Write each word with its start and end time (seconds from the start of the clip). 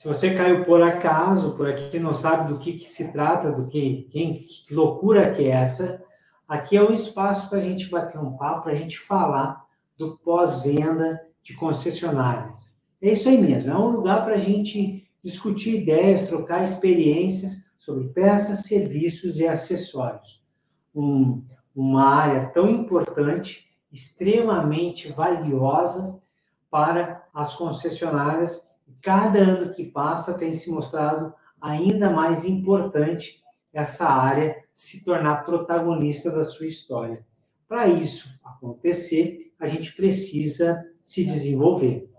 Se 0.00 0.08
você 0.08 0.34
caiu 0.34 0.64
por 0.64 0.80
acaso, 0.80 1.54
por 1.58 1.68
aqui 1.68 1.98
não 1.98 2.14
sabe 2.14 2.50
do 2.50 2.58
que, 2.58 2.72
que 2.72 2.88
se 2.88 3.12
trata, 3.12 3.52
do 3.52 3.66
que, 3.66 4.08
quem, 4.10 4.38
que 4.38 4.74
loucura 4.74 5.30
que 5.30 5.42
é 5.42 5.48
essa, 5.48 6.02
aqui 6.48 6.74
é 6.74 6.82
o 6.82 6.90
espaço 6.90 7.50
para 7.50 7.58
a 7.58 7.60
gente 7.60 7.90
bater 7.90 8.18
um 8.18 8.34
papo, 8.34 8.62
para 8.62 8.72
a 8.72 8.76
gente 8.76 8.98
falar 8.98 9.62
do 9.98 10.16
pós-venda 10.16 11.20
de 11.42 11.52
concessionárias. 11.52 12.78
É 13.02 13.12
isso 13.12 13.28
aí 13.28 13.36
mesmo, 13.36 13.70
é 13.70 13.76
um 13.76 13.90
lugar 13.90 14.24
para 14.24 14.36
a 14.36 14.38
gente 14.38 15.06
discutir 15.22 15.82
ideias, 15.82 16.28
trocar 16.28 16.64
experiências 16.64 17.70
sobre 17.76 18.08
peças, 18.08 18.60
serviços 18.60 19.38
e 19.38 19.46
acessórios. 19.46 20.42
Um, 20.94 21.44
uma 21.76 22.08
área 22.08 22.48
tão 22.54 22.70
importante, 22.70 23.68
extremamente 23.92 25.12
valiosa 25.12 26.18
para 26.70 27.22
as 27.34 27.54
concessionárias 27.54 28.69
cada 29.02 29.38
ano 29.38 29.72
que 29.72 29.84
passa 29.84 30.34
tem 30.34 30.52
se 30.52 30.70
mostrado 30.70 31.32
ainda 31.60 32.10
mais 32.10 32.44
importante 32.44 33.42
essa 33.72 34.06
área 34.08 34.56
se 34.72 35.04
tornar 35.04 35.44
protagonista 35.44 36.30
da 36.30 36.44
sua 36.44 36.66
história. 36.66 37.24
Para 37.68 37.86
isso 37.86 38.40
acontecer, 38.44 39.52
a 39.58 39.66
gente 39.66 39.94
precisa 39.94 40.82
se 41.04 41.24
desenvolver. 41.24 42.10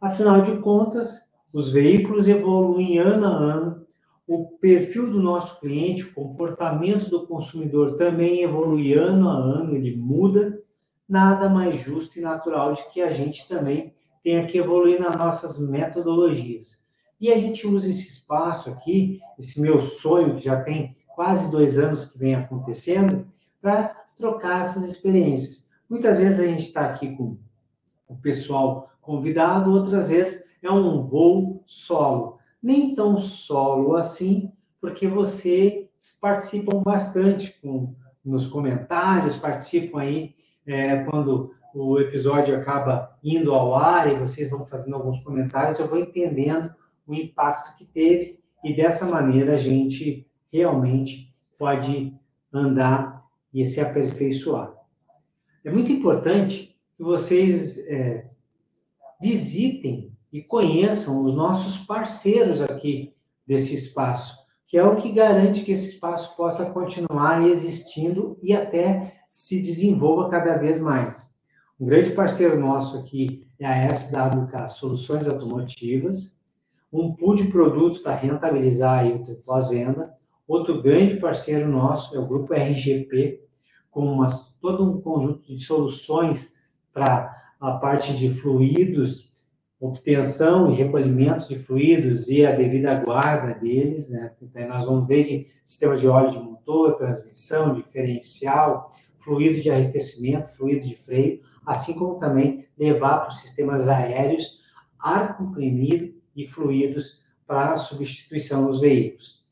Afinal 0.00 0.42
de 0.42 0.58
contas, 0.58 1.20
os 1.52 1.72
veículos 1.72 2.28
evoluem 2.28 2.98
ano 2.98 3.26
a 3.26 3.30
ano, 3.30 3.86
o 4.26 4.46
perfil 4.58 5.10
do 5.10 5.20
nosso 5.20 5.58
cliente, 5.60 6.04
o 6.04 6.14
comportamento 6.14 7.10
do 7.10 7.26
consumidor 7.26 7.96
também 7.96 8.42
evolui 8.42 8.94
ano 8.94 9.28
a 9.28 9.34
ano, 9.34 9.74
ele 9.74 9.96
muda. 9.96 10.60
Nada 11.08 11.48
mais 11.48 11.76
justo 11.76 12.18
e 12.18 12.22
natural 12.22 12.72
de 12.72 12.88
que 12.90 13.02
a 13.02 13.10
gente 13.10 13.46
também 13.48 13.92
tenha 14.22 14.46
que 14.46 14.58
evoluir 14.58 15.00
nas 15.00 15.16
nossas 15.16 15.58
metodologias. 15.58 16.82
E 17.20 17.32
a 17.32 17.38
gente 17.38 17.66
usa 17.66 17.88
esse 17.88 18.08
espaço 18.08 18.70
aqui, 18.70 19.20
esse 19.38 19.60
meu 19.60 19.80
sonho, 19.80 20.36
que 20.36 20.44
já 20.44 20.60
tem 20.62 20.94
quase 21.14 21.50
dois 21.50 21.78
anos 21.78 22.06
que 22.06 22.18
vem 22.18 22.34
acontecendo, 22.34 23.26
para 23.60 23.88
trocar 24.16 24.60
essas 24.60 24.84
experiências. 24.88 25.68
Muitas 25.88 26.18
vezes 26.18 26.40
a 26.40 26.46
gente 26.46 26.66
está 26.66 26.86
aqui 26.86 27.14
com 27.14 27.36
o 28.08 28.16
pessoal 28.20 28.90
convidado, 29.00 29.72
outras 29.72 30.08
vezes 30.08 30.44
é 30.62 30.70
um 30.70 31.02
voo 31.02 31.62
solo. 31.66 32.38
Nem 32.62 32.94
tão 32.94 33.18
solo 33.18 33.96
assim, 33.96 34.52
porque 34.80 35.06
vocês 35.06 35.86
participam 36.20 36.82
bastante 36.82 37.58
com, 37.60 37.92
nos 38.24 38.46
comentários, 38.46 39.36
participam 39.36 40.00
aí 40.00 40.34
é, 40.66 41.04
quando 41.04 41.54
o 41.74 41.98
episódio 41.98 42.56
acaba 42.56 43.16
indo 43.22 43.54
ao 43.54 43.74
ar 43.74 44.10
e 44.12 44.18
vocês 44.18 44.50
vão 44.50 44.64
fazendo 44.64 44.94
alguns 44.94 45.20
comentários, 45.20 45.78
eu 45.78 45.86
vou 45.86 45.98
entendendo 45.98 46.74
o 47.06 47.14
impacto 47.14 47.76
que 47.76 47.84
teve 47.84 48.40
e 48.62 48.74
dessa 48.74 49.06
maneira 49.06 49.54
a 49.54 49.58
gente 49.58 50.26
realmente 50.52 51.34
pode 51.58 52.14
andar 52.52 53.24
e 53.52 53.64
se 53.64 53.80
aperfeiçoar. 53.80 54.72
É 55.64 55.70
muito 55.70 55.90
importante 55.90 56.76
que 56.96 57.02
vocês 57.02 57.78
é, 57.86 58.26
visitem 59.20 60.12
e 60.32 60.42
conheçam 60.42 61.24
os 61.24 61.34
nossos 61.34 61.78
parceiros 61.78 62.62
aqui 62.62 63.14
desse 63.46 63.74
espaço, 63.74 64.38
que 64.66 64.78
é 64.78 64.84
o 64.84 64.96
que 64.96 65.12
garante 65.12 65.62
que 65.62 65.72
esse 65.72 65.90
espaço 65.90 66.36
possa 66.36 66.70
continuar 66.70 67.46
existindo 67.46 68.38
e 68.42 68.54
até 68.54 69.22
se 69.26 69.60
desenvolva 69.62 70.30
cada 70.30 70.56
vez 70.56 70.80
mais. 70.80 71.31
Um 71.80 71.86
grande 71.86 72.10
parceiro 72.10 72.58
nosso 72.60 72.98
aqui 72.98 73.46
é 73.58 73.66
a 73.66 73.92
SWK 73.92 74.68
Soluções 74.68 75.26
Automotivas, 75.26 76.38
um 76.92 77.14
pool 77.14 77.34
de 77.34 77.50
produtos 77.50 77.98
para 77.98 78.14
rentabilizar 78.14 79.06
o 79.06 79.34
pós-venda. 79.36 80.12
Outro 80.46 80.82
grande 80.82 81.16
parceiro 81.16 81.68
nosso 81.68 82.14
é 82.14 82.20
o 82.20 82.26
Grupo 82.26 82.52
RGP, 82.52 83.42
com 83.90 84.04
uma, 84.04 84.26
todo 84.60 84.84
um 84.84 85.00
conjunto 85.00 85.46
de 85.46 85.58
soluções 85.58 86.54
para 86.92 87.34
a 87.60 87.72
parte 87.72 88.14
de 88.14 88.28
fluidos, 88.28 89.32
obtenção 89.80 90.70
e 90.70 90.74
recolhimento 90.74 91.48
de 91.48 91.56
fluidos 91.56 92.28
e 92.28 92.44
a 92.44 92.54
devida 92.54 92.94
guarda 92.94 93.54
deles. 93.54 94.08
Né? 94.08 94.32
Então, 94.40 94.68
nós 94.68 94.84
vamos 94.84 95.08
ver 95.08 95.50
sistemas 95.64 96.00
de 96.00 96.06
óleo 96.06 96.30
de 96.30 96.38
motor, 96.38 96.96
transmissão, 96.96 97.74
diferencial, 97.74 98.90
fluido 99.22 99.60
de 99.60 99.70
arrefecimento, 99.70 100.48
fluido 100.48 100.86
de 100.86 100.94
freio 100.94 101.40
assim 101.64 101.94
como 101.94 102.16
também 102.16 102.66
levar 102.76 103.20
para 103.20 103.28
os 103.28 103.40
sistemas 103.40 103.88
aéreos 103.88 104.60
ar 104.98 105.36
comprimido 105.36 106.14
e 106.34 106.46
fluidos 106.46 107.22
para 107.46 107.72
a 107.72 107.76
substituição 107.76 108.66
dos 108.66 108.80
veículos. 108.80 109.42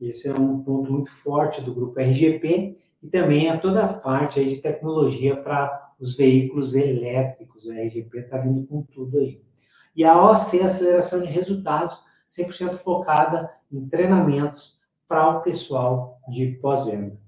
Esse 0.00 0.28
é 0.28 0.34
um 0.34 0.62
ponto 0.62 0.92
muito 0.92 1.10
forte 1.10 1.60
do 1.60 1.74
grupo 1.74 2.00
RGP 2.00 2.76
e 3.02 3.08
também 3.08 3.48
é 3.48 3.56
toda 3.56 3.84
a 3.84 3.92
parte 3.92 4.40
aí 4.40 4.48
de 4.48 4.60
tecnologia 4.60 5.36
para 5.36 5.92
os 5.98 6.16
veículos 6.16 6.74
elétricos. 6.74 7.68
A 7.68 7.74
RGP 7.74 8.18
está 8.18 8.38
vindo 8.38 8.66
com 8.66 8.82
tudo 8.82 9.18
aí. 9.18 9.40
E 9.94 10.04
a 10.04 10.20
OC, 10.20 10.60
aceleração 10.60 11.20
de 11.20 11.30
resultados, 11.30 12.00
100% 12.26 12.74
focada 12.74 13.50
em 13.70 13.86
treinamentos 13.88 14.80
para 15.06 15.38
o 15.38 15.42
pessoal 15.42 16.18
de 16.28 16.52
pós-venda. 16.62 17.21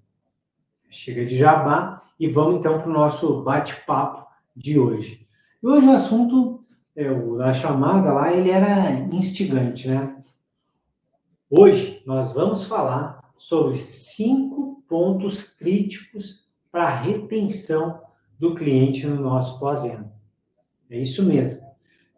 Chega 0.94 1.26
de 1.26 1.36
jabá 1.36 2.00
e 2.20 2.28
vamos 2.28 2.60
então 2.60 2.78
para 2.78 2.88
o 2.88 2.92
nosso 2.92 3.42
bate-papo 3.42 4.24
de 4.54 4.78
hoje. 4.78 5.26
E 5.60 5.66
hoje 5.66 5.86
o 5.88 5.90
assunto, 5.90 6.64
é, 6.94 7.08
a 7.42 7.52
chamada 7.52 8.12
lá, 8.12 8.32
ele 8.32 8.48
era 8.48 8.92
instigante, 9.12 9.88
né? 9.88 10.22
Hoje 11.50 12.00
nós 12.06 12.32
vamos 12.32 12.64
falar 12.64 13.28
sobre 13.36 13.74
cinco 13.74 14.84
pontos 14.88 15.42
críticos 15.42 16.46
para 16.70 16.84
a 16.84 16.96
retenção 16.96 18.00
do 18.38 18.54
cliente 18.54 19.04
no 19.04 19.20
nosso 19.20 19.58
pós-venda. 19.58 20.12
É 20.88 20.96
isso 21.00 21.24
mesmo. 21.24 21.60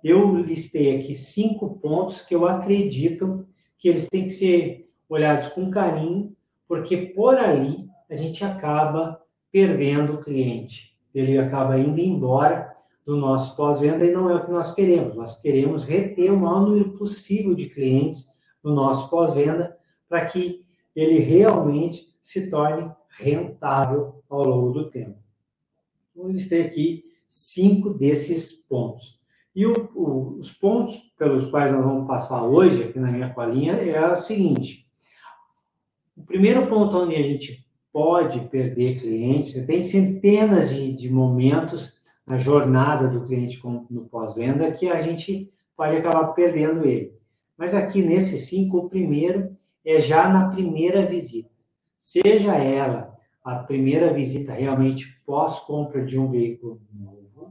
Eu 0.05 0.37
listei 0.37 0.99
aqui 0.99 1.15
cinco 1.15 1.79
pontos 1.79 2.21
que 2.21 2.35
eu 2.35 2.47
acredito 2.47 3.49
que 3.79 3.89
eles 3.89 4.07
têm 4.11 4.25
que 4.25 4.31
ser 4.31 4.93
olhados 5.09 5.49
com 5.49 5.71
carinho, 5.71 6.37
porque 6.69 6.99
por 6.99 7.39
ali 7.39 7.86
a 8.09 8.17
gente 8.17 8.45
acaba 8.45 9.21
perdendo 9.51 10.15
o 10.15 10.23
cliente 10.23 10.97
ele 11.17 11.39
acaba 11.39 11.79
indo 11.79 11.99
embora 11.99 12.77
do 13.05 13.17
nosso 13.17 13.57
pós-venda 13.57 14.05
e 14.05 14.13
não 14.13 14.29
é 14.29 14.35
o 14.35 14.45
que 14.45 14.51
nós 14.51 14.75
queremos. 14.75 15.17
Nós 15.17 15.41
queremos 15.41 15.83
reter 15.83 16.31
o 16.31 16.37
maior 16.39 16.61
número 16.61 16.91
possível 16.91 17.55
de 17.55 17.71
clientes 17.71 18.29
no 18.63 18.75
nosso 18.75 19.09
pós-venda 19.09 19.75
para 20.07 20.27
que 20.27 20.67
ele 20.95 21.21
realmente 21.21 22.07
se 22.21 22.51
torne 22.51 22.93
rentável 23.09 24.23
ao 24.29 24.45
longo 24.45 24.73
do 24.73 24.91
tempo. 24.91 25.17
Então, 26.11 26.27
eu 26.27 26.33
listei 26.33 26.67
aqui 26.67 27.05
cinco 27.27 27.95
desses 27.95 28.53
pontos. 28.53 29.19
E 29.55 29.65
o, 29.65 29.73
o, 29.95 30.39
os 30.39 30.53
pontos 30.53 30.99
pelos 31.19 31.49
quais 31.49 31.73
nós 31.73 31.83
vamos 31.83 32.07
passar 32.07 32.45
hoje, 32.45 32.85
aqui 32.85 32.99
na 32.99 33.11
minha 33.11 33.33
colinha, 33.33 33.73
é 33.73 34.13
o 34.13 34.17
seguinte. 34.17 34.87
O 36.15 36.25
primeiro 36.25 36.67
ponto 36.67 36.99
onde 36.99 37.15
a 37.15 37.23
gente 37.23 37.66
pode 37.97 38.41
perder 38.49 39.01
clientes, 39.01 39.65
tem 39.65 39.81
centenas 39.81 40.69
de, 40.69 40.93
de 40.93 41.11
momentos 41.11 41.99
na 42.27 42.37
jornada 42.37 43.09
do 43.09 43.25
cliente 43.25 43.59
no 43.89 44.05
pós-venda 44.05 44.71
que 44.71 44.87
a 44.87 45.01
gente 45.01 45.51
pode 45.75 45.97
acabar 45.97 46.27
perdendo 46.35 46.85
ele. 46.85 47.15
Mas 47.57 47.75
aqui 47.75 48.03
nesse 48.03 48.37
cinco, 48.37 48.77
o 48.77 48.89
primeiro 48.91 49.57
é 49.83 49.99
já 49.99 50.29
na 50.29 50.51
primeira 50.51 51.07
visita. 51.07 51.49
Seja 51.97 52.55
ela 52.57 53.17
a 53.43 53.55
primeira 53.61 54.13
visita 54.13 54.53
realmente 54.53 55.19
pós-compra 55.25 56.05
de 56.05 56.19
um 56.19 56.29
veículo 56.29 56.79
novo, 56.93 57.51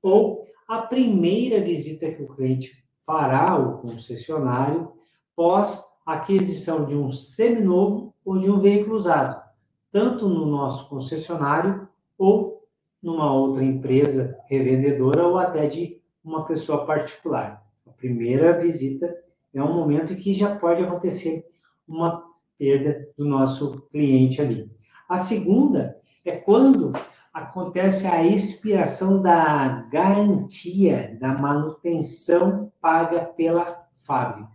ou 0.00 0.40
a 0.66 0.78
primeira 0.78 1.60
visita 1.60 2.10
que 2.10 2.22
o 2.22 2.28
cliente 2.28 2.72
fará 3.04 3.50
ao 3.50 3.82
concessionário 3.82 4.90
pós 5.36 5.84
aquisição 6.06 6.86
de 6.86 6.96
um 6.96 7.12
seminovo 7.12 8.14
ou 8.24 8.38
de 8.38 8.50
um 8.50 8.58
veículo 8.58 8.96
usado 8.96 9.46
tanto 9.90 10.28
no 10.28 10.46
nosso 10.46 10.88
concessionário 10.88 11.88
ou 12.16 12.66
numa 13.02 13.32
outra 13.32 13.64
empresa 13.64 14.36
revendedora 14.46 15.26
ou 15.26 15.38
até 15.38 15.66
de 15.66 16.00
uma 16.22 16.44
pessoa 16.44 16.84
particular. 16.84 17.64
A 17.86 17.90
primeira 17.90 18.58
visita 18.58 19.14
é 19.54 19.62
um 19.62 19.72
momento 19.72 20.14
que 20.14 20.34
já 20.34 20.56
pode 20.56 20.82
acontecer 20.82 21.46
uma 21.86 22.24
perda 22.58 23.08
do 23.16 23.24
nosso 23.24 23.82
cliente 23.90 24.40
ali. 24.42 24.70
A 25.08 25.16
segunda 25.16 25.96
é 26.24 26.32
quando 26.32 26.92
acontece 27.32 28.06
a 28.06 28.22
expiração 28.22 29.22
da 29.22 29.86
garantia 29.90 31.16
da 31.20 31.28
manutenção 31.38 32.72
paga 32.80 33.24
pela 33.24 33.86
fábrica, 33.92 34.50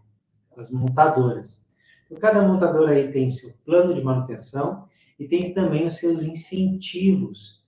as 0.57 0.69
montadoras. 0.69 1.63
Então, 2.05 2.19
cada 2.19 2.45
montadora 2.45 2.91
aí 2.91 3.11
tem 3.11 3.31
seu 3.31 3.51
plano 3.65 3.93
de 3.93 4.03
manutenção 4.03 4.87
e 5.23 5.27
tem 5.27 5.53
também 5.53 5.87
os 5.87 5.97
seus 5.97 6.23
incentivos. 6.23 7.63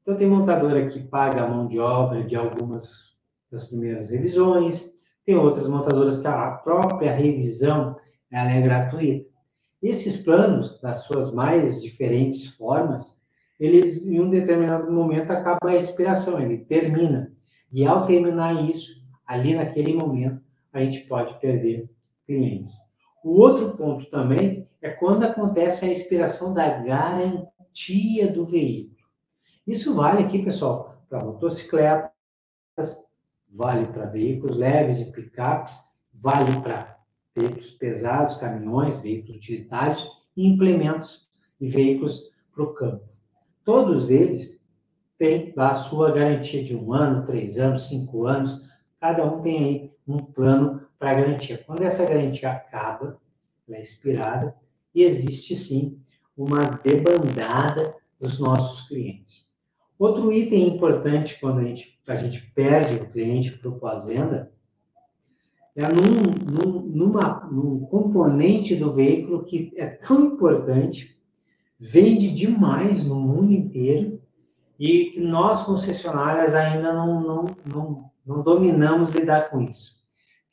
Então, 0.00 0.16
tem 0.16 0.26
montadora 0.26 0.86
que 0.86 1.00
paga 1.00 1.44
a 1.44 1.48
mão 1.48 1.66
de 1.66 1.78
obra 1.78 2.24
de 2.24 2.34
algumas 2.34 3.16
das 3.50 3.68
primeiras 3.68 4.08
revisões, 4.08 4.94
Tem 5.24 5.34
outras 5.34 5.68
montadoras 5.68 6.20
que 6.20 6.28
a 6.28 6.52
própria 6.52 7.12
revisão 7.12 7.96
ela 8.30 8.48
é 8.48 8.62
gratuita. 8.62 9.28
Esses 9.82 10.18
planos, 10.18 10.80
das 10.80 10.98
suas 10.98 11.34
mais 11.34 11.82
diferentes 11.82 12.46
formas, 12.56 13.24
eles, 13.58 14.06
em 14.06 14.20
um 14.20 14.30
determinado 14.30 14.90
momento, 14.92 15.32
acaba 15.32 15.70
a 15.70 15.76
expiração, 15.76 16.40
ele 16.40 16.58
termina. 16.58 17.32
E 17.72 17.84
ao 17.84 18.06
terminar 18.06 18.64
isso, 18.70 18.92
ali 19.26 19.54
naquele 19.54 19.92
momento, 19.94 20.40
a 20.72 20.80
gente 20.80 21.00
pode 21.08 21.40
perder 21.40 21.90
clientes. 22.24 22.85
O 23.26 23.40
outro 23.40 23.76
ponto 23.76 24.08
também 24.08 24.68
é 24.80 24.88
quando 24.88 25.24
acontece 25.24 25.84
a 25.84 25.90
expiração 25.90 26.54
da 26.54 26.68
garantia 26.68 28.32
do 28.32 28.44
veículo. 28.44 28.96
Isso 29.66 29.96
vale 29.96 30.22
aqui, 30.22 30.44
pessoal, 30.44 31.02
para 31.08 31.24
motocicletas, 31.24 32.12
vale 33.48 33.88
para 33.88 34.06
veículos 34.06 34.56
leves 34.56 35.00
e 35.00 35.10
picapes, 35.10 35.80
vale 36.14 36.60
para 36.60 37.00
veículos 37.34 37.72
pesados, 37.72 38.36
caminhões, 38.36 39.00
veículos 39.00 39.38
utilitários 39.38 40.08
implementos 40.36 41.28
e 41.60 41.66
veículos 41.66 42.30
para 42.54 42.62
o 42.62 42.74
campo. 42.74 43.08
Todos 43.64 44.08
eles 44.08 44.64
têm 45.18 45.52
a 45.56 45.74
sua 45.74 46.12
garantia 46.12 46.62
de 46.62 46.76
um 46.76 46.92
ano, 46.92 47.26
três 47.26 47.58
anos, 47.58 47.88
cinco 47.88 48.24
anos, 48.24 48.62
cada 49.00 49.24
um 49.24 49.42
tem 49.42 49.64
aí 49.64 49.92
um 50.06 50.18
plano 50.18 50.85
para 50.98 51.14
garantia. 51.14 51.62
Quando 51.66 51.82
essa 51.82 52.04
garantia 52.04 52.50
acaba, 52.50 53.18
ela 53.68 53.78
é 53.78 53.80
expirada, 53.80 54.54
e 54.94 55.02
existe 55.02 55.54
sim 55.54 56.00
uma 56.36 56.80
debandada 56.82 57.94
dos 58.20 58.38
nossos 58.38 58.88
clientes. 58.88 59.46
Outro 59.98 60.32
item 60.32 60.68
importante 60.68 61.38
quando 61.40 61.60
a 61.60 61.64
gente, 61.64 61.98
a 62.06 62.16
gente 62.16 62.42
perde 62.54 62.96
o 62.96 63.08
cliente 63.08 63.52
para 63.52 63.68
o 63.68 63.78
pós-venda 63.78 64.52
é 65.74 65.86
num, 65.92 66.22
num, 66.22 66.80
numa, 66.80 67.48
num 67.52 67.80
componente 67.80 68.74
do 68.74 68.90
veículo 68.90 69.44
que 69.44 69.74
é 69.76 69.86
tão 69.86 70.24
importante, 70.24 71.20
vende 71.78 72.30
demais 72.30 73.04
no 73.04 73.16
mundo 73.16 73.52
inteiro 73.52 74.18
e 74.78 75.10
que 75.10 75.20
nós, 75.20 75.64
concessionárias, 75.64 76.54
ainda 76.54 76.94
não, 76.94 77.20
não, 77.20 77.56
não, 77.66 78.10
não 78.24 78.42
dominamos 78.42 79.10
lidar 79.10 79.50
com 79.50 79.60
isso, 79.60 80.02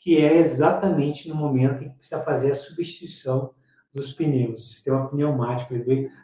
que 0.03 0.17
é 0.17 0.35
exatamente 0.37 1.29
no 1.29 1.35
momento 1.35 1.81
em 1.81 1.89
que 1.89 1.95
precisa 1.95 2.21
fazer 2.21 2.51
a 2.51 2.55
substituição 2.55 3.53
dos 3.93 4.11
pneus, 4.11 4.71
sistema 4.73 5.07
pneumático 5.07 5.73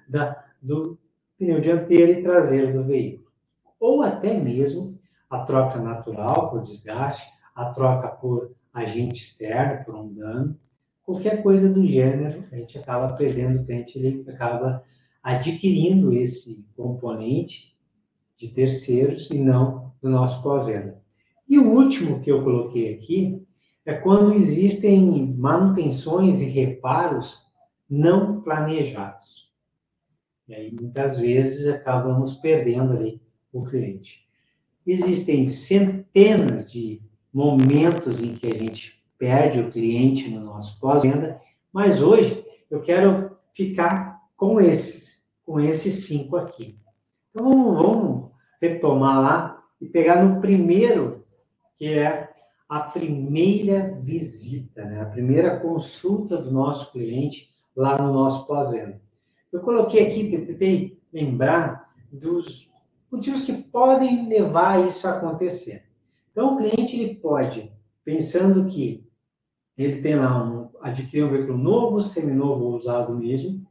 da, 0.06 0.44
do 0.62 1.00
pneu 1.38 1.62
dianteiro 1.62 2.12
e 2.12 2.22
traseiro 2.22 2.74
do 2.74 2.84
veículo. 2.84 3.32
Ou 3.80 4.04
até 4.04 4.34
mesmo 4.34 5.00
a 5.30 5.46
troca 5.46 5.80
natural 5.80 6.50
por 6.50 6.62
desgaste, 6.62 7.32
a 7.56 7.70
troca 7.70 8.10
por 8.10 8.54
agente 8.74 9.22
externo, 9.22 9.86
por 9.86 9.96
um 9.96 10.14
dano, 10.14 10.60
qualquer 11.02 11.42
coisa 11.42 11.72
do 11.72 11.86
gênero, 11.86 12.44
a 12.52 12.58
gente 12.58 12.78
acaba 12.78 13.14
perdendo 13.14 13.62
o 13.62 13.66
cliente, 13.66 13.98
ele 13.98 14.30
acaba 14.30 14.84
adquirindo 15.24 16.12
esse 16.12 16.66
componente 16.76 17.78
de 18.36 18.50
terceiros 18.50 19.30
e 19.32 19.38
não 19.38 19.94
do 20.02 20.10
nosso 20.10 20.44
pós-venda. 20.44 21.02
E 21.48 21.58
o 21.58 21.72
último 21.74 22.20
que 22.20 22.30
eu 22.30 22.44
coloquei 22.44 22.94
aqui 22.94 23.48
é 23.90 23.96
quando 23.96 24.36
existem 24.36 25.34
manutenções 25.36 26.42
e 26.42 26.46
reparos 26.46 27.44
não 27.90 28.40
planejados. 28.40 29.52
E 30.48 30.54
aí, 30.54 30.72
muitas 30.72 31.20
vezes, 31.20 31.68
acabamos 31.68 32.36
perdendo 32.36 32.94
ali 32.94 33.20
o 33.52 33.64
cliente. 33.64 34.28
Existem 34.86 35.48
centenas 35.48 36.72
de 36.72 37.02
momentos 37.34 38.22
em 38.22 38.36
que 38.36 38.46
a 38.46 38.54
gente 38.54 39.04
perde 39.18 39.60
o 39.60 39.72
cliente 39.72 40.30
no 40.30 40.40
nosso 40.40 40.80
pós-venda, 40.80 41.42
mas 41.74 42.00
hoje 42.00 42.46
eu 42.70 42.84
quero 42.84 43.38
ficar 43.52 44.22
com 44.38 44.62
esses, 44.62 45.28
com 45.44 45.60
esses 45.60 46.06
cinco 46.06 46.38
aqui. 46.38 46.78
Então, 47.32 47.74
vamos, 47.74 48.30
retomar 48.62 49.20
lá 49.20 49.64
e 49.82 49.88
pegar 49.88 50.24
no 50.24 50.40
primeiro, 50.40 51.26
que 51.76 51.88
é 51.88 52.29
a 52.70 52.82
primeira 52.82 53.96
visita, 53.96 54.86
né? 54.86 55.02
a 55.02 55.06
primeira 55.06 55.60
consulta 55.60 56.38
do 56.38 56.52
nosso 56.52 56.92
cliente 56.92 57.50
lá 57.76 57.98
no 57.98 58.14
nosso 58.14 58.46
pós-venda. 58.46 59.02
Eu 59.52 59.62
coloquei 59.62 60.06
aqui, 60.06 60.30
tentei 60.30 61.02
lembrar 61.12 61.92
dos 62.12 62.72
motivos 63.12 63.42
que 63.42 63.54
podem 63.54 64.30
levar 64.30 64.86
isso 64.86 65.08
a 65.08 65.14
acontecer. 65.14 65.86
Então, 66.32 66.54
o 66.54 66.58
cliente 66.58 66.96
ele 66.96 67.16
pode, 67.16 67.74
pensando 68.06 68.68
que 68.68 69.04
ele 69.76 70.02
tem 70.02 70.16
lá 70.16 70.44
um, 70.44 70.70
adquirir 70.82 71.24
um 71.24 71.30
veículo 71.30 71.58
novo, 71.58 72.00
seminovo 72.00 72.66
ou 72.66 72.76
usado 72.76 73.18
mesmo, 73.18 73.66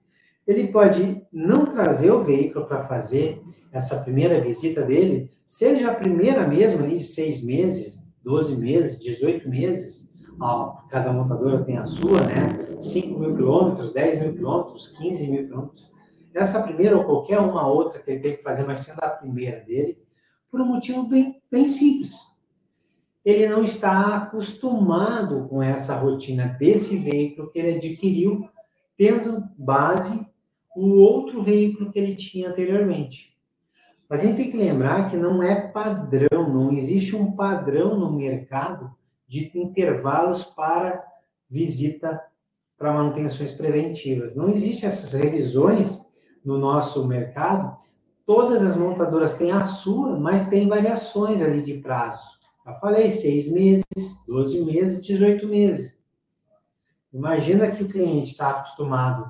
ele 0.47 0.69
pode 0.69 1.23
não 1.33 1.67
trazer 1.67 2.11
o 2.11 2.25
veículo 2.25 2.67
para 2.67 2.83
fazer 2.83 3.41
essa 3.71 4.03
primeira 4.03 4.41
visita 4.41 4.83
dele, 4.83 5.31
seja 5.45 5.91
a 5.91 5.95
primeira 5.95 6.49
mesmo, 6.49 6.83
ali 6.83 6.97
de 6.97 7.05
seis 7.05 7.45
meses, 7.45 7.98
12 8.23 8.57
meses, 8.57 8.99
18 9.01 9.49
meses, 9.49 10.09
cada 10.89 11.13
montadora 11.13 11.65
tem 11.65 11.79
a 11.79 11.85
sua, 11.85 12.21
né? 12.21 12.77
5 12.81 13.19
mil 13.19 13.35
quilômetros, 13.35 13.93
10 13.93 14.23
mil 14.23 14.35
quilômetros, 14.35 14.89
15 14.99 15.29
mil 15.29 15.47
quilômetros. 15.47 15.91
Essa 16.35 16.63
primeira 16.63 16.97
ou 16.97 17.05
qualquer 17.05 17.41
uma 17.41 17.67
outra 17.67 17.99
que 17.99 18.11
ele 18.11 18.21
tem 18.21 18.37
que 18.37 18.43
fazer, 18.43 18.65
mas 18.65 18.83
sendo 18.83 19.01
a 19.03 19.09
primeira 19.09 19.61
dele, 19.61 19.99
por 20.51 20.61
um 20.61 20.67
motivo 20.67 21.03
bem, 21.05 21.43
bem 21.51 21.67
simples. 21.67 22.29
Ele 23.25 23.49
não 23.49 23.63
está 23.65 24.17
acostumado 24.17 25.47
com 25.49 25.63
essa 25.63 25.97
rotina 25.97 26.57
desse 26.59 26.97
veículo 26.97 27.51
que 27.51 27.59
ele 27.59 27.77
adquiriu, 27.77 28.49
tendo 28.97 29.43
base 29.59 30.27
o 30.77 30.95
outro 30.99 31.43
veículo 31.43 31.91
que 31.91 31.99
ele 31.99 32.15
tinha 32.15 32.51
anteriormente. 32.51 33.37
Mas 34.09 34.21
a 34.21 34.23
gente 34.25 34.37
tem 34.37 34.51
que 34.51 34.57
lembrar 34.57 35.11
que 35.11 35.17
não 35.17 35.43
é 35.43 35.55
padrão, 35.55 36.49
não 36.49 36.73
existe 36.73 37.15
um 37.15 37.33
padrão 37.33 37.99
no 37.99 38.11
mercado 38.11 38.91
de 39.27 39.51
intervalos 39.55 40.45
para 40.45 41.05
visita 41.49 42.21
para 42.79 42.93
manutenções 42.93 43.53
preventivas. 43.53 44.37
Não 44.37 44.49
existem 44.49 44.89
essas 44.89 45.13
revisões 45.13 46.01
no 46.45 46.57
nosso 46.57 47.07
mercado. 47.07 47.77
Todas 48.25 48.63
as 48.63 48.77
montadoras 48.77 49.37
têm 49.37 49.51
a 49.51 49.65
sua, 49.65 50.19
mas 50.19 50.49
tem 50.49 50.69
variações 50.69 51.43
ali 51.43 51.63
de 51.63 51.75
prazo. 51.75 52.39
Já 52.65 52.75
falei, 52.75 53.11
seis 53.11 53.51
meses, 53.51 53.85
12 54.27 54.65
meses, 54.65 55.05
18 55.05 55.47
meses. 55.49 55.99
Imagina 57.13 57.71
que 57.71 57.83
o 57.83 57.89
cliente 57.89 58.33
está 58.33 58.51
acostumado 58.51 59.27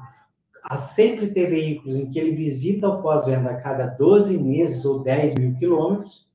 a 0.68 0.76
sempre 0.76 1.28
ter 1.28 1.48
veículos 1.48 1.96
em 1.96 2.10
que 2.10 2.18
ele 2.18 2.32
visita 2.32 2.86
o 2.86 3.00
pós-venda 3.00 3.50
a 3.50 3.56
cada 3.56 3.86
12 3.86 4.36
meses 4.38 4.84
ou 4.84 5.02
10 5.02 5.36
mil 5.36 5.54
quilômetros, 5.56 6.28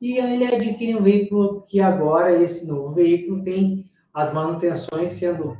e 0.00 0.18
ele 0.18 0.44
adquire 0.44 0.94
um 0.94 1.02
veículo 1.02 1.62
que 1.62 1.80
agora, 1.80 2.40
esse 2.40 2.68
novo 2.68 2.90
veículo, 2.90 3.42
tem 3.42 3.90
as 4.12 4.32
manutenções 4.32 5.10
sendo, 5.10 5.58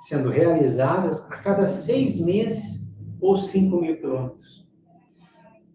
sendo 0.00 0.30
realizadas 0.30 1.24
a 1.30 1.36
cada 1.36 1.64
seis 1.66 2.20
meses 2.24 2.92
ou 3.20 3.36
cinco 3.36 3.80
mil 3.80 3.96
quilômetros. 3.96 4.66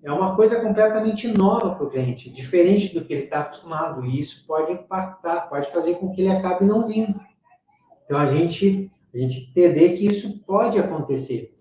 É 0.04 0.12
uma 0.12 0.36
coisa 0.36 0.60
completamente 0.60 1.30
nova 1.30 1.76
para 1.76 1.86
o 1.86 1.90
cliente, 1.90 2.30
diferente 2.30 2.94
do 2.94 3.06
que 3.06 3.14
ele 3.14 3.24
está 3.24 3.40
acostumado, 3.40 4.06
e 4.06 4.20
isso 4.20 4.46
pode 4.46 4.74
impactar, 4.74 5.48
pode 5.48 5.72
fazer 5.72 5.96
com 5.96 6.12
que 6.12 6.24
ele 6.24 6.32
acabe 6.32 6.66
não 6.66 6.86
vindo. 6.86 7.18
Então, 8.04 8.18
a 8.18 8.26
gente, 8.26 8.92
a 9.14 9.18
gente 9.18 9.50
entender 9.50 9.94
que 9.94 10.06
isso 10.06 10.40
pode 10.40 10.78
acontecer. 10.78 11.53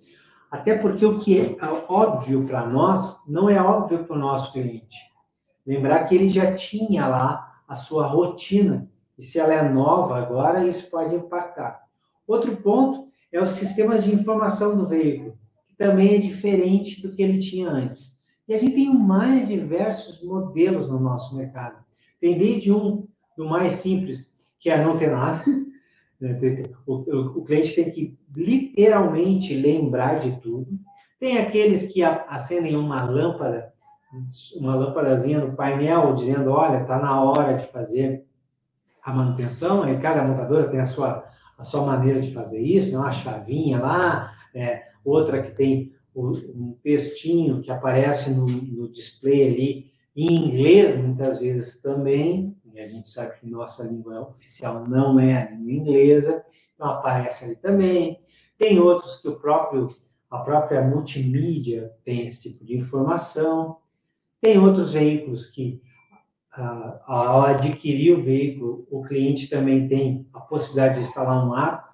Até 0.52 0.76
porque 0.76 1.06
o 1.06 1.18
que 1.18 1.40
é 1.40 1.56
óbvio 1.88 2.44
para 2.44 2.66
nós, 2.66 3.26
não 3.26 3.48
é 3.48 3.58
óbvio 3.58 4.04
para 4.04 4.14
o 4.14 4.18
nosso 4.18 4.52
cliente. 4.52 4.98
Lembrar 5.66 6.04
que 6.04 6.14
ele 6.14 6.28
já 6.28 6.52
tinha 6.52 7.08
lá 7.08 7.62
a 7.66 7.74
sua 7.74 8.06
rotina, 8.06 8.86
e 9.18 9.22
se 9.22 9.40
ela 9.40 9.54
é 9.54 9.66
nova 9.66 10.18
agora, 10.18 10.66
isso 10.66 10.90
pode 10.90 11.14
impactar. 11.14 11.80
Outro 12.26 12.54
ponto 12.58 13.06
é 13.32 13.40
os 13.40 13.52
sistemas 13.52 14.04
de 14.04 14.14
informação 14.14 14.76
do 14.76 14.86
veículo, 14.86 15.32
que 15.66 15.74
também 15.74 16.16
é 16.16 16.18
diferente 16.18 17.00
do 17.00 17.14
que 17.14 17.22
ele 17.22 17.38
tinha 17.38 17.70
antes. 17.70 18.20
E 18.46 18.52
a 18.52 18.58
gente 18.58 18.74
tem 18.74 18.94
mais 18.94 19.48
diversos 19.48 20.22
modelos 20.22 20.86
no 20.86 21.00
nosso 21.00 21.34
mercado. 21.34 21.82
Tem 22.20 22.36
desde 22.36 22.70
um 22.70 23.08
do 23.38 23.46
mais 23.46 23.76
simples, 23.76 24.36
que 24.60 24.68
é 24.68 24.84
não 24.84 24.98
ter 24.98 25.10
nada. 25.10 25.42
Né? 26.22 26.38
O, 26.86 27.42
cliente 27.42 27.74
tem 27.74 27.90
que 27.90 28.16
literalmente 28.34 29.54
lembrar 29.54 30.18
de 30.18 30.40
tudo. 30.40 30.68
Tem 31.18 31.38
aqueles 31.38 31.92
que 31.92 32.02
acendem 32.02 32.76
uma 32.76 33.04
lâmpada 33.04 33.72
uma 34.56 34.74
lâmpadazinha 34.74 35.40
no 35.40 35.56
painel 35.56 36.14
dizendo, 36.14 36.50
olha, 36.50 36.82
está 36.82 36.98
na 36.98 37.22
hora 37.22 37.54
de 37.54 37.66
fazer 37.66 38.26
a 39.02 39.12
manutenção, 39.12 39.88
e 39.88 39.98
cada 39.98 40.22
montadora 40.22 40.68
tem 40.68 40.80
a 40.80 40.86
sua, 40.86 41.24
a 41.58 41.62
sua 41.62 41.84
maneira 41.86 42.20
de 42.20 42.32
fazer 42.32 42.60
isso, 42.60 42.92
né? 42.92 42.98
uma 42.98 43.10
chavinha 43.10 43.80
lá, 43.80 44.32
é, 44.54 44.82
outra 45.04 45.42
que 45.42 45.50
tem 45.52 45.92
um 46.14 46.76
textinho 46.82 47.62
que 47.62 47.70
aparece 47.70 48.34
no, 48.34 48.46
no, 48.46 48.88
display 48.90 49.48
ali, 49.48 49.92
em 50.14 50.46
inglês 50.46 50.98
muitas 50.98 51.40
vezes 51.40 51.80
também, 51.80 52.54
e 52.72 52.78
a 52.78 52.86
gente 52.86 53.08
sabe 53.08 53.40
que 53.40 53.46
nossa 53.48 53.84
língua 53.84 54.20
oficial 54.20 54.86
não 54.86 55.18
é 55.18 55.42
a 55.42 55.50
língua 55.50 55.72
inglesa, 55.72 56.44
então 56.82 56.90
aparece 56.90 57.44
ali 57.44 57.54
também. 57.54 58.18
Tem 58.58 58.80
outros 58.80 59.16
que 59.20 59.28
o 59.28 59.38
próprio, 59.38 59.88
a 60.28 60.38
própria 60.38 60.82
multimídia 60.82 61.92
tem 62.04 62.24
esse 62.26 62.42
tipo 62.42 62.64
de 62.64 62.76
informação. 62.76 63.76
Tem 64.40 64.58
outros 64.58 64.92
veículos 64.92 65.46
que, 65.46 65.80
ah, 66.52 67.00
ao 67.06 67.42
adquirir 67.42 68.18
o 68.18 68.22
veículo, 68.22 68.86
o 68.90 69.02
cliente 69.02 69.48
também 69.48 69.86
tem 69.86 70.28
a 70.32 70.40
possibilidade 70.40 70.96
de 70.96 71.04
instalar 71.06 71.46
um 71.46 71.56
app, 71.56 71.84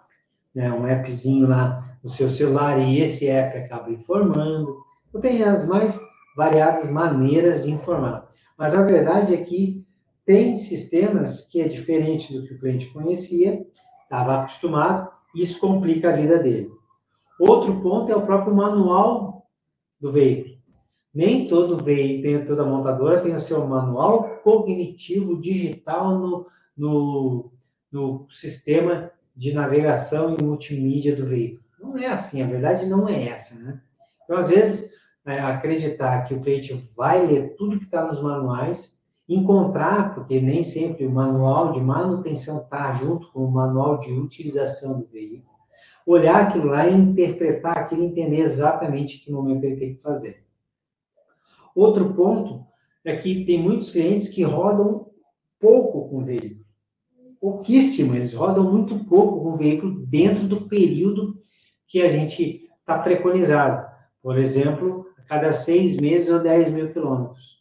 né, 0.55 0.73
um 0.73 0.87
appzinho 0.87 1.47
lá 1.47 1.99
no 2.03 2.09
seu 2.09 2.31
celular, 2.31 2.79
e 2.79 3.01
esse 3.01 3.29
app 3.29 3.59
acaba 3.59 3.91
informando. 3.93 4.79
Então, 5.09 5.21
tem 5.21 5.43
as 5.43 5.67
mais 5.67 6.01
variadas 6.35 6.91
maneiras 6.91 7.63
de 7.63 7.71
informar. 7.71 8.27
Mas 8.57 8.75
a 8.75 8.83
verdade 8.83 9.35
é 9.35 9.37
que 9.37 9.85
tem 10.25 10.57
sistemas 10.57 11.47
que 11.47 11.61
é 11.61 11.69
diferente 11.69 12.33
do 12.33 12.47
que 12.47 12.55
o 12.55 12.59
cliente 12.59 12.89
conhecia, 12.89 13.67
estava 14.09 14.41
acostumado, 14.41 15.11
isso 15.35 15.61
complica 15.61 16.11
a 16.11 16.17
vida 16.17 16.39
dele. 16.39 16.71
Outro 17.39 17.81
ponto 17.81 18.11
é 18.11 18.17
o 18.17 18.27
próprio 18.27 18.55
manual 18.55 19.47
do 20.01 20.11
veículo. 20.11 20.57
Nem 21.15 21.47
todo 21.47 21.77
veículo, 21.77 22.47
toda 22.47 22.65
montadora 22.65 23.21
tem 23.21 23.35
o 23.35 23.41
seu 23.41 23.67
manual 23.67 24.41
cognitivo 24.43 25.41
digital 25.41 26.19
no, 26.19 26.47
no, 26.77 27.53
no 27.91 28.27
sistema 28.31 29.11
de 29.37 29.53
navegação 29.53 30.35
e 30.35 30.43
multimídia 30.43 31.15
do 31.15 31.27
veículo. 31.27 31.63
Não 31.81 31.97
é 31.97 32.07
assim, 32.07 32.43
a 32.43 32.47
verdade 32.47 32.87
não 32.87 33.09
é 33.09 33.29
essa, 33.29 33.55
né? 33.63 33.81
Então, 34.25 34.37
às 34.37 34.49
vezes, 34.49 34.93
é, 35.25 35.39
acreditar 35.39 36.23
que 36.23 36.35
o 36.35 36.41
cliente 36.41 36.75
vai 36.97 37.25
ler 37.25 37.55
tudo 37.55 37.79
que 37.79 37.85
está 37.85 38.05
nos 38.05 38.21
manuais, 38.21 38.98
encontrar, 39.29 40.15
porque 40.15 40.41
nem 40.41 40.65
sempre 40.65 41.07
o 41.07 41.11
manual 41.11 41.73
de 41.73 41.81
manutenção 41.81 42.63
está 42.63 42.93
junto 42.95 43.31
com 43.31 43.45
o 43.45 43.51
manual 43.51 44.01
de 44.01 44.11
utilização 44.13 45.01
do 45.01 45.07
veículo, 45.07 45.59
olhar 46.07 46.43
aquilo 46.43 46.69
lá 46.69 46.89
e 46.89 46.95
interpretar 46.95 47.77
aquilo, 47.77 48.05
entender 48.05 48.41
exatamente 48.41 49.19
que 49.19 49.31
momento 49.31 49.65
ele 49.65 49.77
tem 49.77 49.95
que 49.95 50.01
fazer. 50.01 50.45
Outro 51.75 52.15
ponto 52.15 52.67
é 53.05 53.17
que 53.17 53.45
tem 53.45 53.63
muitos 53.63 53.91
clientes 53.91 54.29
que 54.29 54.43
rodam 54.43 55.11
pouco 55.61 56.09
com 56.09 56.19
o 56.19 56.23
veículo. 56.23 56.65
Pouquíssimo, 57.41 58.15
eles 58.15 58.33
rodam 58.33 58.65
muito 58.65 59.05
pouco 59.05 59.43
com 59.43 59.51
o 59.51 59.57
veículo 59.57 60.07
dentro 60.07 60.45
do 60.49 60.69
período 60.69 61.39
que 61.87 62.03
a 62.03 62.09
gente 62.09 62.69
está 62.81 62.99
preconizado. 62.99 63.87
Por 64.23 64.39
exemplo, 64.39 65.07
a 65.17 65.23
cada 65.23 65.53
seis 65.53 65.99
meses 65.99 66.31
ou 66.31 66.41
10 66.41 66.73
mil 66.73 66.93
quilômetros. 66.93 67.58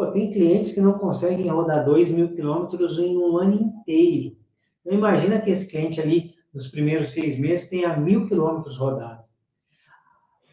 Pô, 0.00 0.06
tem 0.06 0.32
clientes 0.32 0.72
que 0.72 0.80
não 0.80 0.94
conseguem 0.94 1.48
rodar 1.48 1.84
2 1.84 2.10
mil 2.12 2.32
quilômetros 2.32 2.98
em 2.98 3.18
um 3.18 3.36
ano 3.36 3.54
inteiro. 3.54 4.34
Então, 4.80 4.96
imagina 4.96 5.38
que 5.38 5.50
esse 5.50 5.66
cliente 5.66 6.00
ali 6.00 6.34
nos 6.54 6.68
primeiros 6.68 7.10
seis 7.10 7.38
meses, 7.38 7.68
tenha 7.68 7.94
mil 7.98 8.26
quilômetros 8.26 8.78
rodados. 8.78 9.28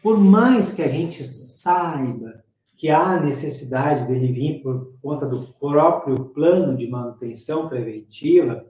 Por 0.02 0.18
mais 0.18 0.70
que 0.70 0.82
a 0.82 0.86
gente 0.86 1.24
saiba 1.24 2.44
que 2.76 2.90
há 2.90 3.18
necessidade 3.18 4.06
dele 4.06 4.30
vir 4.34 4.62
por 4.62 4.92
conta 5.00 5.24
do 5.24 5.54
próprio 5.54 6.26
plano 6.26 6.76
de 6.76 6.86
manutenção 6.86 7.70
preventiva, 7.70 8.66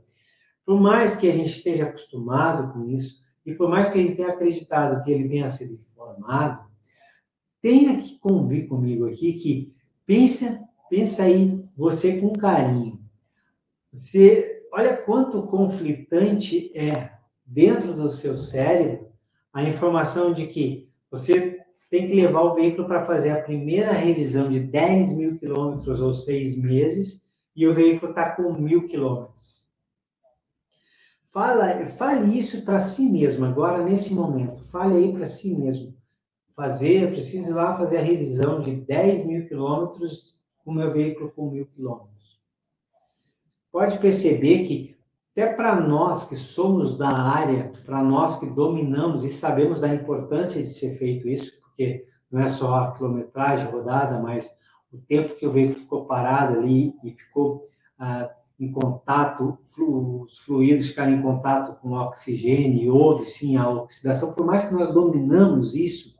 por 0.64 0.80
mais 0.80 1.16
que 1.16 1.26
a 1.26 1.32
gente 1.32 1.50
esteja 1.50 1.86
acostumado 1.86 2.72
com 2.72 2.88
isso, 2.88 3.24
e 3.44 3.52
por 3.52 3.68
mais 3.68 3.90
que 3.90 3.98
a 3.98 4.02
gente 4.02 4.14
tenha 4.14 4.28
acreditado 4.28 5.02
que 5.02 5.10
ele 5.10 5.28
tenha 5.28 5.48
sido 5.48 5.74
informado, 5.74 6.60
tenha 7.60 8.00
que 8.00 8.16
convir 8.20 8.68
comigo 8.68 9.06
aqui 9.06 9.32
que 9.32 9.74
pensa, 10.06 10.67
pensa 10.88 11.24
aí 11.24 11.64
você 11.76 12.20
com 12.20 12.32
carinho. 12.32 13.00
Você, 13.92 14.66
olha 14.72 14.96
quanto 14.96 15.46
conflitante 15.46 16.70
é 16.76 17.12
dentro 17.44 17.94
do 17.94 18.10
seu 18.10 18.36
cérebro 18.36 19.08
a 19.52 19.62
informação 19.62 20.32
de 20.32 20.46
que 20.46 20.88
você 21.10 21.58
tem 21.90 22.06
que 22.06 22.14
levar 22.14 22.42
o 22.42 22.54
veículo 22.54 22.86
para 22.86 23.04
fazer 23.04 23.30
a 23.30 23.42
primeira 23.42 23.92
revisão 23.92 24.50
de 24.50 24.60
10 24.60 25.16
mil 25.16 25.38
quilômetros 25.38 26.00
ou 26.00 26.12
seis 26.12 26.60
meses 26.60 27.26
e 27.56 27.66
o 27.66 27.74
veículo 27.74 28.12
está 28.12 28.30
com 28.30 28.52
mil 28.52 28.86
quilômetros. 28.86 29.66
Fala, 31.24 31.86
fale 31.86 32.38
isso 32.38 32.64
para 32.64 32.80
si 32.80 33.10
mesmo 33.10 33.44
agora, 33.44 33.84
nesse 33.84 34.14
momento. 34.14 34.60
Fale 34.70 34.96
aí 34.96 35.12
para 35.12 35.26
si 35.26 35.54
mesmo. 35.54 35.94
Fazer, 36.54 37.10
preciso 37.10 37.50
ir 37.50 37.54
lá 37.54 37.76
fazer 37.76 37.98
a 37.98 38.02
revisão 38.02 38.60
de 38.60 38.74
10 38.74 39.26
mil 39.26 39.46
quilômetros 39.46 40.37
o 40.70 40.74
meu 40.74 40.90
veículo 40.90 41.30
com 41.30 41.50
mil 41.50 41.66
quilômetros. 41.66 42.38
Pode 43.72 43.98
perceber 43.98 44.64
que 44.64 44.98
até 45.32 45.52
para 45.52 45.80
nós 45.80 46.28
que 46.28 46.34
somos 46.34 46.98
da 46.98 47.10
área, 47.10 47.72
para 47.86 48.02
nós 48.02 48.40
que 48.40 48.46
dominamos 48.46 49.24
e 49.24 49.30
sabemos 49.30 49.80
da 49.80 49.94
importância 49.94 50.60
de 50.60 50.68
ser 50.68 50.98
feito 50.98 51.28
isso, 51.28 51.60
porque 51.60 52.06
não 52.30 52.40
é 52.40 52.48
só 52.48 52.74
a 52.74 52.92
quilometragem 52.92 53.66
rodada, 53.66 54.18
mas 54.18 54.50
o 54.92 54.98
tempo 54.98 55.36
que 55.36 55.46
o 55.46 55.52
veículo 55.52 55.78
ficou 55.78 56.06
parado 56.06 56.58
ali 56.58 56.94
e 57.04 57.12
ficou 57.12 57.60
ah, 57.98 58.28
em 58.58 58.72
contato, 58.72 59.56
os 59.78 60.38
fluidos 60.38 60.88
ficaram 60.88 61.12
em 61.12 61.22
contato 61.22 61.80
com 61.80 61.90
o 61.90 62.00
oxigênio, 62.00 62.82
e 62.82 62.90
houve 62.90 63.24
sim 63.24 63.56
a 63.56 63.70
oxidação, 63.70 64.32
por 64.32 64.44
mais 64.44 64.64
que 64.64 64.74
nós 64.74 64.92
dominamos 64.92 65.74
isso, 65.74 66.16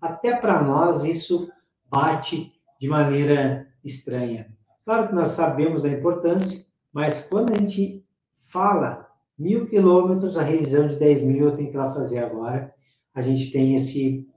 até 0.00 0.36
para 0.36 0.62
nós 0.62 1.02
isso 1.02 1.50
bate 1.90 2.52
de 2.80 2.88
maneira 2.88 3.73
estranha. 3.84 4.52
Claro 4.84 5.08
que 5.08 5.14
nós 5.14 5.28
sabemos 5.28 5.82
da 5.82 5.88
importância, 5.88 6.64
mas 6.92 7.26
quando 7.26 7.52
a 7.52 7.58
gente 7.58 8.04
fala 8.32 9.08
mil 9.38 9.66
quilômetros, 9.66 10.36
a 10.36 10.42
revisão 10.42 10.88
de 10.88 10.96
10 10.96 11.22
mil 11.22 11.46
eu 11.46 11.56
tenho 11.56 11.70
que 11.70 11.76
ir 11.76 11.78
lá 11.78 11.88
fazer 11.88 12.18
agora. 12.18 12.72
A 13.14 13.22
gente 13.22 13.50
tem 13.50 13.74
esse, 13.74 14.28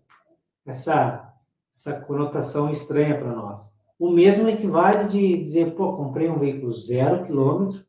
essa, 0.66 1.34
essa 1.74 2.02
conotação 2.02 2.72
estranha 2.72 3.18
para 3.18 3.34
nós. 3.34 3.76
O 4.00 4.10
mesmo 4.10 4.48
equivale 4.48 5.08
de 5.08 5.38
dizer, 5.38 5.74
pô, 5.76 5.94
comprei 5.94 6.30
um 6.30 6.38
veículo 6.38 6.72
zero 6.72 7.26
quilômetro, 7.26 7.84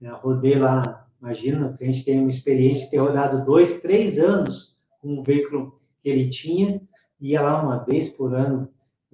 né, 0.00 0.10
rodei 0.10 0.58
lá, 0.58 1.06
imagina, 1.20 1.76
a 1.80 1.84
gente 1.84 2.04
tem 2.04 2.20
uma 2.20 2.30
experiência 2.30 2.84
de 2.84 2.90
ter 2.90 2.98
rodado 2.98 3.44
dois, 3.44 3.80
três 3.80 4.18
anos 4.18 4.76
com 5.00 5.20
um 5.20 5.22
veículo 5.22 5.80
que 6.02 6.08
ele 6.08 6.28
tinha, 6.28 6.82
ia 7.20 7.40
lá 7.40 7.62
uma 7.62 7.78
vez 7.84 8.10
por 8.10 8.34
ano 8.34 8.68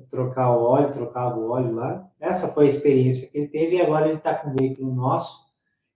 trocar 0.08 0.56
o 0.56 0.62
óleo, 0.62 0.92
trocava 0.92 1.38
o 1.38 1.50
óleo 1.50 1.74
lá. 1.74 2.08
Essa 2.18 2.48
foi 2.48 2.66
a 2.66 2.68
experiência 2.68 3.28
que 3.28 3.38
ele 3.38 3.48
teve 3.48 3.76
e 3.76 3.80
agora 3.80 4.08
ele 4.08 4.18
está 4.18 4.34
com 4.34 4.50
um 4.50 4.54
veículo 4.54 4.94
nosso, 4.94 5.50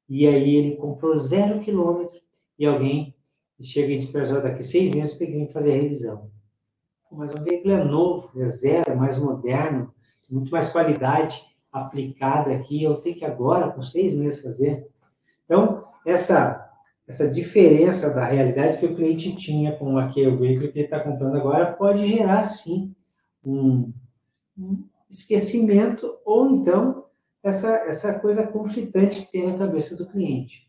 e 0.09 0.27
aí 0.27 0.57
ele 0.57 0.77
comprou 0.77 1.17
zero 1.17 1.61
quilômetro 1.61 2.21
e 2.59 2.67
alguém 2.67 3.15
chega 3.61 3.93
e 3.93 3.97
diz 3.97 4.11
para 4.11 4.41
daqui 4.41 4.63
seis 4.63 4.93
meses 4.95 5.17
tem 5.17 5.29
que 5.29 5.39
vir 5.39 5.49
fazer 5.49 5.73
a 5.73 5.83
revisão. 5.83 6.31
Mas 7.11 7.35
o 7.35 7.43
veículo 7.43 7.73
é 7.73 7.85
novo, 7.85 8.43
é 8.43 8.49
zero, 8.49 8.91
é 8.91 8.95
mais 8.95 9.17
moderno, 9.19 9.95
muito 10.31 10.51
mais 10.51 10.71
qualidade 10.71 11.43
aplicada 11.73 12.53
aqui, 12.53 12.83
eu 12.83 12.97
tenho 12.97 13.17
que 13.17 13.25
agora, 13.25 13.71
com 13.71 13.83
seis 13.83 14.13
meses, 14.13 14.43
fazer. 14.43 14.89
Então, 15.45 15.85
essa 16.05 16.65
essa 17.07 17.31
diferença 17.31 18.11
da 18.15 18.25
realidade 18.25 18.79
que 18.79 18.87
o 18.87 18.97
cliente 18.97 19.37
tinha 19.37 19.73
com 19.73 19.99
aquele 19.99 20.35
veículo 20.37 20.73
que 20.73 20.79
ele 20.79 20.87
está 20.87 21.01
comprando 21.01 21.37
agora 21.37 21.73
pode 21.73 22.07
gerar, 22.07 22.43
sim, 22.45 22.95
um, 23.45 23.93
esquecimento 25.11 26.19
ou 26.25 26.51
então 26.51 27.05
essa, 27.43 27.77
essa 27.87 28.19
coisa 28.21 28.47
conflitante 28.47 29.21
que 29.21 29.33
tem 29.33 29.47
na 29.47 29.59
cabeça 29.59 29.97
do 29.97 30.07
cliente. 30.07 30.65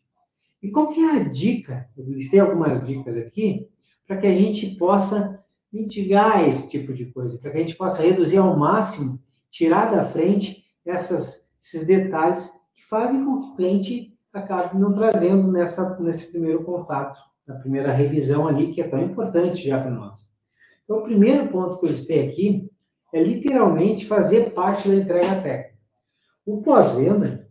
E 0.62 0.70
qual 0.70 0.90
que 0.90 1.00
é 1.00 1.12
a 1.12 1.24
dica? 1.24 1.90
Eu 1.96 2.06
algumas 2.42 2.86
dicas 2.86 3.16
aqui 3.18 3.70
para 4.08 4.18
que 4.18 4.28
a 4.28 4.34
gente 4.34 4.76
possa 4.76 5.44
mitigar 5.72 6.48
esse 6.48 6.70
tipo 6.70 6.94
de 6.94 7.06
coisa, 7.08 7.38
para 7.40 7.52
que 7.52 7.58
a 7.58 7.60
gente 7.60 7.76
possa 7.76 8.02
reduzir 8.02 8.38
ao 8.38 8.58
máximo, 8.58 9.20
tirar 9.50 9.92
da 9.92 10.04
frente 10.04 10.66
essas, 10.86 11.50
esses 11.62 11.86
detalhes 11.86 12.50
que 12.74 12.84
fazem 12.84 13.24
com 13.24 13.40
que 13.40 13.48
o 13.48 13.56
cliente 13.56 14.18
acabe 14.32 14.78
não 14.78 14.94
trazendo 14.94 15.52
nessa, 15.52 15.98
nesse 16.00 16.32
primeiro 16.32 16.64
contato, 16.64 17.20
na 17.48 17.56
primeira 17.56 17.92
revisão 17.92 18.48
ali, 18.48 18.74
que 18.74 18.82
é 18.82 18.88
tão 18.88 19.02
importante 19.02 19.68
já 19.68 19.80
para 19.80 19.92
nós. 19.92 20.30
Então, 20.86 21.00
o 21.00 21.04
primeiro 21.04 21.48
ponto 21.50 21.80
que 21.80 21.86
eu 21.86 21.90
listei 21.90 22.28
aqui 22.28 22.70
é 23.14 23.22
literalmente 23.22 24.06
fazer 24.06 24.52
parte 24.52 24.88
da 24.88 24.96
entrega 24.96 25.42
técnica. 25.42 25.76
O 26.46 26.62
pós-venda, 26.62 27.50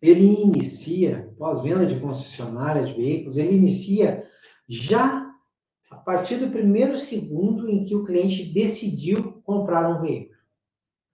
ele 0.00 0.42
inicia, 0.42 1.32
pós-venda 1.38 1.86
de 1.86 1.98
concessionária 1.98 2.84
de 2.84 2.92
veículos, 2.92 3.36
ele 3.36 3.56
inicia 3.56 4.22
já 4.68 5.30
a 5.90 5.96
partir 5.96 6.36
do 6.36 6.50
primeiro 6.50 6.96
segundo 6.96 7.68
em 7.68 7.84
que 7.84 7.96
o 7.96 8.04
cliente 8.04 8.44
decidiu 8.44 9.40
comprar 9.42 9.88
um 9.88 9.98
veículo. 10.00 10.38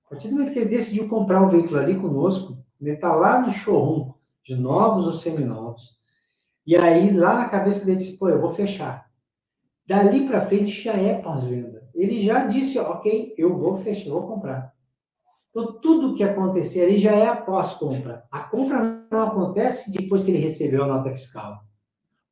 A 0.05 0.11
partir 0.11 0.29
do 0.29 0.35
momento 0.35 0.53
que 0.53 0.59
ele 0.59 0.69
decidiu 0.69 1.09
comprar 1.09 1.43
um 1.43 1.49
veículo 1.49 1.79
ali 1.79 1.99
conosco, 1.99 2.59
ele 2.81 2.93
está 2.93 3.15
lá 3.15 3.41
no 3.41 3.51
showroom, 3.51 4.13
de 4.45 4.55
novos 4.55 5.07
ou 5.07 5.15
seminovos, 5.15 5.97
e 6.67 6.77
aí 6.77 7.13
lá 7.13 7.35
na 7.39 7.49
cabeça 7.49 7.85
dele 7.85 7.99
disse, 7.99 8.19
pô, 8.19 8.29
eu 8.29 8.41
vou 8.41 8.51
fechar. 8.51 9.06
Dali 9.87 10.27
para 10.27 10.41
frente 10.41 10.83
já 10.83 10.95
é 10.95 11.21
pós-venda. 11.21 11.89
Ele 11.95 12.23
já 12.23 12.47
disse, 12.47 12.79
ok, 12.79 13.35
eu 13.39 13.57
vou 13.57 13.77
fechar, 13.77 14.09
eu 14.09 14.21
vou 14.21 14.27
comprar. 14.27 14.75
Então, 15.51 15.81
tudo 15.81 16.15
que 16.15 16.23
acontecer 16.23 16.83
ali 16.83 16.99
já 16.99 17.13
é 17.13 17.27
após 17.27 17.75
compra. 17.75 18.25
A 18.31 18.41
compra 18.41 19.07
não 19.11 19.23
acontece 19.23 19.91
depois 19.91 20.23
que 20.23 20.31
ele 20.31 20.39
recebeu 20.39 20.85
a 20.85 20.87
nota 20.87 21.11
fiscal. 21.13 21.61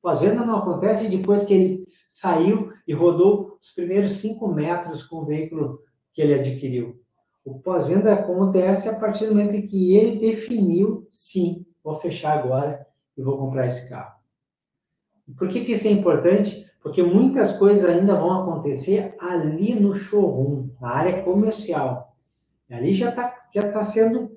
Pós-venda 0.03 0.45
não 0.45 0.59
acontece 0.59 1.09
depois 1.09 1.45
que 1.45 1.55
ele 1.55 1.87
saiu 2.07 2.71
e 2.87 2.93
rodou 2.93 3.57
os 3.59 3.71
primeiros 3.71 4.13
cinco 4.13 4.49
metros 4.49 5.03
com 5.03 5.17
o 5.17 5.25
veículo 5.25 5.81
que 6.13 6.21
ele 6.21 6.35
adquiriu. 6.35 7.01
O 7.45 7.59
pós-venda 7.61 8.13
acontece 8.13 8.89
a 8.89 8.99
partir 8.99 9.27
do 9.27 9.35
momento 9.35 9.55
em 9.55 9.67
que 9.67 9.97
ele 9.97 10.19
definiu, 10.19 11.09
sim, 11.11 11.65
vou 11.83 11.95
fechar 11.95 12.39
agora 12.39 12.87
e 13.17 13.23
vou 13.23 13.39
comprar 13.39 13.67
esse 13.67 13.89
carro. 13.89 14.15
Por 15.39 15.49
que, 15.49 15.65
que 15.65 15.73
isso 15.73 15.89
é 15.89 15.91
importante? 15.91 16.64
Porque 16.85 17.03
muitas 17.03 17.55
coisas 17.55 17.89
ainda 17.89 18.15
vão 18.15 18.43
acontecer 18.43 19.17
ali 19.19 19.75
no 19.75 19.95
showroom, 19.95 20.69
na 20.79 20.91
área 20.91 21.23
comercial. 21.23 22.15
Ali 22.71 22.93
já 22.93 23.09
está 23.09 23.35
já 23.55 23.73
tá 23.73 23.83
sendo 23.83 24.31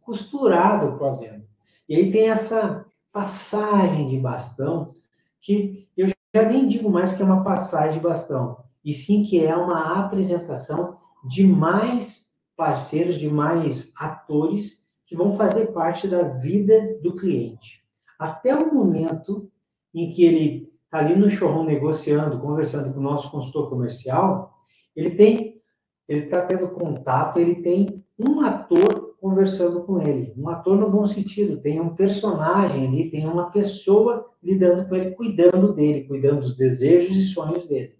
costurado 0.00 0.86
o 0.86 0.96
pós-venda. 0.96 1.44
E 1.88 1.96
aí 1.96 2.12
tem 2.12 2.30
essa 2.30 2.86
passagem 3.10 4.06
de 4.06 4.16
bastão 4.16 4.94
que 5.40 5.88
eu 5.96 6.06
já 6.06 6.48
nem 6.48 6.68
digo 6.68 6.88
mais 6.88 7.14
que 7.14 7.22
é 7.22 7.24
uma 7.24 7.42
passagem 7.42 7.94
de 7.94 8.06
bastão, 8.06 8.58
e 8.84 8.92
sim 8.92 9.24
que 9.24 9.44
é 9.44 9.56
uma 9.56 9.98
apresentação 9.98 10.98
de 11.24 11.44
mais 11.44 12.32
parceiros, 12.56 13.18
de 13.18 13.28
mais 13.28 13.92
atores 13.96 14.86
que 15.04 15.16
vão 15.16 15.32
fazer 15.32 15.72
parte 15.72 16.06
da 16.06 16.22
vida 16.22 16.96
do 17.02 17.16
cliente. 17.16 17.82
Até 18.16 18.54
o 18.54 18.72
momento 18.72 19.50
em 19.92 20.10
que 20.10 20.22
ele 20.22 20.72
está 20.88 20.98
ali 20.98 21.14
no 21.14 21.28
showroom 21.28 21.66
negociando, 21.66 22.40
conversando 22.40 22.92
com 22.92 22.98
o 22.98 23.02
nosso 23.02 23.30
consultor 23.30 23.68
comercial, 23.68 24.54
ele 24.96 25.10
tem, 25.10 25.60
ele 26.08 26.24
está 26.24 26.40
tendo 26.40 26.68
contato, 26.70 27.38
ele 27.38 27.56
tem 27.56 28.02
um 28.18 28.40
ator 28.40 29.14
conversando 29.20 29.82
com 29.84 30.00
ele. 30.00 30.32
Um 30.36 30.48
ator 30.48 30.78
no 30.78 30.90
bom 30.90 31.04
sentido, 31.04 31.60
tem 31.60 31.78
um 31.78 31.94
personagem 31.94 32.86
ali, 32.86 33.10
tem 33.10 33.26
uma 33.26 33.50
pessoa 33.50 34.30
lidando 34.42 34.88
com 34.88 34.96
ele, 34.96 35.10
cuidando 35.10 35.74
dele, 35.74 36.04
cuidando 36.04 36.40
dos 36.40 36.56
desejos 36.56 37.16
e 37.16 37.24
sonhos 37.24 37.66
dele. 37.66 37.98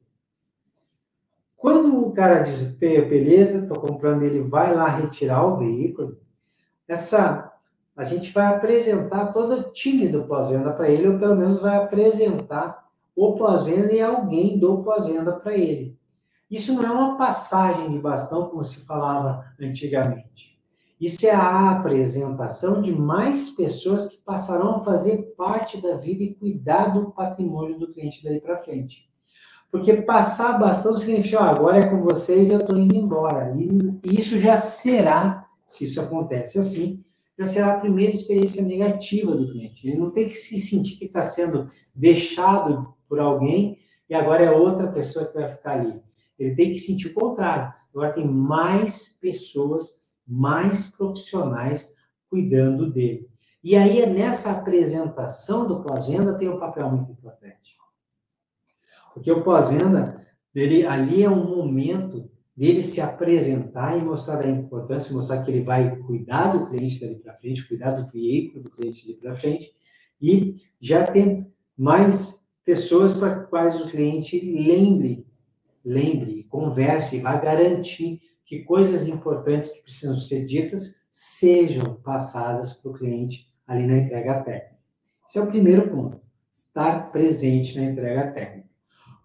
Quando 1.55 2.07
o 2.07 2.13
cara 2.13 2.41
diz, 2.41 2.75
beleza, 2.79 3.63
estou 3.65 3.81
comprando, 3.81 4.23
ele 4.23 4.41
vai 4.41 4.75
lá 4.75 4.89
retirar 4.89 5.45
o 5.45 5.59
veículo, 5.59 6.17
essa 6.87 7.48
a 7.99 8.05
gente 8.05 8.33
vai 8.33 8.47
apresentar 8.47 9.33
todo 9.33 9.55
o 9.55 9.73
time 9.73 10.07
do 10.07 10.23
pós-venda 10.23 10.73
para 10.73 10.89
ele, 10.89 11.09
ou 11.09 11.19
pelo 11.19 11.35
menos 11.35 11.61
vai 11.61 11.77
apresentar 11.77 12.87
o 13.15 13.33
pós-venda 13.33 13.93
e 13.93 14.01
alguém 14.01 14.57
do 14.57 14.85
pós-venda 14.85 15.33
para 15.33 15.57
ele. 15.57 15.99
Isso 16.49 16.73
não 16.73 16.85
é 16.85 16.91
uma 16.93 17.19
passagem 17.19 17.91
de 17.91 17.99
bastão, 17.99 18.51
como 18.51 18.63
se 18.63 18.87
falava 18.87 19.45
antigamente. 19.61 20.57
Isso 21.01 21.27
é 21.27 21.33
a 21.33 21.73
apresentação 21.73 22.81
de 22.81 22.93
mais 22.93 23.51
pessoas 23.51 24.07
que 24.07 24.19
passarão 24.19 24.77
a 24.77 24.79
fazer 24.79 25.35
parte 25.37 25.83
da 25.83 25.97
vida 25.97 26.23
e 26.23 26.35
cuidar 26.35 26.95
do 26.95 27.11
patrimônio 27.11 27.81
do 27.81 27.93
cliente 27.93 28.23
dali 28.23 28.41
para 28.41 28.59
frente. 28.59 29.11
Porque 29.73 30.03
passar 30.03 30.57
bastão 30.57 30.95
significa, 30.95 31.41
agora 31.41 31.79
é 31.79 31.91
com 31.91 32.01
vocês, 32.01 32.49
eu 32.49 32.61
estou 32.61 32.79
indo 32.79 32.95
embora. 32.95 33.53
E 33.57 33.99
isso 34.05 34.39
já 34.39 34.57
será, 34.57 35.49
se 35.67 35.83
isso 35.83 36.01
acontece 36.01 36.61
assim, 36.61 37.05
já 37.39 37.47
será 37.47 37.75
a 37.75 37.81
primeira 37.81 38.13
experiência 38.13 38.63
negativa 38.65 39.35
do 39.37 39.51
cliente. 39.51 39.87
Ele 39.87 39.97
não 39.97 40.11
tem 40.11 40.29
que 40.29 40.35
se 40.35 40.61
sentir 40.61 40.97
que 40.97 41.05
está 41.05 41.23
sendo 41.23 41.67
deixado 41.95 42.93
por 43.09 43.21
alguém 43.21 43.79
e 44.11 44.15
agora 44.15 44.45
é 44.45 44.51
outra 44.51 44.89
pessoa 44.89 45.27
que 45.27 45.35
vai 45.35 45.49
ficar 45.49 45.81
ali. 45.81 46.03
Ele 46.39 46.55
tem 46.55 46.73
que 46.73 46.79
sentir 46.79 47.09
o 47.09 47.15
contrário. 47.15 47.73
Agora 47.95 48.13
tem 48.13 48.27
mais 48.27 49.19
pessoas 49.21 49.99
mais 50.27 50.89
profissionais 50.89 51.95
cuidando 52.29 52.91
dele. 52.91 53.29
E 53.63 53.77
aí, 53.77 54.07
nessa 54.07 54.53
apresentação 54.53 55.67
do 55.67 55.83
pós-venda, 55.83 56.37
tem 56.37 56.49
um 56.49 56.59
papel 56.59 56.91
muito 56.91 57.13
importante. 57.13 57.77
Porque 59.15 59.31
o 59.33 59.43
pós-venda, 59.43 60.25
ali 60.89 61.23
é 61.23 61.31
um 61.31 61.57
momento 61.57 62.31
dele 62.59 62.83
se 62.83 63.01
apresentar 63.01 63.97
e 63.97 64.03
mostrar 64.03 64.41
a 64.41 64.51
importância, 64.51 65.15
mostrar 65.15 65.45
que 65.45 65.51
ele 65.53 65.63
vai 65.63 65.97
cuidar 65.99 66.49
do 66.49 66.69
cliente 66.69 67.01
dali 67.01 67.15
para 67.15 67.35
frente, 67.35 67.69
cuidar 67.69 67.93
do 67.93 68.11
veículo 68.11 68.65
do 68.65 68.71
cliente 68.71 69.07
dali 69.07 69.17
para 69.17 69.33
frente, 69.33 69.73
e 70.21 70.57
já 70.81 71.07
tem 71.07 71.47
mais 71.77 72.49
pessoas 72.65 73.13
para 73.13 73.45
quais 73.45 73.81
o 73.81 73.89
cliente 73.89 74.41
lembre, 74.41 75.25
lembre, 75.85 76.49
converse, 76.51 77.21
vai 77.21 77.41
garantir 77.41 78.21
que 78.45 78.65
coisas 78.65 79.07
importantes 79.07 79.71
que 79.71 79.83
precisam 79.83 80.17
ser 80.17 80.45
ditas 80.45 80.97
sejam 81.13 81.95
passadas 82.03 82.73
para 82.73 82.91
o 82.91 82.95
cliente 82.95 83.47
ali 83.69 83.87
na 83.87 83.99
entrega 83.99 84.43
técnica. 84.43 84.79
Esse 85.29 85.39
é 85.39 85.43
o 85.43 85.47
primeiro 85.47 85.89
ponto, 85.89 86.21
estar 86.51 87.13
presente 87.13 87.79
na 87.79 87.85
entrega 87.85 88.33
técnica. 88.33 88.69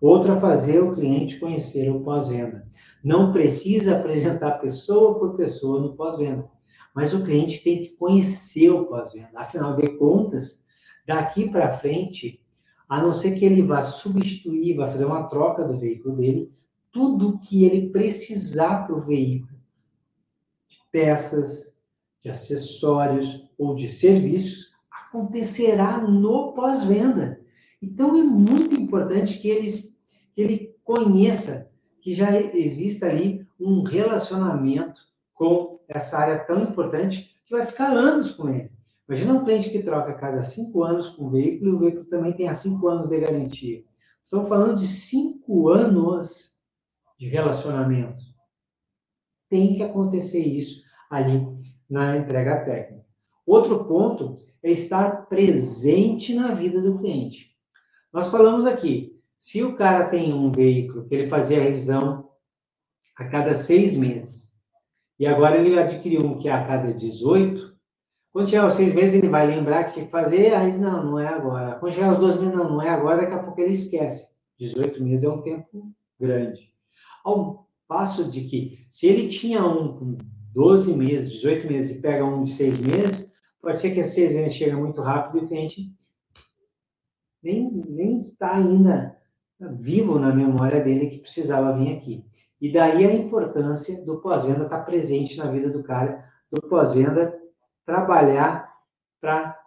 Outro 0.03 0.33
é 0.33 0.35
fazer 0.37 0.83
o 0.83 0.91
cliente 0.91 1.39
conhecer 1.39 1.89
o 1.89 2.01
pós-venda. 2.01 2.67
Não 3.01 3.31
precisa 3.31 3.97
apresentar 3.97 4.59
pessoa 4.59 5.17
por 5.17 5.37
pessoa 5.37 5.79
no 5.79 5.95
pós-venda, 5.95 6.51
mas 6.93 7.13
o 7.13 7.23
cliente 7.23 7.63
tem 7.63 7.79
que 7.79 7.89
conhecer 7.91 8.69
o 8.69 8.85
pós-venda. 8.85 9.29
Afinal 9.33 9.77
de 9.77 9.87
contas, 9.97 10.65
daqui 11.07 11.49
para 11.49 11.71
frente, 11.71 12.41
a 12.89 13.01
não 13.01 13.13
ser 13.13 13.31
que 13.31 13.45
ele 13.45 13.61
vá 13.61 13.81
substituir, 13.81 14.75
vá 14.75 14.89
fazer 14.89 15.05
uma 15.05 15.23
troca 15.23 15.63
do 15.63 15.73
veículo 15.73 16.17
dele, 16.17 16.51
tudo 16.91 17.39
que 17.39 17.63
ele 17.63 17.89
precisar 17.89 18.85
para 18.85 18.97
o 18.97 19.01
veículo, 19.01 19.57
de 20.67 20.79
peças, 20.91 21.79
de 22.19 22.29
acessórios 22.29 23.49
ou 23.57 23.73
de 23.73 23.87
serviços, 23.87 24.73
acontecerá 24.91 25.97
no 25.99 26.51
pós-venda. 26.51 27.39
Então 27.81 28.17
é 28.17 28.23
muito 28.23 28.75
importante 28.75 29.39
que, 29.39 29.49
eles, 29.49 29.92
que 30.33 30.41
ele 30.41 30.75
conheça 30.83 31.71
que 32.01 32.13
já 32.13 32.37
exista 32.39 33.05
ali 33.05 33.47
um 33.59 33.83
relacionamento 33.83 35.01
com 35.33 35.79
essa 35.87 36.17
área 36.17 36.39
tão 36.39 36.61
importante 36.61 37.39
que 37.45 37.55
vai 37.55 37.65
ficar 37.65 37.95
anos 37.95 38.31
com 38.31 38.49
ele. 38.49 38.71
Imagina 39.07 39.33
um 39.33 39.43
cliente 39.43 39.69
que 39.69 39.83
troca 39.83 40.11
a 40.11 40.15
cada 40.15 40.41
cinco 40.41 40.83
anos 40.83 41.09
com 41.09 41.25
o 41.25 41.29
veículo 41.29 41.71
e 41.71 41.73
o 41.73 41.79
veículo 41.79 42.05
também 42.05 42.33
tem 42.33 42.47
há 42.47 42.53
cinco 42.53 42.87
anos 42.87 43.09
de 43.09 43.19
garantia. 43.19 43.83
Estamos 44.23 44.47
falando 44.47 44.77
de 44.77 44.87
cinco 44.87 45.69
anos 45.69 46.57
de 47.17 47.27
relacionamento. 47.27 48.21
Tem 49.49 49.75
que 49.75 49.83
acontecer 49.83 50.39
isso 50.39 50.81
ali 51.09 51.45
na 51.89 52.17
entrega 52.17 52.63
técnica. 52.63 53.05
Outro 53.45 53.85
ponto 53.85 54.37
é 54.63 54.71
estar 54.71 55.27
presente 55.27 56.33
na 56.33 56.53
vida 56.53 56.81
do 56.81 56.97
cliente. 56.97 57.53
Nós 58.11 58.29
falamos 58.29 58.65
aqui, 58.65 59.12
se 59.43 59.61
o 59.61 59.75
cara 59.75 60.07
tem 60.07 60.33
um 60.33 60.49
veículo 60.49 61.05
que 61.05 61.13
ele 61.13 61.27
fazia 61.27 61.59
a 61.59 61.61
revisão 61.61 62.29
a 63.13 63.25
cada 63.25 63.53
seis 63.53 63.97
meses, 63.97 64.53
e 65.19 65.27
agora 65.27 65.57
ele 65.57 65.77
adquiriu 65.77 66.21
um 66.25 66.37
que 66.37 66.47
é 66.47 66.53
a 66.53 66.65
cada 66.65 66.93
18, 66.93 67.75
quando 68.31 68.49
chegar 68.49 68.63
aos 68.63 68.75
seis 68.75 68.95
meses 68.95 69.15
ele 69.15 69.27
vai 69.27 69.45
lembrar 69.45 69.83
que 69.83 69.95
tinha 69.95 70.05
que 70.05 70.11
fazer, 70.11 70.53
aí 70.53 70.77
não, 70.77 71.03
não 71.03 71.19
é 71.19 71.27
agora. 71.27 71.75
Quando 71.75 71.91
chegar 71.91 72.07
aos 72.07 72.19
12 72.19 72.39
meses, 72.39 72.55
não, 72.55 72.69
não 72.69 72.81
é 72.81 72.87
agora, 72.87 73.23
daqui 73.23 73.33
a 73.33 73.43
pouco 73.43 73.59
ele 73.59 73.73
esquece. 73.73 74.29
18 74.57 75.03
meses 75.03 75.25
é 75.25 75.29
um 75.29 75.41
tempo 75.41 75.91
grande. 76.17 76.73
Ao 77.21 77.67
passo 77.85 78.31
de 78.31 78.45
que, 78.45 78.85
se 78.89 79.07
ele 79.07 79.27
tinha 79.27 79.61
um 79.65 79.97
com 79.97 80.17
12 80.53 80.95
meses, 80.95 81.29
18 81.33 81.67
meses 81.67 81.97
e 81.97 82.01
pega 82.01 82.23
um 82.23 82.43
de 82.43 82.49
6 82.49 82.79
meses, 82.79 83.29
pode 83.61 83.77
ser 83.77 83.93
que 83.93 83.99
esses 83.99 84.13
6 84.13 84.35
meses 84.35 84.55
cheguem 84.55 84.75
muito 84.75 85.01
rápido 85.01 85.41
e 85.41 85.43
o 85.43 85.47
cliente 85.49 85.93
nem, 87.43 87.69
nem 87.89 88.15
está 88.15 88.55
ainda 88.55 89.21
vivo 89.59 90.19
na 90.19 90.33
memória 90.33 90.83
dele 90.83 91.07
que 91.07 91.19
precisava 91.19 91.77
vir 91.77 91.95
aqui. 91.95 92.25
E 92.59 92.71
daí 92.71 93.05
a 93.05 93.13
importância 93.13 94.03
do 94.03 94.21
pós-venda 94.21 94.63
estar 94.63 94.83
presente 94.83 95.37
na 95.37 95.51
vida 95.51 95.69
do 95.69 95.83
cara, 95.83 96.23
do 96.51 96.61
pós-venda 96.61 97.37
trabalhar 97.85 98.73
para 99.19 99.59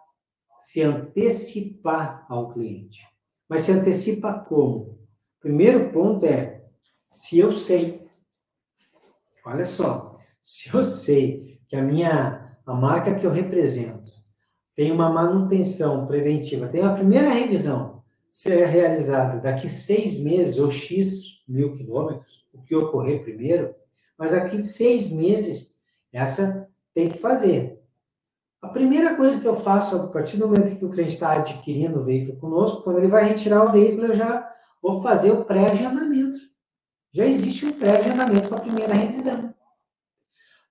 se 0.61 0.81
antecipar 0.81 2.25
ao 2.29 2.49
cliente. 2.51 3.05
Mas 3.47 3.61
se 3.61 3.71
antecipa 3.71 4.33
como? 4.33 4.99
Primeiro 5.39 5.91
ponto 5.91 6.25
é 6.25 6.65
se 7.09 7.39
eu 7.39 7.53
sei, 7.53 8.07
olha 9.45 9.65
só, 9.65 10.19
se 10.41 10.75
eu 10.75 10.83
sei 10.83 11.59
que 11.67 11.75
a 11.75 11.81
minha, 11.81 12.57
a 12.65 12.73
marca 12.73 13.15
que 13.15 13.25
eu 13.25 13.31
represento 13.31 14.11
tem 14.75 14.91
uma 14.91 15.09
manutenção 15.09 16.05
preventiva, 16.05 16.67
tem 16.67 16.83
a 16.83 16.93
primeira 16.93 17.29
revisão 17.29 17.96
ser 18.29 18.65
realizada 18.65 19.39
daqui 19.39 19.69
seis 19.69 20.19
meses 20.19 20.59
ou 20.59 20.69
X 20.69 21.43
mil 21.47 21.75
quilômetros, 21.75 22.45
o 22.53 22.61
que 22.61 22.75
ocorrer 22.75 23.23
primeiro, 23.23 23.73
mas 24.17 24.33
aqui 24.33 24.63
seis 24.63 25.11
meses, 25.11 25.79
essa 26.11 26.69
tem 26.93 27.09
que 27.09 27.19
fazer. 27.19 27.81
A 28.61 28.67
primeira 28.67 29.15
coisa 29.15 29.39
que 29.39 29.47
eu 29.47 29.55
faço 29.55 29.95
a 29.95 30.07
partir 30.07 30.37
do 30.37 30.47
momento 30.47 30.77
que 30.77 30.85
o 30.85 30.89
cliente 30.89 31.13
está 31.13 31.33
adquirindo 31.33 31.99
o 31.99 32.03
veículo 32.03 32.37
conosco, 32.39 32.81
quando 32.83 32.97
ele 32.97 33.07
vai 33.07 33.25
retirar 33.25 33.63
o 33.63 33.71
veículo, 33.71 34.07
eu 34.07 34.15
já 34.15 34.51
vou 34.81 35.01
fazer 35.01 35.31
o 35.31 35.45
pré-agendamento 35.45 36.47
já 37.17 37.25
existe 37.25 37.65
um 37.65 37.71
pré-agendamento 37.71 38.47
para 38.47 38.59
a 38.59 38.61
primeira 38.61 38.93
revisão. 38.93 39.51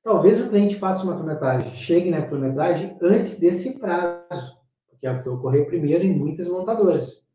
talvez 0.00 0.40
o 0.40 0.48
cliente 0.48 0.76
faça 0.76 1.02
uma 1.02 1.14
quilometragem, 1.14 1.74
chegue 1.74 2.08
na 2.08 2.22
quilometragem 2.22 2.96
antes 3.02 3.40
desse 3.40 3.80
prazo, 3.80 4.56
que 5.00 5.08
é 5.08 5.10
o 5.10 5.20
que 5.20 5.28
ocorreu 5.28 5.66
primeiro 5.66 6.04
em 6.04 6.16
muitas 6.16 6.46
montadoras. 6.46 7.25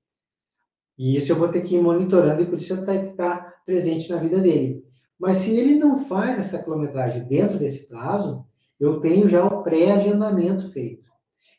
E 1.01 1.15
isso 1.15 1.31
eu 1.31 1.35
vou 1.35 1.47
ter 1.47 1.61
que 1.61 1.75
ir 1.75 1.81
monitorando 1.81 2.43
e 2.43 2.45
por 2.45 2.59
isso 2.59 2.73
eu 2.73 2.85
tenho 2.85 3.05
que 3.05 3.09
estar 3.09 3.55
presente 3.65 4.07
na 4.11 4.17
vida 4.17 4.37
dele. 4.37 4.85
Mas 5.19 5.39
se 5.39 5.51
ele 5.59 5.73
não 5.73 5.97
faz 5.97 6.37
essa 6.37 6.59
quilometragem 6.61 7.23
dentro 7.23 7.57
desse 7.57 7.87
prazo, 7.87 8.45
eu 8.79 8.99
tenho 8.99 9.27
já 9.27 9.43
o 9.43 9.63
pré-agendamento 9.63 10.71
feito. 10.71 11.09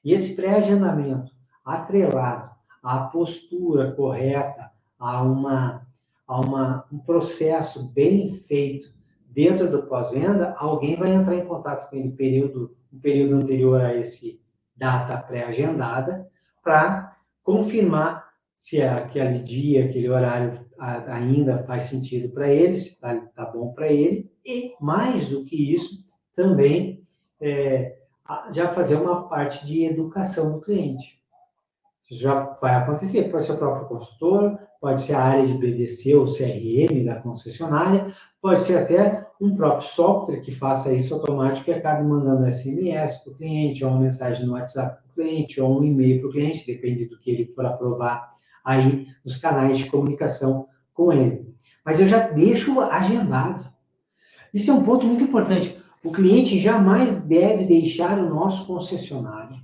E 0.04 0.12
esse 0.12 0.36
pré-agendamento 0.36 1.32
atrelado 1.64 2.52
à 2.80 3.00
postura 3.00 3.90
correta, 3.90 4.70
a, 4.96 5.20
uma, 5.22 5.88
a 6.24 6.40
uma, 6.40 6.84
um 6.92 7.00
processo 7.00 7.92
bem 7.92 8.32
feito 8.32 8.94
dentro 9.28 9.68
do 9.68 9.82
pós-venda, 9.82 10.54
alguém 10.56 10.94
vai 10.94 11.12
entrar 11.12 11.34
em 11.34 11.44
contato 11.44 11.90
com 11.90 11.96
ele 11.96 12.12
período, 12.12 12.76
um 12.92 13.00
período 13.00 13.34
anterior 13.34 13.80
a 13.80 13.92
esse 13.92 14.40
data 14.76 15.16
pré-agendada 15.16 16.28
para 16.62 17.16
confirmar 17.42 18.21
se 18.62 18.80
aquele 18.80 19.40
dia, 19.40 19.86
aquele 19.86 20.08
horário 20.08 20.64
ainda 20.78 21.58
faz 21.64 21.82
sentido 21.82 22.32
para 22.32 22.48
ele, 22.48 22.76
se 22.76 22.90
está 22.90 23.16
tá 23.34 23.44
bom 23.44 23.72
para 23.72 23.88
ele, 23.92 24.30
e 24.46 24.74
mais 24.80 25.30
do 25.30 25.44
que 25.44 25.74
isso, 25.74 26.06
também 26.32 27.04
é, 27.40 27.98
já 28.52 28.72
fazer 28.72 28.94
uma 28.94 29.28
parte 29.28 29.66
de 29.66 29.84
educação 29.84 30.52
do 30.52 30.60
cliente. 30.60 31.20
Isso 32.08 32.22
já 32.22 32.56
vai 32.62 32.76
acontecer, 32.76 33.32
pode 33.32 33.44
ser 33.44 33.54
o 33.54 33.58
próprio 33.58 33.88
consultor, 33.88 34.56
pode 34.80 35.00
ser 35.00 35.14
a 35.14 35.24
área 35.24 35.44
de 35.44 35.54
BDC 35.54 36.14
ou 36.14 36.26
CRM 36.26 37.04
da 37.04 37.20
concessionária, 37.20 38.14
pode 38.40 38.60
ser 38.60 38.78
até 38.78 39.26
um 39.40 39.56
próprio 39.56 39.88
software 39.88 40.40
que 40.40 40.52
faça 40.52 40.92
isso 40.92 41.14
automático 41.14 41.68
e 41.68 41.74
acabe 41.74 42.06
mandando 42.06 42.46
SMS 42.46 43.24
para 43.24 43.32
o 43.32 43.36
cliente, 43.36 43.84
ou 43.84 43.90
uma 43.90 43.98
mensagem 43.98 44.46
no 44.46 44.52
WhatsApp 44.52 45.02
para 45.02 45.10
o 45.10 45.14
cliente, 45.14 45.60
ou 45.60 45.80
um 45.80 45.82
e-mail 45.82 46.20
para 46.20 46.28
o 46.28 46.32
cliente, 46.32 46.64
depende 46.64 47.08
do 47.08 47.18
que 47.18 47.28
ele 47.28 47.44
for 47.44 47.66
aprovar 47.66 48.30
aí 48.64 49.06
nos 49.24 49.36
canais 49.36 49.78
de 49.78 49.90
comunicação 49.90 50.66
com 50.92 51.12
ele. 51.12 51.54
Mas 51.84 52.00
eu 52.00 52.06
já 52.06 52.28
deixo 52.28 52.80
agendado. 52.80 53.66
Isso 54.52 54.70
é 54.70 54.74
um 54.74 54.84
ponto 54.84 55.06
muito 55.06 55.22
importante. 55.22 55.80
O 56.04 56.10
cliente 56.10 56.58
jamais 56.58 57.22
deve 57.22 57.64
deixar 57.64 58.18
o 58.18 58.28
nosso 58.28 58.66
concessionário, 58.66 59.56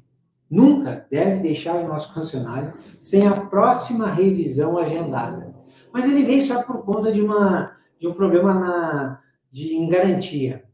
nunca 0.48 1.06
deve 1.10 1.40
deixar 1.40 1.74
o 1.74 1.88
nosso 1.88 2.14
concessionário 2.14 2.74
sem 3.00 3.26
a 3.26 3.32
próxima 3.32 4.06
revisão 4.06 4.78
agendada. 4.78 5.52
Mas 5.92 6.04
ele 6.04 6.24
veio 6.24 6.44
só 6.44 6.62
por 6.62 6.84
conta 6.84 7.10
de, 7.10 7.20
uma, 7.20 7.72
de 7.98 8.06
um 8.06 8.14
problema 8.14 8.54
na, 8.54 9.20
de 9.50 9.74
em 9.74 9.88
garantia. 9.88 10.64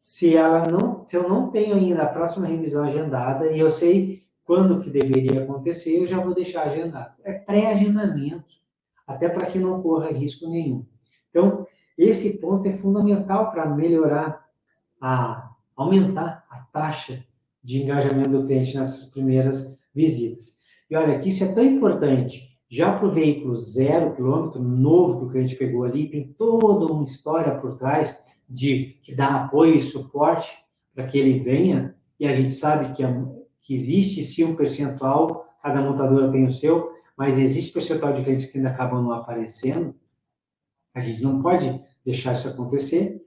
Se 0.00 0.34
ela 0.34 0.66
não, 0.66 1.06
se 1.06 1.14
eu 1.14 1.28
não 1.28 1.50
tenho 1.50 1.76
ainda 1.76 2.02
a 2.02 2.08
próxima 2.08 2.46
revisão 2.46 2.84
agendada 2.84 3.52
e 3.52 3.60
eu 3.60 3.70
sei 3.70 4.21
quando 4.44 4.80
que 4.80 4.90
deveria 4.90 5.42
acontecer, 5.42 5.98
eu 5.98 6.06
já 6.06 6.18
vou 6.20 6.34
deixar 6.34 6.64
agendado. 6.64 7.14
É 7.24 7.32
pré-agendamento, 7.32 8.44
até 9.06 9.28
para 9.28 9.46
que 9.46 9.58
não 9.58 9.82
corra 9.82 10.12
risco 10.12 10.48
nenhum. 10.48 10.84
Então, 11.30 11.66
esse 11.96 12.40
ponto 12.40 12.66
é 12.66 12.72
fundamental 12.72 13.50
para 13.50 13.66
melhorar 13.66 14.48
a 15.00 15.50
aumentar 15.76 16.44
a 16.50 16.58
taxa 16.72 17.24
de 17.62 17.82
engajamento 17.82 18.30
do 18.30 18.46
cliente 18.46 18.76
nessas 18.76 19.10
primeiras 19.10 19.78
visitas. 19.94 20.58
E 20.90 20.96
olha, 20.96 21.18
que 21.18 21.28
isso 21.28 21.44
é 21.44 21.52
tão 21.52 21.64
importante 21.64 22.52
já 22.68 22.96
para 22.96 23.06
o 23.06 23.10
veículo 23.10 23.54
zero 23.54 24.14
quilômetro, 24.14 24.62
novo 24.62 25.18
que 25.18 25.24
o 25.26 25.30
cliente 25.30 25.56
pegou 25.56 25.84
ali, 25.84 26.08
tem 26.08 26.32
toda 26.32 26.90
uma 26.90 27.02
história 27.02 27.54
por 27.58 27.76
trás 27.76 28.18
de 28.48 28.98
que 29.02 29.14
dá 29.14 29.44
apoio 29.44 29.74
e 29.74 29.82
suporte 29.82 30.56
para 30.94 31.06
que 31.06 31.18
ele 31.18 31.38
venha, 31.38 31.94
e 32.18 32.26
a 32.26 32.32
gente 32.32 32.52
sabe 32.52 32.94
que, 32.94 33.04
a, 33.04 33.10
que 33.62 33.74
existe 33.74 34.22
sim 34.22 34.44
um 34.44 34.56
percentual, 34.56 35.56
cada 35.62 35.80
montadora 35.80 36.30
tem 36.30 36.44
o 36.44 36.50
seu, 36.50 36.92
mas 37.16 37.38
existe 37.38 37.72
percentual 37.72 38.12
de 38.12 38.22
clientes 38.22 38.46
que 38.46 38.58
ainda 38.58 38.70
acabam 38.70 39.02
não 39.02 39.12
aparecendo. 39.12 39.94
A 40.92 41.00
gente 41.00 41.22
não 41.22 41.40
pode 41.40 41.80
deixar 42.04 42.32
isso 42.32 42.48
acontecer. 42.48 43.24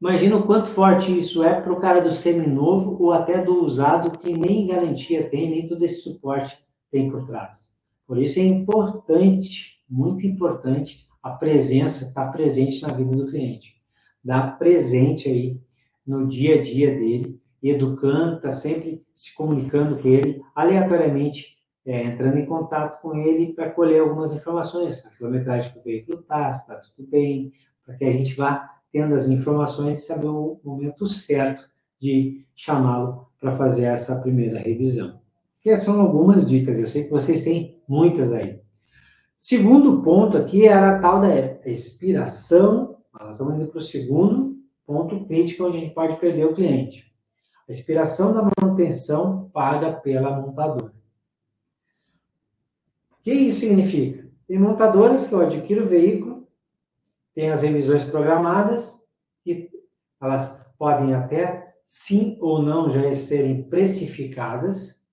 Imagina 0.00 0.36
o 0.36 0.44
quanto 0.44 0.68
forte 0.68 1.16
isso 1.16 1.42
é 1.42 1.60
para 1.60 1.72
o 1.72 1.80
cara 1.80 2.00
do 2.00 2.10
seminovo 2.10 3.00
ou 3.02 3.12
até 3.12 3.42
do 3.42 3.64
usado 3.64 4.18
que 4.18 4.36
nem 4.36 4.66
garantia 4.66 5.30
tem, 5.30 5.48
nem 5.48 5.68
todo 5.68 5.82
esse 5.84 6.02
suporte 6.02 6.58
tem 6.90 7.10
por 7.10 7.24
trás. 7.24 7.72
Por 8.06 8.20
isso 8.20 8.38
é 8.38 8.42
importante, 8.42 9.82
muito 9.88 10.26
importante, 10.26 11.06
a 11.22 11.30
presença, 11.30 12.04
estar 12.04 12.26
tá 12.26 12.32
presente 12.32 12.82
na 12.82 12.92
vida 12.92 13.16
do 13.16 13.26
cliente. 13.26 13.76
Dar 14.22 14.58
presente 14.58 15.28
aí 15.28 15.60
no 16.06 16.26
dia 16.26 16.56
a 16.56 16.62
dia 16.62 16.90
dele, 16.90 17.40
educando, 17.70 18.36
está 18.36 18.52
sempre 18.52 19.02
se 19.14 19.34
comunicando 19.34 19.96
com 19.98 20.08
ele, 20.08 20.42
aleatoriamente 20.54 21.54
é, 21.86 22.04
entrando 22.04 22.38
em 22.38 22.46
contato 22.46 23.00
com 23.00 23.14
ele 23.16 23.52
para 23.52 23.70
colher 23.70 24.00
algumas 24.00 24.32
informações, 24.32 25.04
a 25.04 25.10
quilometragem 25.10 25.72
que 25.72 25.78
o 25.78 25.82
veículo 25.82 26.20
está, 26.20 26.50
se 26.50 26.62
está 26.62 26.76
tudo 26.76 27.08
bem, 27.08 27.52
para 27.84 27.94
que 27.96 28.04
a 28.04 28.12
gente 28.12 28.34
vá 28.34 28.70
tendo 28.90 29.14
as 29.14 29.28
informações 29.28 29.98
e 29.98 30.06
saber 30.06 30.28
o 30.28 30.60
momento 30.64 31.06
certo 31.06 31.68
de 32.00 32.46
chamá-lo 32.54 33.26
para 33.40 33.52
fazer 33.52 33.84
essa 33.84 34.20
primeira 34.20 34.58
revisão. 34.58 35.20
Que 35.60 35.76
são 35.76 36.00
algumas 36.00 36.48
dicas, 36.48 36.78
eu 36.78 36.86
sei 36.86 37.04
que 37.04 37.10
vocês 37.10 37.44
têm 37.44 37.82
muitas 37.88 38.32
aí. 38.32 38.60
Segundo 39.36 40.02
ponto 40.02 40.36
aqui 40.36 40.66
era 40.66 40.96
a 40.96 40.98
tal 41.00 41.20
da 41.20 41.28
expiração. 41.66 42.96
Nós 43.12 43.32
estamos 43.32 43.56
indo 43.56 43.66
para 43.66 43.78
o 43.78 43.80
segundo 43.80 44.56
ponto 44.86 45.26
crítico, 45.26 45.64
onde 45.64 45.78
a 45.78 45.80
gente 45.80 45.94
pode 45.94 46.16
perder 46.18 46.46
o 46.46 46.54
cliente. 46.54 47.13
A 47.68 47.72
expiração 47.72 48.32
da 48.32 48.48
manutenção 48.60 49.50
paga 49.52 49.92
pela 49.92 50.40
montadora. 50.40 50.92
O 53.12 53.22
que 53.22 53.32
isso 53.32 53.60
significa? 53.60 54.28
Tem 54.46 54.58
montadoras 54.58 55.26
que 55.26 55.34
eu 55.34 55.40
adquiro 55.40 55.84
o 55.84 55.88
veículo, 55.88 56.46
tem 57.34 57.50
as 57.50 57.62
revisões 57.62 58.04
programadas, 58.04 59.02
e 59.46 59.70
elas 60.20 60.64
podem 60.78 61.14
até 61.14 61.74
sim 61.84 62.38
ou 62.40 62.62
não 62.62 62.90
já 62.90 63.12
serem 63.14 63.62
precificadas, 63.62 65.06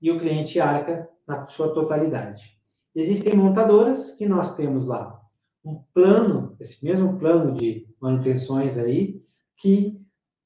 e 0.00 0.10
o 0.10 0.18
cliente 0.18 0.60
arca 0.60 1.08
na 1.26 1.46
sua 1.46 1.72
totalidade. 1.72 2.58
Existem 2.94 3.34
montadoras 3.34 4.10
que 4.10 4.26
nós 4.26 4.54
temos 4.54 4.86
lá 4.86 5.22
um 5.64 5.82
plano, 5.94 6.56
esse 6.60 6.84
mesmo 6.84 7.18
plano 7.18 7.52
de 7.52 7.88
manutenções 8.00 8.76
aí, 8.76 9.24
que 9.56 10.01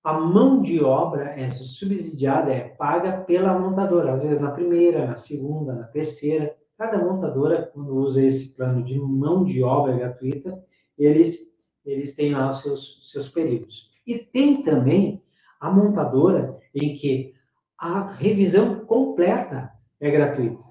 a 0.06 0.20
mão 0.20 0.62
de 0.62 0.84
obra 0.84 1.34
é 1.36 1.48
subsidiada, 1.48 2.52
é 2.52 2.60
paga 2.60 3.22
pela 3.22 3.58
montadora, 3.58 4.12
às 4.12 4.22
vezes 4.22 4.40
na 4.40 4.52
primeira, 4.52 5.04
na 5.04 5.16
segunda, 5.16 5.74
na 5.74 5.82
terceira. 5.82 6.56
Cada 6.78 7.04
montadora, 7.04 7.68
quando 7.74 7.92
usa 7.96 8.22
esse 8.22 8.54
plano 8.54 8.84
de 8.84 8.96
mão 9.00 9.42
de 9.42 9.64
obra 9.64 9.96
gratuita, 9.96 10.62
eles, 10.96 11.52
eles 11.84 12.14
têm 12.14 12.36
lá 12.36 12.52
os 12.52 12.60
seus, 12.62 13.10
seus 13.10 13.28
períodos. 13.28 13.90
E 14.06 14.16
tem 14.16 14.62
também 14.62 15.24
a 15.58 15.72
montadora 15.72 16.56
em 16.72 16.94
que 16.94 17.34
a 17.76 18.12
revisão 18.12 18.84
completa 18.84 19.72
é 19.98 20.08
gratuita. 20.08 20.62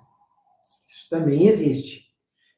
Isso 0.88 1.10
também 1.10 1.46
existe. 1.46 2.06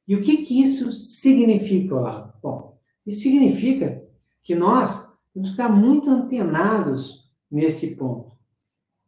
E 0.07 0.15
o 0.15 0.21
que, 0.21 0.45
que 0.45 0.61
isso 0.61 0.91
significa, 0.91 1.95
Olavo? 1.95 2.33
Bom, 2.39 2.77
isso 3.03 3.23
significa 3.23 3.99
que 4.43 4.53
nós 4.53 5.06
temos 5.37 5.49
que 5.49 5.53
estar 5.53 5.69
muito 5.69 6.09
antenados 6.09 7.29
nesse 7.49 7.95
ponto. 7.95 8.35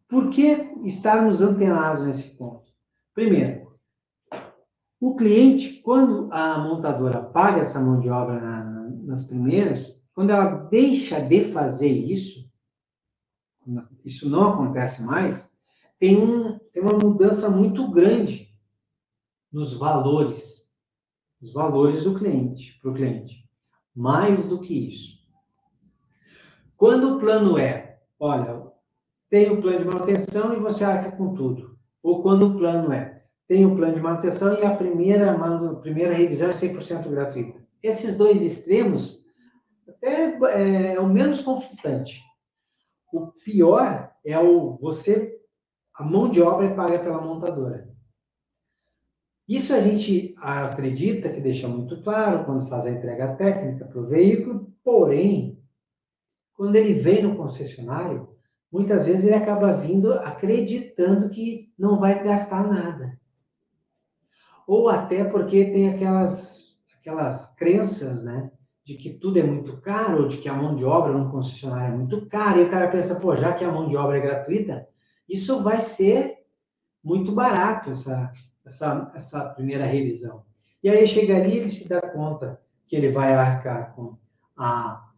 Por 0.07 0.29
que 0.29 0.45
estarmos 0.85 1.41
antenados 1.41 2.05
nesse 2.05 2.35
ponto? 2.37 2.71
Primeiro, 3.15 3.73
o 4.99 5.15
cliente, 5.15 5.81
quando 5.81 6.31
a 6.31 6.59
montadora 6.59 7.23
paga 7.23 7.61
essa 7.61 7.79
mão 7.79 7.99
de 7.99 8.09
obra 8.09 8.39
na, 8.39 8.63
na, 8.63 8.89
nas 9.05 9.25
primeiras, 9.25 10.05
quando 10.13 10.29
ela 10.29 10.67
deixa 10.69 11.19
de 11.19 11.45
fazer 11.45 11.91
isso, 11.91 12.47
isso 14.05 14.29
não 14.29 14.53
acontece 14.53 15.01
mais, 15.01 15.57
tem, 15.97 16.15
um, 16.15 16.59
tem 16.71 16.83
uma 16.83 16.97
mudança 16.97 17.49
muito 17.49 17.89
grande 17.89 18.55
nos 19.51 19.73
valores, 19.73 20.71
os 21.41 21.51
valores 21.51 22.03
do 22.03 22.13
cliente, 22.13 22.77
para 22.79 22.91
o 22.91 22.93
cliente. 22.93 23.49
Mais 23.95 24.47
do 24.47 24.59
que 24.59 24.87
isso. 24.87 25.18
Quando 26.79 27.17
o 27.17 27.19
plano 27.19 27.57
é, 27.57 27.99
olha, 28.17 28.71
tem 29.29 29.51
o 29.51 29.61
plano 29.61 29.79
de 29.79 29.83
manutenção 29.83 30.53
e 30.53 30.59
você 30.61 30.85
arca 30.85 31.11
com 31.11 31.35
tudo. 31.35 31.77
Ou 32.01 32.23
quando 32.23 32.47
o 32.47 32.57
plano 32.57 32.93
é, 32.93 33.21
tem 33.49 33.65
o 33.65 33.75
plano 33.75 33.95
de 33.95 34.01
manutenção 34.01 34.57
e 34.57 34.65
a 34.65 34.73
primeira, 34.73 35.33
a 35.33 35.75
primeira 35.75 36.13
revisão 36.13 36.47
é 36.47 36.51
100% 36.51 37.09
gratuita. 37.09 37.59
Esses 37.83 38.15
dois 38.15 38.41
extremos 38.41 39.19
é, 40.01 40.93
é, 40.93 40.99
o 41.01 41.05
menos 41.05 41.41
conflitante. 41.41 42.23
O 43.11 43.27
pior 43.43 44.13
é 44.23 44.39
o 44.39 44.77
você, 44.77 45.37
a 45.93 46.05
mão 46.05 46.29
de 46.29 46.41
obra 46.41 46.67
é 46.67 46.73
paga 46.73 46.99
pela 46.99 47.19
montadora. 47.19 47.93
Isso 49.45 49.73
a 49.73 49.81
gente 49.81 50.33
acredita 50.37 51.27
que 51.27 51.41
deixa 51.41 51.67
muito 51.67 52.01
claro 52.03 52.45
quando 52.45 52.69
faz 52.69 52.85
a 52.85 52.91
entrega 52.91 53.35
técnica 53.35 53.83
para 53.83 53.99
o 53.99 54.07
veículo, 54.07 54.71
porém, 54.81 55.58
quando 56.59 56.75
ele 56.75 56.91
vem 56.91 57.23
no 57.23 57.37
concessionário, 57.37 58.27
muitas 58.69 59.07
vezes 59.07 59.23
ele 59.23 59.33
acaba 59.33 59.71
vindo 59.71 60.11
acreditando 60.11 61.29
que 61.29 61.71
não 61.79 61.97
vai 61.97 62.21
gastar 62.21 62.67
nada. 62.67 63.17
Ou 64.67 64.89
até 64.89 65.23
porque 65.23 65.71
tem 65.71 65.87
aquelas, 65.87 66.77
aquelas 66.99 67.55
crenças, 67.55 68.25
né? 68.25 68.51
De 68.83 68.95
que 68.95 69.11
tudo 69.11 69.39
é 69.39 69.41
muito 69.41 69.79
caro, 69.79 70.27
de 70.27 70.35
que 70.35 70.49
a 70.49 70.53
mão 70.53 70.75
de 70.75 70.83
obra 70.83 71.13
no 71.13 71.31
concessionário 71.31 71.93
é 71.93 71.97
muito 71.97 72.27
cara, 72.27 72.57
e 72.57 72.65
o 72.65 72.69
cara 72.69 72.89
pensa, 72.89 73.17
pô, 73.21 73.33
já 73.37 73.53
que 73.53 73.63
a 73.63 73.71
mão 73.71 73.87
de 73.87 73.95
obra 73.95 74.17
é 74.17 74.21
gratuita, 74.21 74.85
isso 75.29 75.63
vai 75.63 75.79
ser 75.79 76.39
muito 77.01 77.31
barato, 77.31 77.91
essa, 77.91 78.33
essa, 78.65 79.09
essa 79.15 79.49
primeira 79.51 79.85
revisão. 79.85 80.43
E 80.83 80.89
aí 80.89 81.07
chega 81.07 81.37
ali, 81.37 81.55
ele 81.55 81.69
se 81.69 81.87
dá 81.87 82.01
conta 82.01 82.59
que 82.85 82.97
ele 82.97 83.09
vai 83.09 83.33
arcar 83.33 83.95
com 83.95 84.17
a 84.57 85.08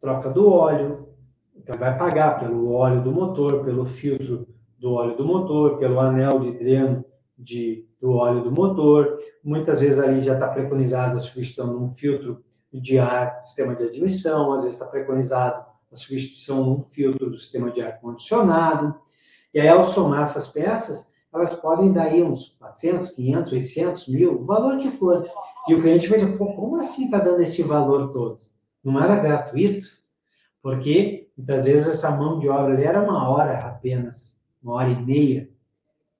troca 0.00 0.30
do 0.30 0.48
óleo, 0.50 1.08
então 1.56 1.76
vai 1.76 1.96
pagar 1.96 2.40
pelo 2.40 2.72
óleo 2.72 3.02
do 3.02 3.12
motor, 3.12 3.64
pelo 3.64 3.84
filtro 3.84 4.46
do 4.78 4.92
óleo 4.92 5.16
do 5.16 5.24
motor, 5.24 5.78
pelo 5.78 6.00
anel 6.00 6.38
de 6.38 6.52
dreno 6.52 7.04
de, 7.38 7.86
do 8.00 8.12
óleo 8.12 8.42
do 8.42 8.50
motor. 8.50 9.18
Muitas 9.44 9.80
vezes 9.80 9.98
ali 9.98 10.20
já 10.20 10.34
está 10.34 10.48
preconizado 10.48 11.16
a 11.16 11.20
substituição 11.20 11.76
de 11.76 11.84
um 11.84 11.88
filtro 11.88 12.42
de 12.72 12.98
ar 12.98 13.42
sistema 13.42 13.74
de 13.74 13.84
admissão, 13.84 14.52
às 14.52 14.62
vezes 14.62 14.78
está 14.78 14.90
preconizado 14.90 15.64
a 15.92 15.96
substituição 15.96 16.62
de 16.62 16.70
um 16.70 16.80
filtro 16.80 17.30
do 17.30 17.36
sistema 17.36 17.70
de 17.70 17.82
ar 17.82 18.00
condicionado. 18.00 18.94
E 19.52 19.60
aí, 19.60 19.68
ao 19.68 19.84
somar 19.84 20.22
essas 20.22 20.46
peças, 20.46 21.12
elas 21.32 21.54
podem 21.54 21.92
dar 21.92 22.04
aí 22.04 22.22
uns 22.22 22.56
400, 22.58 23.10
500, 23.10 23.52
800, 23.52 24.08
mil, 24.08 24.40
o 24.40 24.44
valor 24.44 24.78
que 24.78 24.88
for. 24.88 25.28
E 25.68 25.74
o 25.74 25.80
cliente 25.80 26.08
vai 26.08 26.20
dizer, 26.20 26.38
Pô, 26.38 26.54
como 26.54 26.76
assim 26.76 27.06
está 27.06 27.18
dando 27.18 27.40
esse 27.40 27.62
valor 27.62 28.12
todo? 28.12 28.38
Não 28.82 29.02
era 29.02 29.16
gratuito? 29.16 29.86
Porque, 30.62 31.30
muitas 31.36 31.64
vezes, 31.64 31.88
essa 31.88 32.10
mão 32.10 32.38
de 32.38 32.48
obra 32.48 32.74
ali 32.74 32.84
era 32.84 33.02
uma 33.02 33.28
hora 33.28 33.58
apenas, 33.58 34.40
uma 34.62 34.74
hora 34.74 34.90
e 34.90 35.04
meia. 35.04 35.50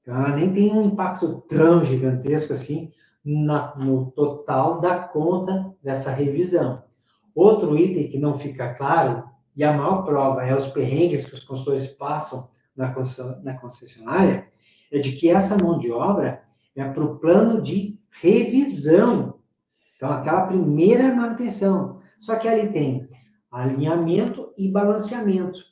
Então, 0.00 0.16
ela 0.16 0.36
nem 0.36 0.52
tem 0.52 0.72
um 0.72 0.82
impacto 0.82 1.42
tão 1.48 1.84
gigantesco 1.84 2.52
assim 2.52 2.90
na, 3.24 3.74
no 3.76 4.10
total 4.10 4.80
da 4.80 4.98
conta 4.98 5.74
dessa 5.82 6.10
revisão. 6.10 6.82
Outro 7.34 7.78
item 7.78 8.08
que 8.08 8.18
não 8.18 8.36
fica 8.36 8.74
claro, 8.74 9.24
e 9.54 9.62
a 9.62 9.72
maior 9.72 10.04
prova 10.04 10.44
é 10.44 10.54
os 10.54 10.68
perrengues 10.68 11.24
que 11.24 11.34
os 11.34 11.44
consultores 11.44 11.88
passam 11.88 12.48
na 12.74 13.54
concessionária, 13.58 14.48
é 14.90 14.98
de 14.98 15.12
que 15.12 15.28
essa 15.28 15.56
mão 15.56 15.78
de 15.78 15.92
obra 15.92 16.42
é 16.74 16.84
para 16.84 17.04
o 17.04 17.18
plano 17.18 17.60
de 17.60 17.98
revisão. 18.20 19.38
Então, 19.96 20.10
aquela 20.10 20.46
primeira 20.46 21.14
manutenção. 21.14 21.99
Só 22.20 22.36
que 22.36 22.46
ali 22.46 22.70
tem 22.70 23.08
alinhamento 23.50 24.52
e 24.56 24.70
balanceamento. 24.70 25.64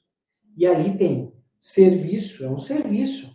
E 0.57 0.67
ali 0.67 0.97
tem 0.97 1.33
serviço, 1.61 2.45
é 2.45 2.49
um 2.49 2.59
serviço, 2.59 3.33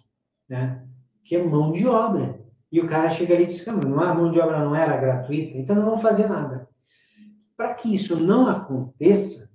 né? 0.50 0.86
Que 1.24 1.38
é 1.38 1.44
mão 1.44 1.72
de 1.72 1.88
obra. 1.88 2.44
E 2.72 2.82
o 2.82 2.88
cara 2.88 3.10
chega 3.10 3.36
ali 3.36 3.44
e 3.44 3.48
diz: 3.48 3.66
não, 3.68 4.00
a 4.02 4.14
mão 4.14 4.32
de 4.32 4.40
obra 4.40 4.60
não 4.60 4.76
era 4.76 4.98
gratuita, 4.98 5.58
então 5.58 5.76
não 5.76 5.86
vamos 5.86 6.02
fazer 6.02 6.28
nada. 6.28 6.68
Para 7.56 7.76
que 7.76 7.94
isso 7.94 8.20
não 8.20 8.48
aconteça, 8.48 9.52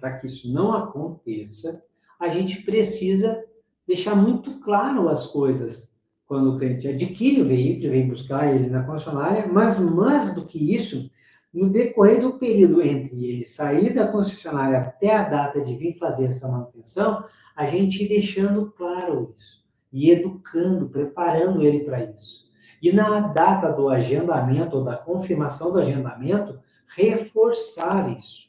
para 0.00 0.16
que 0.16 0.26
isso 0.26 0.52
não 0.52 0.72
aconteça, 0.72 1.84
a 2.18 2.28
gente 2.28 2.62
precisa 2.62 3.44
deixar 3.86 4.16
muito 4.16 4.58
claro 4.60 5.08
as 5.08 5.26
coisas 5.26 5.96
quando 6.26 6.54
o 6.54 6.58
cliente 6.58 6.88
adquire 6.88 7.40
o 7.40 7.46
veículo, 7.46 7.90
vem 7.90 8.08
buscar 8.08 8.54
ele 8.54 8.68
na 8.68 8.82
concessionária, 8.82 9.46
mas 9.46 9.80
mais 9.80 10.34
do 10.34 10.44
que 10.44 10.74
isso, 10.74 11.10
no 11.52 11.70
decorrer 11.70 12.20
do 12.20 12.38
período 12.38 12.82
entre 12.82 13.24
ele 13.24 13.46
sair 13.46 13.92
da 13.94 14.06
concessionária 14.06 14.78
até 14.78 15.14
a 15.14 15.24
data 15.24 15.60
de 15.60 15.76
vir 15.76 15.94
fazer 15.94 16.26
essa 16.26 16.48
manutenção, 16.48 17.24
a 17.56 17.66
gente 17.66 18.04
ir 18.04 18.08
deixando 18.08 18.70
claro 18.72 19.34
isso 19.36 19.64
e 19.92 20.10
educando, 20.10 20.88
preparando 20.88 21.62
ele 21.62 21.80
para 21.80 22.04
isso. 22.04 22.46
E 22.82 22.92
na 22.92 23.20
data 23.20 23.72
do 23.72 23.88
agendamento 23.88 24.76
ou 24.76 24.84
da 24.84 24.96
confirmação 24.96 25.72
do 25.72 25.78
agendamento, 25.78 26.60
reforçar 26.94 28.16
isso. 28.16 28.48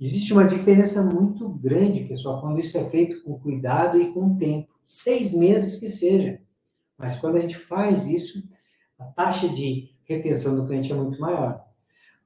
Existe 0.00 0.32
uma 0.32 0.46
diferença 0.46 1.02
muito 1.02 1.48
grande, 1.48 2.04
pessoal, 2.04 2.40
quando 2.40 2.60
isso 2.60 2.76
é 2.76 2.84
feito 2.84 3.22
com 3.22 3.38
cuidado 3.38 4.00
e 4.00 4.12
com 4.12 4.36
tempo. 4.36 4.68
Seis 4.84 5.32
meses 5.32 5.80
que 5.80 5.88
seja. 5.88 6.40
Mas 6.96 7.16
quando 7.16 7.36
a 7.36 7.40
gente 7.40 7.56
faz 7.56 8.06
isso, 8.06 8.48
a 8.98 9.04
taxa 9.04 9.48
de 9.48 9.90
retenção 10.04 10.56
do 10.56 10.66
cliente 10.66 10.92
é 10.92 10.94
muito 10.94 11.20
maior. 11.20 11.67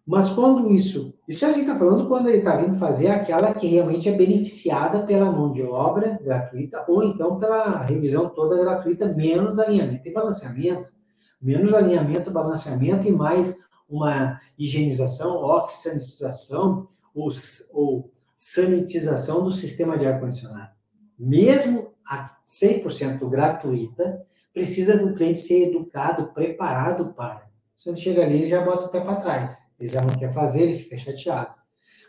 Mas 0.06 0.32
quando 0.32 0.68
isso, 0.70 1.14
isso 1.28 1.46
a 1.46 1.50
gente 1.50 1.60
está 1.60 1.76
falando 1.76 2.08
quando 2.08 2.28
ele 2.28 2.38
está 2.38 2.56
vindo 2.56 2.76
fazer 2.76 3.08
aquela 3.08 3.54
que 3.54 3.68
realmente 3.68 4.08
é 4.08 4.12
beneficiada 4.12 5.04
pela 5.04 5.30
mão 5.30 5.52
de 5.52 5.62
obra 5.62 6.18
gratuita, 6.20 6.84
ou 6.88 7.04
então 7.04 7.38
pela 7.38 7.78
revisão 7.82 8.28
toda 8.28 8.60
gratuita, 8.60 9.06
menos 9.06 9.60
alinhamento 9.60 10.08
e 10.08 10.12
balanceamento. 10.12 10.92
Menos 11.40 11.72
alinhamento, 11.72 12.30
balanceamento 12.30 13.06
e 13.06 13.12
mais 13.12 13.60
uma 13.88 14.40
higienização, 14.58 15.36
oxidatização, 15.36 16.88
ou, 17.14 17.30
ou 17.72 18.10
sanitização 18.34 19.44
do 19.44 19.52
sistema 19.52 19.98
de 19.98 20.06
ar-condicionado. 20.06 20.72
Mesmo 21.18 21.92
a 22.04 22.36
100% 22.44 23.28
gratuita, 23.28 24.24
precisa 24.52 24.96
do 24.96 25.14
cliente 25.14 25.40
ser 25.40 25.68
educado, 25.68 26.32
preparado 26.32 27.12
para. 27.14 27.51
Se 27.82 27.88
ele 27.88 27.96
chega 27.96 28.22
ali, 28.22 28.34
ele 28.34 28.48
já 28.48 28.64
bota 28.64 28.86
o 28.86 28.88
pé 28.90 29.00
para 29.00 29.16
trás. 29.16 29.66
Ele 29.80 29.90
já 29.90 30.00
não 30.00 30.16
quer 30.16 30.32
fazer, 30.32 30.62
ele 30.62 30.78
fica 30.78 30.96
chateado. 30.96 31.52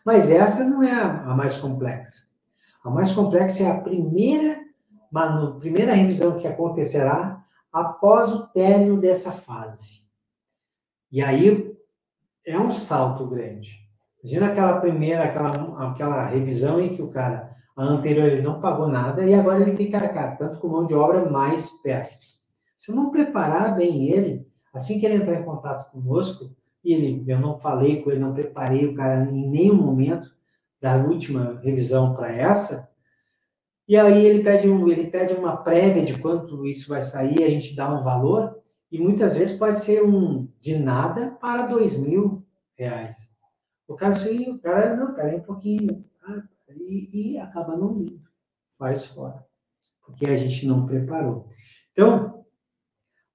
Mas 0.05 0.29
essa 0.29 0.63
não 0.65 0.83
é 0.83 0.91
a, 0.91 1.33
mais 1.33 1.57
complexa. 1.57 2.27
A 2.83 2.91
mais 2.91 3.11
complexa 3.11 3.63
é 3.63 3.71
a 3.71 3.81
primeira, 3.81 4.61
a 5.11 5.47
primeira 5.59 5.93
revisão 5.93 6.37
que 6.37 6.47
acontecerá 6.47 7.43
após 7.71 8.31
o 8.31 8.45
término 8.49 9.01
dessa 9.01 9.31
fase. 9.31 10.03
E 11.11 11.23
aí 11.23 11.75
é 12.45 12.59
um 12.59 12.69
salto 12.69 13.25
grande. 13.25 13.71
Imagina 14.23 14.51
aquela 14.51 14.79
primeira, 14.79 15.23
aquela, 15.23 15.89
aquela 15.89 16.25
revisão 16.27 16.79
em 16.79 16.95
que 16.95 17.01
o 17.01 17.09
cara, 17.09 17.51
a 17.75 17.83
anterior, 17.83 18.27
ele 18.27 18.43
não 18.43 18.61
pagou 18.61 18.87
nada 18.87 19.25
e 19.25 19.33
agora 19.33 19.61
ele 19.61 19.75
tem 19.75 19.89
que 19.89 19.95
arcar, 19.95 20.37
tanto 20.37 20.59
com 20.59 20.67
mão 20.67 20.85
de 20.85 20.93
obra 20.93 21.27
mais 21.31 21.67
peças. 21.81 22.43
Se 22.77 22.91
eu 22.91 22.95
não 22.95 23.09
preparar 23.09 23.75
bem 23.75 24.09
ele, 24.09 24.52
assim 24.73 24.99
que 24.99 25.05
ele 25.05 25.15
entrar 25.15 25.39
em 25.39 25.45
contato 25.45 25.91
conosco, 25.91 26.55
e 26.83 26.93
ele, 26.93 27.23
eu 27.27 27.39
não 27.39 27.55
falei 27.55 28.01
com 28.01 28.11
ele, 28.11 28.19
não 28.19 28.33
preparei 28.33 28.85
o 28.85 28.95
cara 28.95 29.23
em 29.23 29.47
nenhum 29.47 29.75
momento 29.75 30.35
da 30.81 30.97
última 30.97 31.59
revisão 31.61 32.13
para 32.13 32.35
essa, 32.35 32.91
e 33.87 33.97
aí 33.97 34.25
ele 34.25 34.43
pede, 34.43 34.69
um, 34.69 34.87
ele 34.87 35.07
pede 35.07 35.33
uma 35.33 35.57
prévia 35.57 36.03
de 36.03 36.17
quanto 36.17 36.65
isso 36.65 36.89
vai 36.89 37.03
sair, 37.03 37.43
a 37.43 37.49
gente 37.49 37.75
dá 37.75 37.93
um 37.93 38.03
valor, 38.03 38.59
e 38.91 38.99
muitas 38.99 39.35
vezes 39.35 39.57
pode 39.57 39.79
ser 39.79 40.03
um 40.03 40.47
de 40.59 40.77
nada 40.77 41.31
para 41.31 41.67
dois 41.67 41.97
mil 41.97 42.45
reais. 42.77 43.33
O 43.87 43.95
cara, 43.95 44.13
sim, 44.13 44.51
o 44.51 44.59
cara, 44.59 44.95
não, 44.95 45.13
peraí 45.13 45.37
um 45.37 45.43
pouquinho. 45.43 46.05
Ah, 46.23 46.43
e, 46.69 47.33
e 47.33 47.37
acaba 47.37 47.75
não. 47.75 48.05
Faz 48.77 49.05
fora. 49.05 49.45
Porque 50.05 50.25
a 50.27 50.35
gente 50.35 50.65
não 50.65 50.85
preparou. 50.85 51.47
Então, 51.91 52.42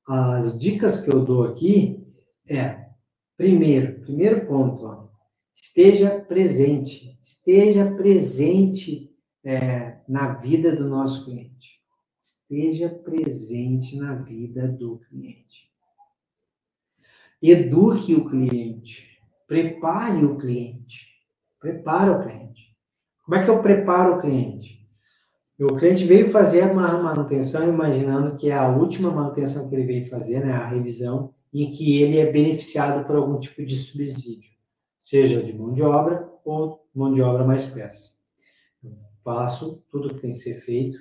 as 0.08 0.58
dicas 0.58 1.00
que 1.02 1.10
eu 1.10 1.22
dou 1.22 1.44
aqui 1.44 2.02
é, 2.48 2.88
primeiro, 3.36 4.00
primeiro 4.00 4.46
ponto, 4.46 4.86
ó, 4.86 5.08
esteja 5.54 6.18
presente. 6.20 7.18
Esteja 7.22 7.94
presente 7.94 9.14
é, 9.44 10.00
na 10.08 10.32
vida 10.34 10.74
do 10.74 10.88
nosso 10.88 11.26
cliente. 11.26 11.78
Esteja 12.22 12.88
presente 12.88 13.96
na 13.96 14.14
vida 14.14 14.66
do 14.66 14.98
cliente. 15.00 15.68
Eduque 17.42 18.14
o 18.14 18.24
cliente. 18.28 19.20
Prepare 19.46 20.24
o 20.24 20.38
cliente. 20.38 21.06
Prepara 21.60 22.12
o 22.12 22.22
cliente. 22.22 22.74
Como 23.24 23.36
é 23.36 23.44
que 23.44 23.50
eu 23.50 23.60
preparo 23.60 24.16
o 24.16 24.20
cliente? 24.22 24.77
O 25.60 25.74
cliente 25.74 26.04
veio 26.04 26.28
fazer 26.28 26.70
uma 26.70 27.02
manutenção 27.02 27.68
imaginando 27.68 28.36
que 28.36 28.48
é 28.48 28.54
a 28.54 28.68
última 28.68 29.10
manutenção 29.10 29.68
que 29.68 29.74
ele 29.74 29.86
veio 29.86 30.08
fazer, 30.08 30.38
né, 30.44 30.52
a 30.52 30.68
revisão, 30.68 31.34
em 31.52 31.70
que 31.70 32.00
ele 32.00 32.18
é 32.18 32.30
beneficiado 32.30 33.04
por 33.04 33.16
algum 33.16 33.40
tipo 33.40 33.64
de 33.64 33.76
subsídio, 33.76 34.50
seja 34.96 35.42
de 35.42 35.52
mão 35.52 35.72
de 35.72 35.82
obra 35.82 36.30
ou 36.44 36.86
mão 36.94 37.12
de 37.12 37.20
obra 37.20 37.44
mais 37.44 37.66
peça. 37.66 38.12
Eu 38.84 38.92
faço 39.24 39.84
tudo 39.90 40.14
que 40.14 40.20
tem 40.20 40.30
que 40.30 40.38
ser 40.38 40.54
feito, 40.56 40.98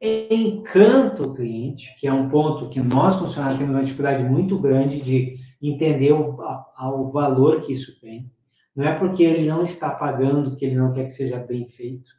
encanto 0.00 1.24
o 1.24 1.34
cliente, 1.34 1.94
que 1.98 2.06
é 2.06 2.12
um 2.12 2.28
ponto 2.30 2.70
que 2.70 2.80
nós 2.80 3.16
funcionários 3.16 3.58
temos 3.58 3.74
uma 3.74 3.84
dificuldade 3.84 4.24
muito 4.24 4.58
grande 4.58 5.00
de 5.00 5.36
entender 5.60 6.12
o, 6.12 6.40
a, 6.42 6.90
o 6.90 7.06
valor 7.08 7.60
que 7.60 7.72
isso 7.72 8.00
tem. 8.00 8.30
Não 8.74 8.84
é 8.84 8.98
porque 8.98 9.22
ele 9.22 9.46
não 9.46 9.62
está 9.62 9.90
pagando 9.90 10.56
que 10.56 10.64
ele 10.64 10.74
não 10.74 10.92
quer 10.92 11.04
que 11.04 11.12
seja 11.12 11.38
bem 11.38 11.66
feito. 11.66 12.10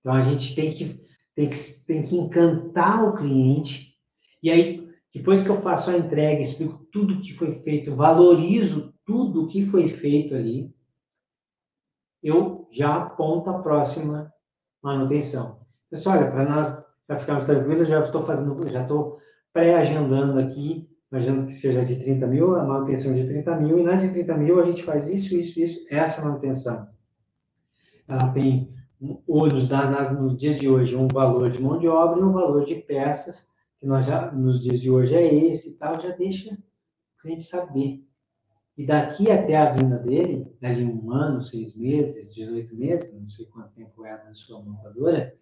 Então 0.00 0.12
a 0.12 0.20
gente 0.20 0.54
tem 0.54 0.72
que, 0.72 1.00
tem 1.34 1.48
que, 1.48 1.56
tem 1.86 2.02
que 2.02 2.16
encantar 2.16 3.08
o 3.08 3.14
cliente. 3.14 3.94
E 4.42 4.50
aí, 4.50 4.88
depois 5.12 5.42
que 5.42 5.48
eu 5.48 5.60
faço 5.60 5.90
a 5.90 5.96
entrega, 5.96 6.40
explico 6.40 6.86
tudo 6.90 7.20
que 7.20 7.32
foi 7.32 7.52
feito, 7.52 7.94
valorizo 7.94 8.94
tudo 9.04 9.48
que 9.48 9.64
foi 9.64 9.88
feito 9.88 10.34
ali, 10.34 10.74
eu 12.22 12.68
já 12.70 12.96
aponto 12.96 13.50
a 13.50 13.58
próxima 13.58 14.32
manutenção. 14.82 15.60
Pessoal, 15.88 16.18
olha, 16.18 16.30
para 16.30 16.48
nós 16.48 16.84
já 17.08 17.16
ficarmos 17.16 17.44
tranquilos, 17.44 17.88
já 17.88 18.00
estou 18.00 18.22
fazendo, 18.22 18.68
já 18.68 18.82
estou 18.82 19.18
pré-agendando 19.52 20.38
aqui, 20.38 20.88
imaginando 21.10 21.46
que 21.46 21.54
seja 21.54 21.84
de 21.84 21.96
30 21.96 22.26
mil, 22.26 22.54
a 22.54 22.64
manutenção 22.64 23.12
de 23.12 23.26
30 23.26 23.56
mil, 23.56 23.78
e 23.78 23.82
na 23.82 23.96
de 23.96 24.12
30 24.12 24.36
mil 24.36 24.60
a 24.60 24.64
gente 24.64 24.82
faz 24.82 25.08
isso, 25.08 25.34
isso, 25.34 25.58
isso, 25.58 25.86
essa 25.90 26.22
manutenção. 26.22 26.86
Ela 28.06 28.28
tem, 28.32 28.72
ou 29.26 29.46
nos 29.46 29.66
dá 29.66 30.12
no 30.12 30.36
dia 30.36 30.54
de 30.54 30.68
hoje 30.68 30.94
um 30.94 31.08
valor 31.08 31.50
de 31.50 31.60
mão 31.60 31.78
de 31.78 31.88
obra 31.88 32.20
e 32.20 32.22
um 32.22 32.32
valor 32.32 32.64
de 32.64 32.74
peças, 32.74 33.46
que 33.78 33.86
nós 33.86 34.06
já, 34.06 34.30
nos 34.30 34.60
dias 34.62 34.80
de 34.80 34.90
hoje 34.90 35.14
é 35.14 35.34
esse 35.34 35.70
e 35.70 35.72
tal, 35.74 35.98
já 36.00 36.10
deixa 36.10 36.56
a 37.24 37.28
gente 37.28 37.42
saber. 37.42 38.04
E 38.76 38.86
daqui 38.86 39.30
até 39.30 39.56
a 39.56 39.72
vinda 39.72 39.98
dele, 39.98 40.46
ali 40.62 40.84
um 40.84 41.10
ano, 41.12 41.40
seis 41.40 41.74
meses, 41.74 42.34
18 42.34 42.76
meses, 42.76 43.18
não 43.18 43.28
sei 43.28 43.46
quanto 43.46 43.72
tempo 43.74 44.04
é 44.04 44.24
na 44.24 44.32
sua 44.32 44.62
montadora, 44.62 45.34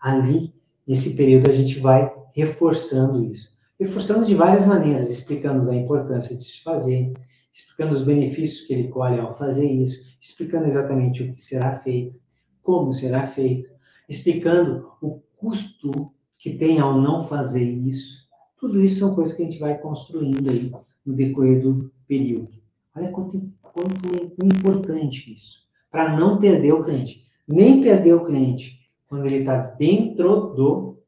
ali, 0.00 0.54
nesse 0.86 1.16
período, 1.16 1.48
a 1.48 1.52
gente 1.52 1.78
vai 1.78 2.10
reforçando 2.34 3.24
isso. 3.24 3.58
Reforçando 3.78 4.26
de 4.26 4.34
várias 4.34 4.66
maneiras, 4.66 5.10
explicando 5.10 5.70
a 5.70 5.74
importância 5.74 6.36
de 6.36 6.42
se 6.42 6.62
fazer, 6.62 7.12
explicando 7.52 7.94
os 7.94 8.04
benefícios 8.04 8.66
que 8.66 8.72
ele 8.72 8.88
colhe 8.88 9.18
ao 9.18 9.36
fazer 9.36 9.70
isso, 9.70 10.02
explicando 10.20 10.66
exatamente 10.66 11.22
o 11.22 11.34
que 11.34 11.42
será 11.42 11.80
feito, 11.80 12.18
como 12.62 12.92
será 12.92 13.26
feito, 13.26 13.70
explicando 14.08 14.90
o 15.00 15.20
custo 15.36 16.12
que 16.38 16.54
tem 16.54 16.78
ao 16.78 17.00
não 17.00 17.24
fazer 17.24 17.64
isso. 17.64 18.28
Tudo 18.58 18.82
isso 18.82 19.00
são 19.00 19.14
coisas 19.14 19.34
que 19.34 19.42
a 19.42 19.44
gente 19.44 19.58
vai 19.58 19.78
construindo 19.78 20.50
aí 20.50 20.72
no 21.04 21.14
decorrer 21.14 21.62
do 21.62 21.90
período. 22.06 22.52
Olha 22.94 23.10
quanto, 23.10 23.50
quanto 23.62 24.08
é 24.14 24.44
importante 24.44 25.34
isso. 25.34 25.66
Para 25.90 26.16
não 26.16 26.38
perder 26.38 26.72
o 26.72 26.84
cliente. 26.84 27.26
Nem 27.46 27.82
perder 27.82 28.14
o 28.14 28.24
cliente 28.24 28.80
quando 29.08 29.26
ele 29.26 29.38
está 29.38 29.56
dentro 29.56 30.54
do, 30.54 31.02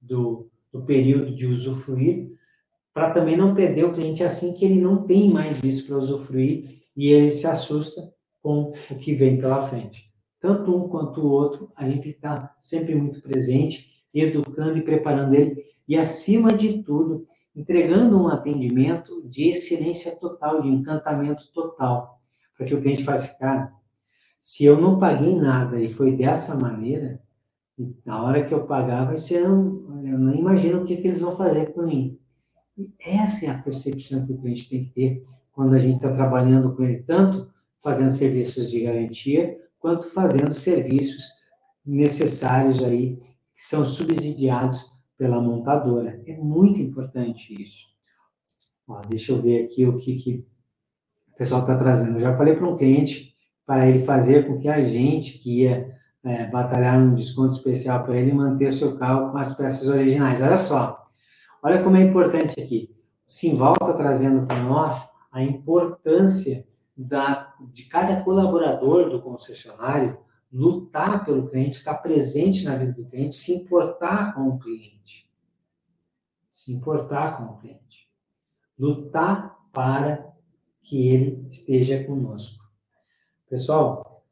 do, 0.00 0.48
do 0.72 0.82
período 0.82 1.34
de 1.34 1.46
usufruir, 1.46 2.30
para 2.92 3.12
também 3.12 3.36
não 3.36 3.54
perder 3.54 3.84
o 3.84 3.92
cliente 3.92 4.22
assim 4.22 4.52
que 4.54 4.64
ele 4.64 4.80
não 4.80 5.04
tem 5.04 5.30
mais 5.30 5.62
isso 5.62 5.86
para 5.86 5.98
usufruir 5.98 6.64
e 6.96 7.08
ele 7.08 7.30
se 7.30 7.46
assusta 7.46 8.12
com 8.42 8.70
o 8.70 8.98
que 8.98 9.14
vem 9.14 9.38
pela 9.38 9.66
frente. 9.66 10.09
Tanto 10.40 10.74
um 10.74 10.88
quanto 10.88 11.20
o 11.20 11.30
outro, 11.30 11.70
a 11.76 11.88
gente 11.88 12.08
está 12.08 12.54
sempre 12.58 12.94
muito 12.94 13.20
presente, 13.22 14.02
educando 14.12 14.78
e 14.78 14.82
preparando 14.82 15.34
ele, 15.34 15.64
e 15.86 15.96
acima 15.96 16.52
de 16.52 16.82
tudo, 16.82 17.26
entregando 17.54 18.20
um 18.20 18.28
atendimento 18.28 19.22
de 19.28 19.50
excelência 19.50 20.16
total, 20.18 20.60
de 20.60 20.68
encantamento 20.68 21.52
total, 21.52 22.20
para 22.56 22.66
que 22.66 22.74
o 22.74 22.80
cliente 22.80 23.04
faça, 23.04 23.36
cara, 23.38 23.72
se 24.40 24.64
eu 24.64 24.80
não 24.80 24.98
paguei 24.98 25.34
nada 25.34 25.78
e 25.78 25.88
foi 25.88 26.16
dessa 26.16 26.54
maneira, 26.56 27.20
na 28.04 28.22
hora 28.22 28.44
que 28.44 28.52
eu 28.52 28.66
pagar, 28.66 29.06
vai 29.06 29.16
ser 29.16 29.48
um, 29.48 30.02
eu 30.02 30.18
não 30.18 30.34
imagino 30.34 30.82
o 30.82 30.84
que, 30.84 30.96
que 30.96 31.08
eles 31.08 31.20
vão 31.20 31.36
fazer 31.36 31.72
por 31.72 31.86
mim. 31.86 32.18
E 32.76 32.90
essa 32.98 33.46
é 33.46 33.50
a 33.50 33.58
percepção 33.58 34.26
que 34.26 34.32
o 34.32 34.40
cliente 34.40 34.68
tem 34.68 34.84
que 34.84 34.90
ter 34.92 35.22
quando 35.52 35.74
a 35.74 35.78
gente 35.78 35.96
está 35.96 36.12
trabalhando 36.12 36.74
com 36.74 36.82
ele, 36.82 37.02
tanto 37.02 37.50
fazendo 37.82 38.10
serviços 38.10 38.70
de 38.70 38.80
garantia, 38.80 39.58
quanto 39.80 40.06
fazendo 40.10 40.52
serviços 40.52 41.24
necessários 41.84 42.82
aí, 42.82 43.16
que 43.16 43.64
são 43.64 43.84
subsidiados 43.84 44.90
pela 45.16 45.40
montadora. 45.40 46.22
É 46.26 46.36
muito 46.36 46.80
importante 46.80 47.60
isso. 47.60 47.86
Ó, 48.86 49.00
deixa 49.08 49.32
eu 49.32 49.40
ver 49.40 49.64
aqui 49.64 49.86
o 49.86 49.98
que, 49.98 50.16
que 50.16 50.46
o 51.32 51.36
pessoal 51.36 51.62
está 51.62 51.76
trazendo. 51.76 52.16
Eu 52.16 52.20
já 52.20 52.36
falei 52.36 52.54
para 52.54 52.68
um 52.68 52.76
cliente 52.76 53.34
para 53.66 53.88
ele 53.88 54.00
fazer 54.00 54.46
com 54.46 54.58
que 54.58 54.68
a 54.68 54.82
gente 54.84 55.38
que 55.38 55.62
ia 55.62 55.94
é, 56.24 56.46
batalhar 56.46 56.98
um 56.98 57.14
desconto 57.14 57.56
especial 57.56 58.04
para 58.04 58.16
ele 58.16 58.32
manter 58.32 58.72
seu 58.72 58.96
carro 58.98 59.30
com 59.30 59.38
as 59.38 59.56
peças 59.56 59.88
originais. 59.88 60.42
Olha 60.42 60.58
só, 60.58 61.06
olha 61.62 61.82
como 61.82 61.96
é 61.96 62.02
importante 62.02 62.60
aqui. 62.60 62.94
O 63.26 63.30
Simval 63.30 63.74
está 63.74 63.92
trazendo 63.94 64.46
para 64.46 64.62
nós 64.62 65.08
a 65.30 65.42
importância 65.42 66.66
da, 67.04 67.54
de 67.72 67.84
cada 67.84 68.22
colaborador 68.22 69.08
do 69.08 69.22
concessionário 69.22 70.18
lutar 70.52 71.24
pelo 71.24 71.48
cliente, 71.48 71.78
estar 71.78 71.94
presente 71.98 72.64
na 72.64 72.76
vida 72.76 72.92
do 72.92 73.06
cliente, 73.06 73.36
se 73.36 73.54
importar 73.54 74.34
com 74.34 74.48
o 74.48 74.58
cliente. 74.58 75.30
Se 76.50 76.72
importar 76.72 77.38
com 77.38 77.54
o 77.54 77.58
cliente. 77.58 78.10
Lutar 78.78 79.58
para 79.72 80.30
que 80.82 81.08
ele 81.08 81.48
esteja 81.50 82.04
conosco. 82.04 82.64
Pessoal, 83.48 84.24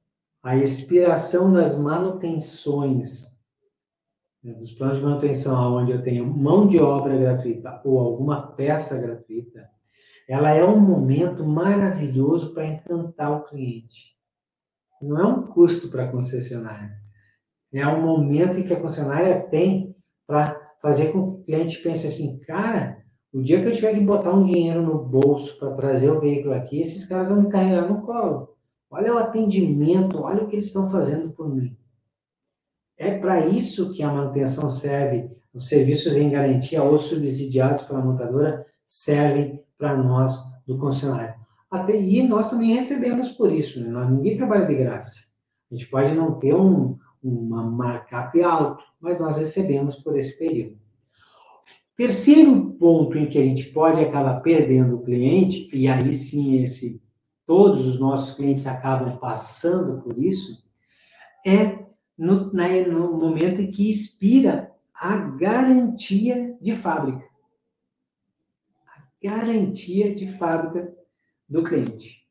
a 0.42 0.57
expiração 0.57 1.52
das 1.52 1.78
manutenções, 1.78 3.38
né, 4.42 4.52
dos 4.54 4.72
planos 4.72 4.98
de 4.98 5.04
manutenção, 5.04 5.74
onde 5.74 5.92
eu 5.92 6.02
tenho 6.02 6.26
mão 6.26 6.66
de 6.66 6.78
obra 6.78 7.16
gratuita 7.16 7.81
ou 7.85 7.98
alguma 7.98 8.52
peça 8.52 9.00
gratuita, 9.00 9.70
ela 10.29 10.53
é 10.53 10.62
um 10.62 10.79
momento 10.79 11.45
maravilhoso 11.45 12.53
para 12.53 12.67
encantar 12.67 13.33
o 13.33 13.45
cliente 13.45 14.19
não 15.01 15.19
é 15.19 15.27
um 15.27 15.43
custo 15.47 15.88
para 15.88 16.05
a 16.05 16.11
concessionária. 16.11 16.99
É 17.73 17.87
um 17.87 18.03
momento 18.03 18.59
em 18.59 18.62
que 18.62 18.73
a 18.73 18.81
concessionária 18.81 19.41
tem 19.41 19.95
para 20.27 20.59
fazer 20.81 21.12
com 21.12 21.31
que 21.31 21.38
o 21.38 21.45
cliente 21.45 21.79
pense 21.83 22.07
assim, 22.07 22.38
cara, 22.41 22.99
o 23.33 23.43
dia 23.43 23.61
que 23.61 23.69
eu 23.69 23.75
tiver 23.75 23.95
que 23.95 24.01
botar 24.01 24.33
um 24.33 24.45
dinheiro 24.45 24.83
no 24.83 25.05
bolso 25.05 25.59
para 25.59 25.75
trazer 25.75 26.11
o 26.11 26.21
veículo 26.21 26.55
aqui, 26.55 26.81
esses 26.81 27.07
caras 27.07 27.29
vão 27.29 27.43
me 27.43 27.51
carregar 27.51 27.88
no 27.88 28.03
colo. 28.03 28.57
Olha 28.91 29.14
o 29.14 29.19
atendimento, 29.19 30.23
olha 30.23 30.45
o 30.45 30.47
que 30.47 30.57
eles 30.57 30.67
estão 30.67 30.91
fazendo 30.91 31.31
por 31.33 31.49
mim. 31.55 31.77
É 32.97 33.17
para 33.19 33.47
isso 33.47 33.93
que 33.93 34.03
a 34.03 34.11
manutenção 34.11 34.69
serve, 34.71 35.31
os 35.53 35.69
serviços 35.69 36.17
em 36.17 36.31
garantia 36.31 36.83
ou 36.83 36.99
subsidiados 36.99 37.83
pela 37.83 38.01
montadora 38.01 38.67
servem 38.85 39.62
para 39.79 39.97
nós 39.97 40.37
do 40.67 40.77
concessionário. 40.77 41.35
Até, 41.71 41.99
e 41.99 42.27
nós 42.27 42.51
também 42.51 42.75
recebemos 42.75 43.31
por 43.31 43.53
isso, 43.53 43.81
né? 43.81 44.05
Ninguém 44.11 44.37
trabalha 44.37 44.67
de 44.67 44.75
graça. 44.75 45.29
A 45.71 45.75
gente 45.75 45.88
pode 45.88 46.12
não 46.14 46.38
ter 46.38 46.55
um, 46.55 46.99
uma 47.23 47.62
markup 47.62 48.43
alto, 48.43 48.83
mas 49.01 49.21
nós 49.21 49.37
recebemos 49.37 49.97
por 49.97 50.19
esse 50.19 50.38
período. 50.38 50.77
Terceiro 51.97 52.71
ponto 52.79 53.19
em 53.19 53.27
que 53.27 53.38
a 53.38 53.43
gente 53.43 53.64
pode 53.71 54.01
acabar 54.01 54.41
perdendo 54.41 54.97
o 54.97 55.03
cliente, 55.03 55.69
e 55.73 55.88
aí 55.88 56.14
sim 56.14 56.62
esse, 56.62 57.03
todos 57.45 57.87
os 57.87 57.99
nossos 57.99 58.37
clientes 58.37 58.67
acabam 58.67 59.19
passando 59.19 60.01
por 60.03 60.17
isso, 60.17 60.64
é 61.45 61.87
no, 62.17 62.53
né, 62.53 62.83
no 62.83 63.19
momento 63.19 63.61
em 63.61 63.71
que 63.71 63.91
expira 63.91 64.73
a 64.95 65.17
garantia 65.17 66.57
de 66.61 66.73
fábrica. 66.73 67.28
Garantia 69.22 70.14
de 70.14 70.26
fábrica 70.26 70.92
do 71.48 71.62
cliente. 71.62 72.24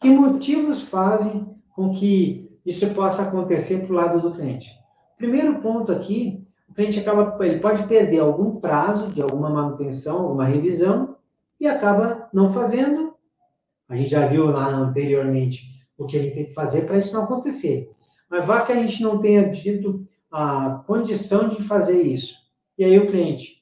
Que 0.00 0.10
motivos 0.10 0.82
fazem 0.82 1.56
com 1.74 1.92
que 1.92 2.50
isso 2.64 2.92
possa 2.94 3.22
acontecer 3.22 3.86
para 3.86 3.92
o 3.92 3.96
lado 3.96 4.20
do 4.20 4.34
cliente? 4.34 4.70
Primeiro 5.16 5.60
ponto 5.60 5.92
aqui, 5.92 6.46
o 6.68 6.74
cliente 6.74 7.00
acaba, 7.00 7.36
ele 7.44 7.60
pode 7.60 7.86
perder 7.86 8.20
algum 8.20 8.60
prazo 8.60 9.12
de 9.12 9.22
alguma 9.22 9.50
manutenção, 9.50 10.22
alguma 10.22 10.46
revisão, 10.46 11.16
e 11.58 11.66
acaba 11.66 12.28
não 12.32 12.52
fazendo. 12.52 13.14
A 13.88 13.96
gente 13.96 14.10
já 14.10 14.26
viu 14.26 14.46
lá 14.46 14.68
anteriormente 14.68 15.84
o 15.98 16.06
que 16.06 16.16
ele 16.16 16.30
tem 16.30 16.46
que 16.46 16.54
fazer 16.54 16.86
para 16.86 16.96
isso 16.96 17.12
não 17.12 17.24
acontecer. 17.24 17.90
Mas 18.30 18.46
vá 18.46 18.60
que 18.62 18.72
a 18.72 18.76
gente 18.76 19.02
não 19.02 19.18
tenha 19.18 19.50
tido 19.50 20.04
a 20.30 20.82
condição 20.86 21.48
de 21.48 21.62
fazer 21.62 22.00
isso. 22.02 22.36
E 22.78 22.84
aí 22.84 22.98
o 22.98 23.10
cliente 23.10 23.59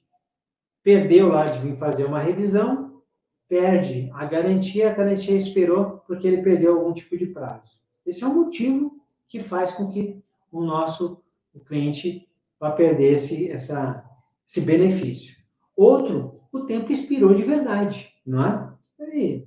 perdeu 0.89 1.29
lá 1.29 1.45
de 1.45 1.59
vir 1.59 1.77
fazer 1.77 2.07
uma 2.07 2.19
revisão, 2.19 3.03
perde 3.47 4.11
a 4.15 4.25
garantia, 4.25 4.91
a 4.91 4.95
garantia 4.95 5.37
expirou 5.37 6.03
porque 6.07 6.27
ele 6.27 6.41
perdeu 6.41 6.79
algum 6.79 6.95
tipo 6.95 7.15
de 7.15 7.27
prazo. 7.27 7.73
Esse 8.07 8.25
é 8.25 8.27
o 8.27 8.35
motivo 8.35 8.99
que 9.29 9.39
faz 9.39 9.71
com 9.71 9.87
que 9.87 10.19
o 10.51 10.63
nosso 10.63 11.23
o 11.53 11.61
cliente 11.61 12.27
vá 12.59 12.71
perder 12.71 13.13
esse, 13.13 13.51
essa, 13.51 14.03
esse 14.47 14.63
benefício. 14.63 15.37
Outro, 15.77 16.41
o 16.51 16.61
tempo 16.61 16.91
expirou 16.91 17.35
de 17.35 17.43
verdade, 17.43 18.11
não 18.25 18.47
é? 18.47 18.73
Ele, 18.99 19.47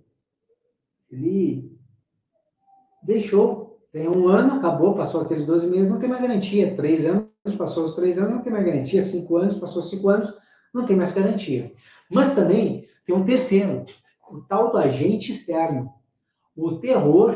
ele 1.11 1.75
deixou, 3.01 3.79
tem 3.91 4.07
um 4.07 4.27
ano, 4.27 4.59
acabou, 4.59 4.93
passou 4.93 5.21
aqueles 5.21 5.47
12 5.47 5.71
meses, 5.71 5.89
não 5.89 5.97
tem 5.97 6.07
mais 6.07 6.21
garantia. 6.21 6.75
Três 6.75 7.03
anos, 7.03 7.25
passou 7.57 7.85
os 7.85 7.95
três 7.95 8.19
anos, 8.19 8.31
não 8.31 8.43
tem 8.43 8.53
mais 8.53 8.63
garantia. 8.63 9.01
Cinco 9.01 9.37
anos, 9.37 9.55
passou 9.55 9.81
cinco 9.81 10.07
anos, 10.07 10.31
não 10.73 10.85
tem 10.85 10.95
mais 10.95 11.13
garantia. 11.13 11.73
Mas 12.09 12.33
também 12.33 12.87
tem 13.05 13.15
um 13.15 13.25
terceiro, 13.25 13.85
o 14.29 14.41
tal 14.41 14.71
do 14.71 14.77
agente 14.77 15.31
externo, 15.31 15.93
o 16.55 16.77
terror 16.79 17.35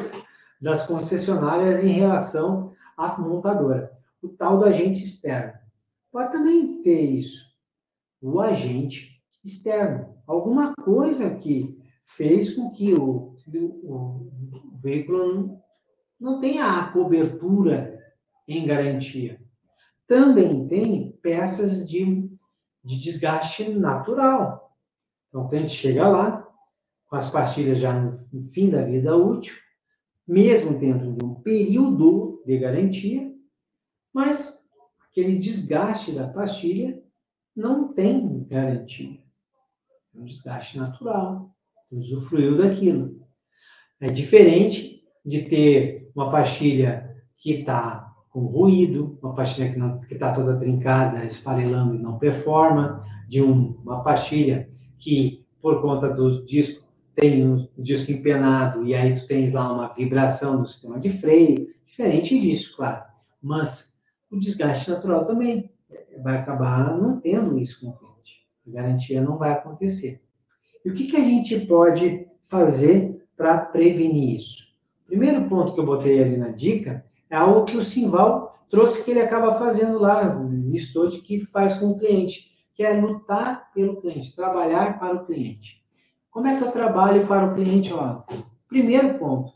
das 0.61 0.85
concessionárias 0.85 1.83
em 1.83 1.89
relação 1.89 2.73
à 2.97 3.19
montadora, 3.19 3.91
o 4.21 4.29
tal 4.29 4.57
do 4.57 4.65
agente 4.65 5.03
externo. 5.03 5.53
Pode 6.11 6.31
também 6.31 6.81
ter 6.81 7.01
isso, 7.01 7.45
o 8.21 8.39
agente 8.39 9.21
externo, 9.43 10.15
alguma 10.25 10.73
coisa 10.73 11.35
que 11.35 11.77
fez 12.05 12.55
com 12.55 12.71
que 12.71 12.93
o, 12.93 13.35
o, 13.47 13.93
o 13.93 14.79
veículo 14.81 15.59
não, 16.19 16.39
tem 16.39 16.59
a 16.59 16.87
cobertura 16.91 17.93
em 18.47 18.65
garantia. 18.65 19.41
Também 20.07 20.67
tem 20.67 21.11
peças 21.21 21.87
de, 21.87 22.29
de 22.85 22.99
desgaste 22.99 23.67
natural. 23.69 24.77
Então, 25.27 25.41
o 25.41 25.49
cliente 25.49 25.71
chega 25.71 26.07
lá, 26.07 26.47
com 27.07 27.15
as 27.15 27.29
pastilhas 27.29 27.79
já 27.79 27.91
no, 27.99 28.43
fim 28.53 28.69
da 28.69 28.83
vida 28.83 29.15
útil, 29.15 29.55
mesmo 30.27 30.77
dentro 30.77 31.13
de 31.13 31.25
um 31.25 31.35
período 31.35 32.43
de 32.45 32.57
garantia, 32.57 33.33
mas 34.13 34.69
aquele 35.09 35.35
desgaste 35.35 36.11
da 36.11 36.27
pastilha 36.27 37.03
não 37.55 37.91
tem 37.91 38.43
garantia. 38.45 39.19
É 40.13 40.19
um 40.19 40.25
desgaste 40.25 40.77
natural. 40.77 41.53
Usufruiu 41.91 42.57
daquilo. 42.57 43.25
É 43.99 44.07
diferente 44.07 45.03
de 45.25 45.43
ter 45.43 46.11
uma 46.15 46.31
pastilha 46.31 47.15
que 47.35 47.51
está 47.51 48.04
com 48.35 48.47
ruído, 48.47 49.17
uma 49.23 49.33
pastilha 49.33 49.97
que 50.05 50.13
está 50.13 50.33
toda 50.33 50.59
trincada, 50.59 51.23
esfarelando 51.23 51.95
e 51.95 51.97
não 51.97 52.19
performa, 52.19 52.99
de 53.29 53.41
um, 53.41 53.77
uma 53.81 54.03
pastilha 54.03 54.69
que, 54.97 55.45
por 55.61 55.81
conta 55.81 56.09
do 56.09 56.43
disco, 56.43 56.85
tem 57.15 57.47
um 57.47 57.65
disco 57.77 58.11
empenado 58.11 58.85
e 58.85 58.93
aí 58.93 59.13
tu 59.13 59.25
tens 59.25 59.53
lá 59.53 59.71
uma 59.71 59.87
vibração 59.87 60.59
no 60.59 60.67
sistema 60.67 60.99
de 60.99 61.07
freio, 61.07 61.73
diferente 61.87 62.37
disso, 62.37 62.75
claro. 62.75 63.05
Mas 63.41 63.97
o 64.29 64.37
desgaste 64.37 64.89
natural 64.89 65.23
também 65.23 65.71
vai 66.21 66.35
acabar 66.35 66.93
não 66.99 67.21
tendo 67.21 67.57
isso 67.57 67.79
com 67.79 67.87
o 67.87 67.93
cliente. 67.93 68.45
A 68.67 68.71
garantia 68.71 69.21
não 69.21 69.37
vai 69.37 69.53
acontecer. 69.53 70.21
E 70.83 70.89
o 70.89 70.93
que, 70.93 71.07
que 71.07 71.15
a 71.15 71.23
gente 71.23 71.57
pode 71.61 72.27
fazer 72.41 73.25
para 73.37 73.59
prevenir 73.59 74.35
isso? 74.35 74.67
Primeiro 75.07 75.47
ponto 75.47 75.73
que 75.73 75.79
eu 75.79 75.85
botei 75.85 76.21
ali 76.21 76.35
na 76.35 76.49
dica 76.49 77.04
é 77.29 77.35
algo 77.35 77.65
que 77.65 77.77
o 77.77 77.83
Simval 77.83 78.51
trouxe 78.69 79.03
que 79.03 79.11
ele 79.11 79.21
acaba 79.21 79.53
fazendo 79.53 79.99
lá, 79.99 80.23
listou 80.67 81.07
de 81.07 81.21
que 81.21 81.39
faz 81.39 81.73
com 81.73 81.91
o 81.91 81.97
cliente, 81.97 82.51
que 82.73 82.83
é 82.83 82.93
lutar 82.93 83.71
pelo 83.73 84.01
cliente, 84.01 84.35
trabalhar 84.35 84.99
para 84.99 85.15
o 85.15 85.25
cliente. 85.25 85.83
Como 86.29 86.47
é 86.47 86.57
que 86.57 86.63
eu 86.63 86.71
trabalho 86.71 87.25
para 87.27 87.45
o 87.45 87.55
cliente? 87.55 87.93
Ó, 87.93 88.23
primeiro 88.67 89.17
ponto, 89.17 89.53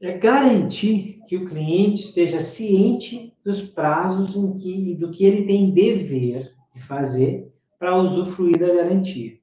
é 0.00 0.18
garantir 0.18 1.20
que 1.28 1.36
o 1.36 1.44
cliente 1.44 2.02
esteja 2.02 2.40
ciente 2.40 3.36
dos 3.44 3.62
prazos 3.62 4.34
em 4.34 4.54
que, 4.54 4.94
do 4.96 5.10
que 5.10 5.24
ele 5.24 5.46
tem 5.46 5.70
dever 5.70 6.54
de 6.74 6.82
fazer 6.82 7.52
para 7.78 7.96
usufruir 7.96 8.58
da 8.58 8.74
garantia. 8.74 9.38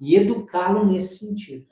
E 0.00 0.16
educá-lo 0.16 0.84
nesse 0.84 1.26
sentido. 1.26 1.66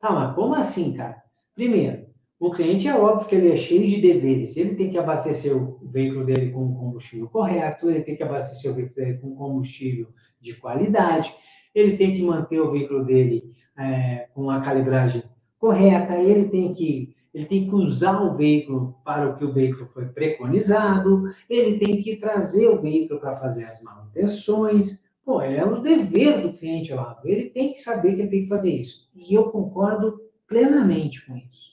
Tá, 0.00 0.10
mas 0.10 0.34
como 0.34 0.54
assim, 0.54 0.92
cara? 0.94 1.22
Primeiro, 1.54 2.11
o 2.42 2.50
cliente 2.50 2.88
é 2.88 2.98
óbvio 2.98 3.28
que 3.28 3.36
ele 3.36 3.52
é 3.52 3.56
cheio 3.56 3.86
de 3.86 4.00
deveres. 4.00 4.56
Ele 4.56 4.74
tem 4.74 4.90
que 4.90 4.98
abastecer 4.98 5.56
o 5.56 5.78
veículo 5.84 6.26
dele 6.26 6.50
com 6.50 6.74
combustível 6.74 7.28
correto, 7.28 7.88
ele 7.88 8.02
tem 8.02 8.16
que 8.16 8.22
abastecer 8.24 8.68
o 8.68 8.74
veículo 8.74 8.96
dele 8.96 9.18
com 9.18 9.36
combustível 9.36 10.08
de 10.40 10.54
qualidade, 10.54 11.32
ele 11.72 11.96
tem 11.96 12.12
que 12.12 12.20
manter 12.20 12.58
o 12.58 12.72
veículo 12.72 13.04
dele 13.04 13.44
é, 13.78 14.26
com 14.34 14.50
a 14.50 14.60
calibragem 14.60 15.22
correta, 15.56 16.16
ele 16.16 16.48
tem 16.48 16.74
que 16.74 17.14
ele 17.32 17.46
tem 17.46 17.64
que 17.64 17.74
usar 17.76 18.20
o 18.20 18.32
veículo 18.32 18.96
para 19.04 19.30
o 19.30 19.36
que 19.36 19.44
o 19.44 19.52
veículo 19.52 19.86
foi 19.86 20.06
preconizado, 20.06 21.22
ele 21.48 21.78
tem 21.78 22.02
que 22.02 22.16
trazer 22.16 22.66
o 22.66 22.82
veículo 22.82 23.20
para 23.20 23.34
fazer 23.34 23.64
as 23.64 23.80
manutenções. 23.82 25.04
Pô, 25.24 25.40
é 25.40 25.64
o 25.64 25.80
dever 25.80 26.42
do 26.42 26.52
cliente 26.52 26.92
lá. 26.92 27.18
Ele 27.24 27.48
tem 27.48 27.72
que 27.72 27.80
saber 27.80 28.16
que 28.16 28.22
ele 28.22 28.30
tem 28.30 28.42
que 28.42 28.48
fazer 28.48 28.72
isso. 28.72 29.08
E 29.14 29.32
eu 29.32 29.44
concordo 29.44 30.20
plenamente 30.46 31.24
com 31.24 31.36
isso. 31.36 31.71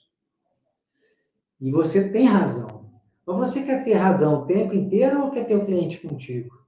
E 1.60 1.70
você 1.70 2.08
tem 2.10 2.26
razão. 2.26 2.90
Mas 3.26 3.36
você 3.36 3.62
quer 3.62 3.84
ter 3.84 3.94
razão 3.94 4.42
o 4.42 4.46
tempo 4.46 4.74
inteiro 4.74 5.24
ou 5.24 5.30
quer 5.30 5.44
ter 5.44 5.56
o 5.56 5.64
cliente 5.64 5.98
contigo? 5.98 6.58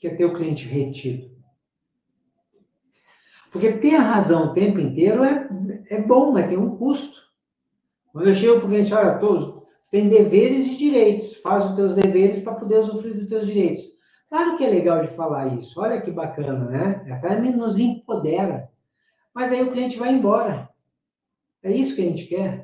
Quer 0.00 0.16
ter 0.16 0.24
o 0.26 0.34
cliente 0.34 0.68
retido? 0.68 1.34
Porque 3.50 3.72
ter 3.72 3.94
a 3.94 4.02
razão 4.02 4.46
o 4.46 4.52
tempo 4.52 4.78
inteiro 4.78 5.24
é, 5.24 5.48
é 5.88 6.02
bom, 6.02 6.32
mas 6.32 6.48
tem 6.48 6.58
um 6.58 6.76
custo. 6.76 7.22
Quando 8.12 8.28
eu 8.28 8.34
chego 8.34 8.58
para 8.58 8.66
o 8.66 8.68
cliente, 8.68 8.92
olha, 8.92 9.18
todos 9.18 9.64
tem 9.94 10.08
deveres 10.08 10.66
e 10.66 10.76
direitos, 10.76 11.36
faz 11.36 11.66
os 11.66 11.76
teus 11.76 11.94
deveres 11.94 12.42
para 12.42 12.56
poder 12.56 12.80
usufruir 12.80 13.14
dos 13.14 13.28
teus 13.28 13.46
direitos. 13.46 13.84
Claro 14.28 14.56
que 14.56 14.64
é 14.64 14.68
legal 14.68 15.00
de 15.00 15.06
falar 15.06 15.56
isso, 15.56 15.80
olha 15.80 16.00
que 16.00 16.10
bacana, 16.10 16.68
né? 16.68 17.12
Até 17.12 17.40
nos 17.40 17.78
empodera. 17.78 18.68
Mas 19.32 19.52
aí 19.52 19.62
o 19.62 19.70
cliente 19.70 19.96
vai 19.96 20.12
embora. 20.12 20.68
É 21.62 21.70
isso 21.70 21.94
que 21.94 22.02
a 22.02 22.04
gente 22.06 22.26
quer? 22.26 22.63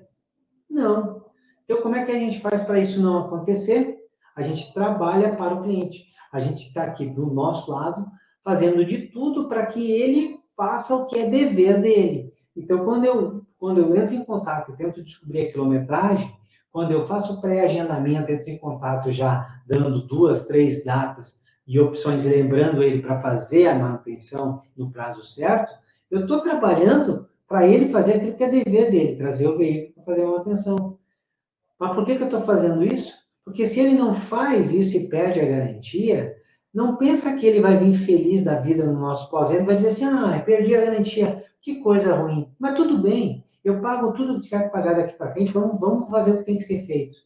Não. 0.70 1.24
Então, 1.64 1.82
como 1.82 1.96
é 1.96 2.04
que 2.04 2.12
a 2.12 2.18
gente 2.18 2.40
faz 2.40 2.62
para 2.62 2.78
isso 2.78 3.02
não 3.02 3.18
acontecer? 3.18 3.98
A 4.36 4.42
gente 4.42 4.72
trabalha 4.72 5.34
para 5.34 5.54
o 5.54 5.62
cliente. 5.62 6.06
A 6.32 6.38
gente 6.38 6.68
está 6.68 6.84
aqui 6.84 7.06
do 7.06 7.26
nosso 7.26 7.72
lado, 7.72 8.06
fazendo 8.44 8.84
de 8.84 9.08
tudo 9.08 9.48
para 9.48 9.66
que 9.66 9.90
ele 9.90 10.38
faça 10.56 10.94
o 10.94 11.06
que 11.06 11.18
é 11.18 11.28
dever 11.28 11.80
dele. 11.80 12.32
Então, 12.56 12.84
quando 12.84 13.04
eu, 13.04 13.42
quando 13.58 13.78
eu 13.78 13.96
entro 13.96 14.14
em 14.14 14.24
contato 14.24 14.72
e 14.72 14.76
tento 14.76 15.02
descobrir 15.02 15.48
a 15.48 15.52
quilometragem, 15.52 16.32
quando 16.70 16.92
eu 16.92 17.02
faço 17.02 17.40
pré-agendamento, 17.40 18.30
entro 18.30 18.50
em 18.50 18.58
contato 18.58 19.10
já 19.10 19.60
dando 19.66 20.06
duas, 20.06 20.46
três 20.46 20.84
datas 20.84 21.40
e 21.66 21.80
opções, 21.80 22.24
lembrando 22.24 22.82
ele 22.82 23.02
para 23.02 23.20
fazer 23.20 23.68
a 23.68 23.74
manutenção 23.74 24.62
no 24.76 24.90
prazo 24.90 25.22
certo, 25.24 25.72
eu 26.10 26.22
estou 26.22 26.40
trabalhando 26.40 27.28
para 27.50 27.66
ele 27.66 27.88
fazer 27.88 28.12
aquilo 28.12 28.36
que 28.36 28.44
é 28.44 28.48
dever 28.48 28.92
dele, 28.92 29.16
trazer 29.16 29.48
o 29.48 29.58
veículo 29.58 29.92
para 29.92 30.04
fazer 30.04 30.22
a 30.22 30.30
manutenção. 30.30 30.98
Mas 31.80 31.94
por 31.96 32.04
que, 32.04 32.14
que 32.14 32.22
eu 32.22 32.26
estou 32.26 32.40
fazendo 32.40 32.84
isso? 32.84 33.12
Porque 33.44 33.66
se 33.66 33.80
ele 33.80 33.96
não 33.96 34.14
faz 34.14 34.72
isso 34.72 34.96
e 34.96 35.08
perde 35.08 35.40
a 35.40 35.44
garantia, 35.44 36.36
não 36.72 36.94
pensa 36.94 37.36
que 37.36 37.44
ele 37.44 37.60
vai 37.60 37.76
vir 37.76 37.92
feliz 37.92 38.44
da 38.44 38.54
vida 38.60 38.84
no 38.84 39.00
nosso 39.00 39.28
pós-venda, 39.28 39.64
vai 39.64 39.74
dizer 39.74 39.88
assim, 39.88 40.04
ah, 40.04 40.40
perdi 40.46 40.76
a 40.76 40.80
garantia, 40.80 41.44
que 41.60 41.80
coisa 41.80 42.14
ruim. 42.14 42.48
Mas 42.56 42.74
tudo 42.76 42.98
bem, 42.98 43.44
eu 43.64 43.80
pago 43.80 44.12
tudo 44.12 44.36
que 44.36 44.42
tiver 44.42 44.66
que 44.66 44.72
pagar 44.72 44.94
daqui 44.94 45.14
para 45.14 45.32
frente, 45.32 45.50
vamos, 45.50 45.80
vamos 45.80 46.08
fazer 46.08 46.30
o 46.30 46.38
que 46.38 46.44
tem 46.44 46.56
que 46.56 46.62
ser 46.62 46.86
feito. 46.86 47.16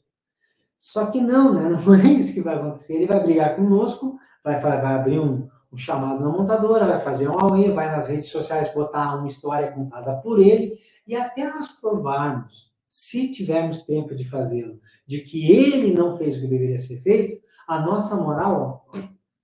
Só 0.78 1.04
que 1.04 1.20
não, 1.20 1.52
né? 1.52 1.68
Não 1.84 1.94
é 1.94 2.12
isso 2.14 2.32
que 2.32 2.40
vai 2.40 2.54
acontecer. 2.54 2.94
Ele 2.94 3.06
vai 3.06 3.22
brigar 3.22 3.56
conosco, 3.56 4.18
vai, 4.42 4.58
vai 4.58 4.94
abrir 4.94 5.20
um, 5.20 5.46
um 5.74 5.76
chamado 5.76 6.22
na 6.22 6.30
montadora, 6.30 6.86
vai 6.86 7.00
fazer 7.00 7.28
um 7.28 7.38
AUE, 7.38 7.72
vai 7.72 7.90
nas 7.90 8.08
redes 8.08 8.26
sociais 8.26 8.72
botar 8.72 9.16
uma 9.16 9.26
história 9.26 9.72
contada 9.72 10.14
por 10.16 10.38
ele, 10.38 10.78
e 11.06 11.16
até 11.16 11.52
nós 11.52 11.68
provarmos, 11.68 12.72
se 12.88 13.30
tivermos 13.30 13.82
tempo 13.82 14.14
de 14.14 14.24
fazê-lo, 14.24 14.78
de 15.04 15.18
que 15.18 15.50
ele 15.50 15.92
não 15.92 16.16
fez 16.16 16.36
o 16.36 16.42
que 16.42 16.46
deveria 16.46 16.78
ser 16.78 17.00
feito, 17.00 17.42
a 17.66 17.80
nossa 17.80 18.16
moral 18.16 18.86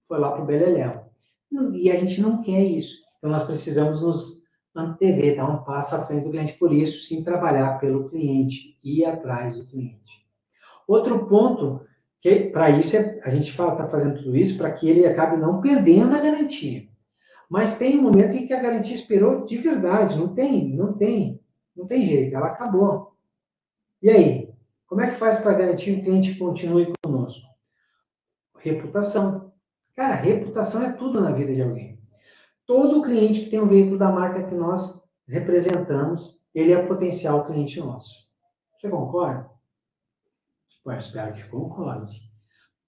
foi 0.06 0.18
lá 0.20 0.30
para 0.30 0.42
o 0.42 0.46
Beleléu. 0.46 1.04
E 1.74 1.90
a 1.90 1.98
gente 1.98 2.20
não 2.20 2.42
quer 2.42 2.62
isso. 2.62 2.94
Então, 3.18 3.28
nós 3.28 3.42
precisamos 3.42 4.02
nos 4.02 4.40
antever, 4.74 5.36
dar 5.36 5.50
um 5.50 5.64
passo 5.64 5.96
à 5.96 6.02
frente 6.02 6.24
do 6.24 6.30
cliente. 6.30 6.52
Por 6.58 6.72
isso, 6.72 7.02
sim, 7.04 7.24
trabalhar 7.24 7.80
pelo 7.80 8.08
cliente, 8.08 8.78
ir 8.84 9.04
atrás 9.04 9.58
do 9.58 9.66
cliente. 9.66 10.24
Outro 10.86 11.26
ponto, 11.26 11.80
que 12.20 12.50
para 12.50 12.70
isso 12.70 12.96
é, 12.96 13.20
a 13.24 13.30
gente 13.30 13.48
está 13.48 13.88
fazendo 13.88 14.18
tudo 14.22 14.36
isso 14.36 14.58
para 14.58 14.70
que 14.70 14.88
ele 14.88 15.06
acabe 15.06 15.36
não 15.36 15.60
perdendo 15.60 16.14
a 16.14 16.20
garantia. 16.20 16.86
Mas 17.48 17.78
tem 17.78 17.98
um 17.98 18.02
momento 18.02 18.36
em 18.36 18.46
que 18.46 18.52
a 18.52 18.62
garantia 18.62 18.94
esperou 18.94 19.44
de 19.44 19.56
verdade. 19.56 20.16
Não 20.16 20.34
tem, 20.34 20.68
não 20.68 20.92
tem, 20.92 21.40
não 21.74 21.86
tem 21.86 22.06
jeito, 22.06 22.34
ela 22.34 22.48
acabou. 22.48 23.16
E 24.02 24.10
aí? 24.10 24.50
Como 24.86 25.00
é 25.00 25.08
que 25.08 25.16
faz 25.16 25.38
para 25.38 25.54
garantir 25.54 25.94
que 25.94 26.00
o 26.00 26.04
cliente 26.04 26.34
continue 26.34 26.92
conosco? 27.02 27.46
Reputação. 28.58 29.52
Cara, 29.94 30.14
reputação 30.16 30.82
é 30.82 30.92
tudo 30.92 31.20
na 31.20 31.30
vida 31.30 31.54
de 31.54 31.62
alguém. 31.62 31.98
Todo 32.66 33.02
cliente 33.02 33.40
que 33.40 33.50
tem 33.50 33.60
um 33.60 33.68
veículo 33.68 33.98
da 33.98 34.10
marca 34.10 34.44
que 34.44 34.54
nós 34.54 35.02
representamos, 35.26 36.40
ele 36.54 36.72
é 36.72 36.82
potencial 36.82 37.46
cliente 37.46 37.78
nosso. 37.78 38.28
Você 38.76 38.88
concorda? 38.88 39.48
Eu 40.84 40.92
espero 40.92 41.34
que 41.34 41.48
concorde. 41.48 42.20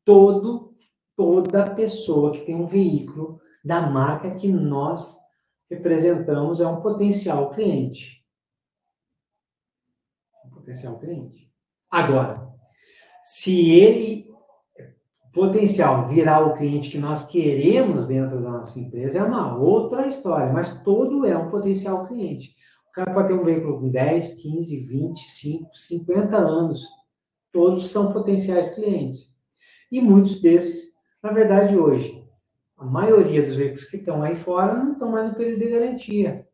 Todo, 0.05 0.75
toda 1.17 1.75
pessoa 1.75 2.33
que 2.33 2.41
tem 2.41 2.55
um 2.55 2.67
veículo 2.67 3.41
da 3.65 3.83
marca 3.83 4.35
que 4.35 4.49
nós 4.49 5.19
representamos 5.71 6.61
é 6.61 6.67
um 6.67 6.81
potencial 6.81 7.51
cliente. 7.51 8.25
Um 10.45 10.51
potencial 10.51 10.99
cliente. 10.99 11.51
Agora, 11.91 12.51
se 13.23 13.71
ele 13.71 14.33
potencial 15.33 16.07
virar 16.09 16.47
o 16.47 16.53
cliente 16.53 16.91
que 16.91 16.99
nós 16.99 17.27
queremos 17.27 18.07
dentro 18.07 18.43
da 18.43 18.51
nossa 18.51 18.79
empresa 18.79 19.19
é 19.19 19.23
uma 19.23 19.57
outra 19.57 20.07
história, 20.07 20.53
mas 20.53 20.83
todo 20.83 21.25
é 21.25 21.37
um 21.37 21.51
potencial 21.51 22.07
cliente. 22.07 22.55
O 22.89 22.93
cara 22.93 23.15
pode 23.15 23.29
ter 23.29 23.35
um 23.35 23.45
veículo 23.45 23.79
com 23.79 23.91
10, 23.91 24.35
15, 24.35 24.77
25, 24.81 25.75
50 25.75 26.37
anos. 26.37 26.83
Todos 27.53 27.91
são 27.91 28.13
potenciais 28.13 28.75
clientes. 28.75 29.31
E 29.91 30.01
muitos 30.01 30.41
desses, 30.41 30.95
na 31.23 31.33
verdade, 31.33 31.77
hoje, 31.77 32.25
a 32.79 32.85
maioria 32.85 33.43
dos 33.43 33.57
veículos 33.57 33.85
que 33.85 33.99
estão 33.99 34.23
aí 34.23 34.35
fora 34.35 34.75
não 34.75 34.93
estão 34.93 35.11
mais 35.11 35.29
no 35.29 35.35
período 35.35 35.61
de 35.61 35.69
garantia. 35.71 36.49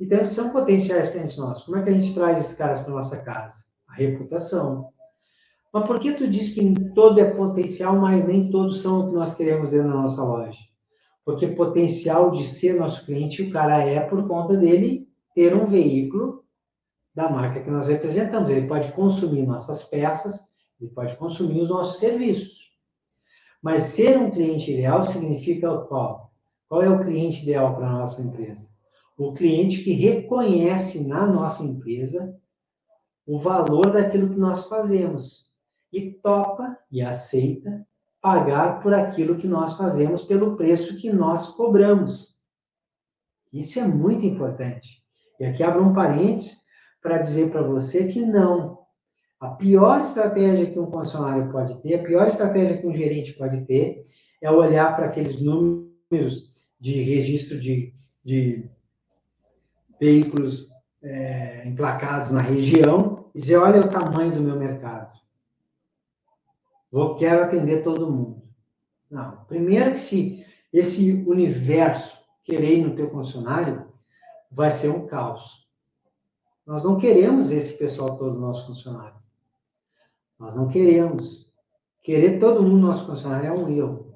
Então, 0.00 0.18
eles 0.18 0.30
são 0.30 0.50
potenciais 0.50 1.10
clientes 1.10 1.36
nossos. 1.36 1.64
Como 1.64 1.76
é 1.76 1.82
que 1.82 1.90
a 1.90 1.92
gente 1.92 2.14
traz 2.14 2.38
esses 2.38 2.56
caras 2.56 2.80
para 2.80 2.94
nossa 2.94 3.18
casa? 3.18 3.56
A 3.86 3.94
reputação. 3.94 4.88
Mas 5.72 5.86
por 5.86 5.98
que 5.98 6.12
tu 6.12 6.26
diz 6.26 6.50
que 6.50 6.74
todo 6.90 7.20
é 7.20 7.30
potencial, 7.30 7.96
mas 7.96 8.26
nem 8.26 8.50
todos 8.50 8.82
são 8.82 9.00
o 9.00 9.08
que 9.08 9.14
nós 9.14 9.34
queremos 9.34 9.70
dentro 9.70 9.88
da 9.88 9.94
nossa 9.94 10.22
loja? 10.22 10.58
Porque 11.24 11.46
potencial 11.46 12.30
de 12.30 12.48
ser 12.48 12.74
nosso 12.74 13.06
cliente, 13.06 13.42
o 13.42 13.50
cara 13.50 13.80
é 13.80 14.00
por 14.00 14.26
conta 14.26 14.56
dele 14.56 15.08
ter 15.34 15.54
um 15.54 15.66
veículo 15.66 16.41
da 17.14 17.30
marca 17.30 17.62
que 17.62 17.70
nós 17.70 17.88
representamos. 17.88 18.48
Ele 18.50 18.66
pode 18.66 18.92
consumir 18.92 19.46
nossas 19.46 19.84
peças, 19.84 20.48
ele 20.80 20.90
pode 20.90 21.16
consumir 21.16 21.60
os 21.60 21.70
nossos 21.70 21.98
serviços. 21.98 22.72
Mas 23.62 23.84
ser 23.84 24.18
um 24.18 24.30
cliente 24.30 24.72
ideal 24.72 25.02
significa 25.02 25.78
qual? 25.82 26.30
Qual 26.68 26.82
é 26.82 26.88
o 26.88 27.00
cliente 27.00 27.42
ideal 27.42 27.74
para 27.74 27.86
a 27.86 27.92
nossa 27.92 28.20
empresa? 28.20 28.68
O 29.16 29.32
cliente 29.32 29.84
que 29.84 29.92
reconhece 29.92 31.06
na 31.06 31.26
nossa 31.26 31.62
empresa 31.62 32.36
o 33.26 33.38
valor 33.38 33.92
daquilo 33.92 34.30
que 34.30 34.38
nós 34.38 34.66
fazemos 34.66 35.50
e 35.92 36.10
topa 36.10 36.76
e 36.90 37.02
aceita 37.02 37.86
pagar 38.20 38.80
por 38.80 38.94
aquilo 38.94 39.38
que 39.38 39.46
nós 39.46 39.76
fazemos 39.76 40.24
pelo 40.24 40.56
preço 40.56 40.96
que 40.96 41.12
nós 41.12 41.48
cobramos. 41.48 42.36
Isso 43.52 43.78
é 43.78 43.86
muito 43.86 44.24
importante. 44.24 45.02
E 45.38 45.44
aqui 45.44 45.62
abro 45.62 45.84
um 45.84 45.92
parênteses 45.92 46.61
para 47.02 47.18
dizer 47.18 47.50
para 47.50 47.62
você 47.62 48.06
que 48.06 48.20
não. 48.20 48.80
A 49.40 49.50
pior 49.50 50.00
estratégia 50.00 50.70
que 50.70 50.78
um 50.78 50.90
funcionário 50.90 51.50
pode 51.50 51.82
ter, 51.82 51.94
a 51.96 52.02
pior 52.02 52.28
estratégia 52.28 52.78
que 52.78 52.86
um 52.86 52.94
gerente 52.94 53.32
pode 53.32 53.62
ter, 53.66 54.04
é 54.40 54.50
olhar 54.50 54.94
para 54.94 55.06
aqueles 55.06 55.40
números 55.42 56.52
de 56.78 57.02
registro 57.02 57.58
de, 57.58 57.92
de 58.24 58.70
veículos 60.00 60.70
é, 61.02 61.66
emplacados 61.66 62.30
na 62.30 62.40
região 62.40 63.30
e 63.34 63.38
dizer: 63.38 63.56
olha 63.56 63.80
o 63.80 63.88
tamanho 63.88 64.32
do 64.32 64.40
meu 64.40 64.56
mercado. 64.56 65.12
Vou, 66.90 67.16
quero 67.16 67.42
atender 67.42 67.82
todo 67.82 68.10
mundo. 68.10 68.42
Não. 69.10 69.44
Primeiro 69.46 69.92
que 69.92 69.98
se 69.98 70.46
esse 70.72 71.24
universo 71.26 72.16
querer 72.44 72.84
no 72.84 72.94
teu 72.94 73.10
funcionário, 73.10 73.90
vai 74.50 74.70
ser 74.70 74.88
um 74.88 75.06
caos. 75.06 75.61
Nós 76.66 76.84
não 76.84 76.96
queremos 76.96 77.50
esse 77.50 77.76
pessoal 77.76 78.16
todo 78.16 78.38
nosso 78.38 78.66
funcionário. 78.66 79.16
Nós 80.38 80.54
não 80.54 80.68
queremos. 80.68 81.50
Querer 82.00 82.38
todo 82.38 82.62
mundo 82.62 82.86
nosso 82.86 83.06
funcionário 83.06 83.48
é 83.48 83.52
um 83.52 83.68
erro. 83.68 84.12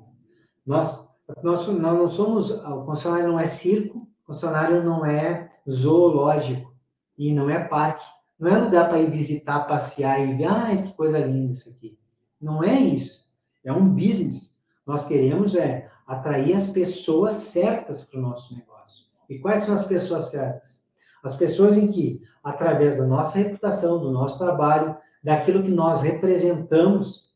Nós, 0.64 1.09
nós, 1.42 1.66
nós 1.68 1.99
não 1.99 2.09
somos. 2.09 2.51
O 2.51 2.84
funcionário 2.84 3.28
não 3.28 3.38
é 3.38 3.47
circo, 3.47 4.09
o 4.22 4.26
funcionário 4.26 4.82
não 4.82 5.05
é 5.05 5.51
zoológico 5.68 6.74
e 7.16 7.32
não 7.32 7.49
é 7.51 7.62
parque. 7.62 8.05
Não 8.38 8.51
é 8.51 8.59
lugar 8.59 8.88
para 8.88 9.01
ir 9.01 9.11
visitar, 9.11 9.61
passear 9.61 10.20
e 10.20 10.34
ver, 10.34 10.44
ai, 10.44 10.82
que 10.82 10.92
coisa 10.92 11.18
linda 11.18 11.53
isso 11.53 11.70
aqui. 11.70 11.99
Não 12.40 12.62
é 12.62 12.78
isso. 12.78 13.26
É 13.64 13.72
um 13.72 13.88
business. 13.88 14.59
Nós 14.86 15.07
queremos 15.07 15.55
é 15.55 15.90
atrair 16.07 16.55
as 16.55 16.68
pessoas 16.68 17.34
certas 17.34 18.05
para 18.05 18.18
o 18.18 18.22
nosso 18.22 18.55
negócio. 18.55 19.07
E 19.28 19.38
quais 19.38 19.64
são 19.64 19.74
as 19.74 19.84
pessoas 19.84 20.26
certas? 20.26 20.86
As 21.23 21.37
pessoas 21.37 21.77
em 21.77 21.89
que, 21.89 22.23
através 22.43 22.99
da 22.99 23.07
nossa 23.07 23.39
reputação, 23.39 23.99
do 23.99 24.11
nosso 24.11 24.39
trabalho, 24.39 24.97
daquilo 25.23 25.62
que 25.62 25.71
nós 25.71 26.03
representamos, 26.03 27.35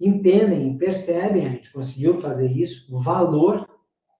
entendem 0.00 0.70
e 0.70 0.78
percebem, 0.78 1.46
a 1.46 1.50
gente 1.50 1.72
conseguiu 1.72 2.14
fazer 2.14 2.50
isso, 2.50 2.86
valor 3.02 3.68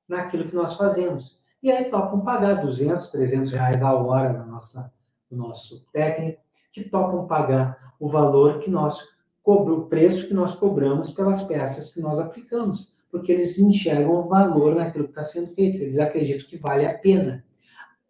naquilo 0.09 0.49
que 0.49 0.55
nós 0.55 0.75
fazemos. 0.75 1.39
E 1.63 1.71
aí 1.71 1.87
topam 1.87 2.21
pagar 2.21 2.63
200, 2.63 3.11
300 3.11 3.53
reais 3.53 3.83
a 3.83 3.93
hora 3.95 4.33
na 4.33 4.47
nossa, 4.47 4.93
do 5.31 5.37
nosso 5.37 5.85
técnico, 5.93 6.41
que 6.73 6.85
topam 6.85 7.27
pagar 7.27 7.95
o 7.99 8.09
valor 8.09 8.59
que 8.59 8.71
nós 8.71 9.09
cobramos, 9.43 9.85
o 9.85 9.89
preço 9.89 10.29
que 10.29 10.35
nós 10.35 10.55
cobramos 10.55 11.11
pelas 11.11 11.43
peças 11.45 11.93
que 11.93 12.01
nós 12.01 12.19
aplicamos, 12.19 12.95
porque 13.11 13.33
eles 13.33 13.59
enxergam 13.59 14.17
o 14.17 14.29
valor 14.29 14.75
naquilo 14.75 15.05
que 15.05 15.11
está 15.11 15.23
sendo 15.23 15.49
feito, 15.49 15.79
eles 15.79 15.99
acreditam 15.99 16.49
que 16.49 16.57
vale 16.57 16.85
a 16.85 16.99
pena. 16.99 17.45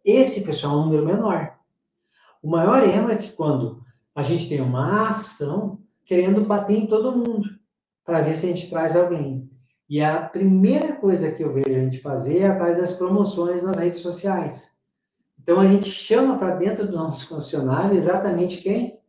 Esse 0.07 0.39
pessoal 0.39 0.71
é 0.71 0.77
um 0.77 0.85
número 0.85 1.05
menor. 1.05 1.57
O 2.41 2.49
maior 2.49 2.81
erro 2.81 3.11
é 3.11 3.17
que 3.17 3.33
quando 3.33 3.83
a 4.15 4.21
gente 4.21 4.47
tem 4.47 4.61
uma 4.61 5.09
ação 5.09 5.81
querendo 6.05 6.45
bater 6.45 6.77
em 6.77 6.87
todo 6.87 7.11
mundo, 7.11 7.49
para 8.05 8.21
ver 8.21 8.33
se 8.33 8.45
a 8.45 8.49
gente 8.49 8.69
traz 8.69 8.95
alguém. 8.95 9.51
E 9.89 10.01
a 10.01 10.21
primeira 10.21 10.95
coisa 10.95 11.29
que 11.29 11.43
eu 11.43 11.51
vejo 11.51 11.69
a 11.69 11.79
gente 11.81 11.99
fazer 11.99 12.39
é 12.39 12.47
atrás 12.47 12.77
das 12.77 12.93
promoções 12.93 13.63
nas 13.63 13.77
redes 13.77 13.99
sociais. 13.99 14.71
Então 15.43 15.59
a 15.59 15.67
gente 15.67 15.91
chama 15.91 16.37
para 16.37 16.55
dentro 16.55 16.87
do 16.87 16.95
nosso 16.95 17.27
funcionário 17.27 17.93
exatamente 17.93 18.61
quem? 18.61 19.01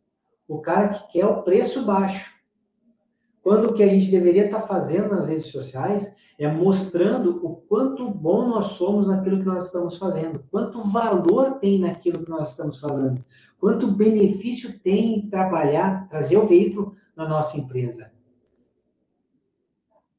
O 0.49 0.59
cara 0.59 0.89
que 0.89 1.13
quer 1.13 1.25
o 1.25 1.43
preço 1.43 1.85
baixo. 1.85 2.29
Quando 3.41 3.69
o 3.69 3.73
que 3.73 3.83
a 3.83 3.87
gente 3.87 4.11
deveria 4.11 4.47
estar 4.47 4.59
tá 4.59 4.67
fazendo 4.67 5.15
nas 5.15 5.29
redes 5.29 5.47
sociais 5.47 6.13
é 6.39 6.47
mostrando 6.47 7.45
o 7.45 7.57
quanto 7.57 8.09
bom 8.09 8.47
nós 8.47 8.67
somos 8.67 9.07
naquilo 9.07 9.39
que 9.39 9.45
nós 9.45 9.65
estamos 9.65 9.97
fazendo, 9.97 10.41
quanto 10.49 10.79
valor 10.79 11.59
tem 11.59 11.79
naquilo 11.79 12.23
que 12.23 12.29
nós 12.29 12.51
estamos 12.51 12.79
falando, 12.79 13.23
quanto 13.59 13.91
benefício 13.91 14.79
tem 14.79 15.15
em 15.15 15.29
trabalhar, 15.29 16.07
trazer 16.07 16.37
o 16.37 16.45
veículo 16.45 16.95
na 17.13 17.27
nossa 17.27 17.57
empresa. 17.57 18.09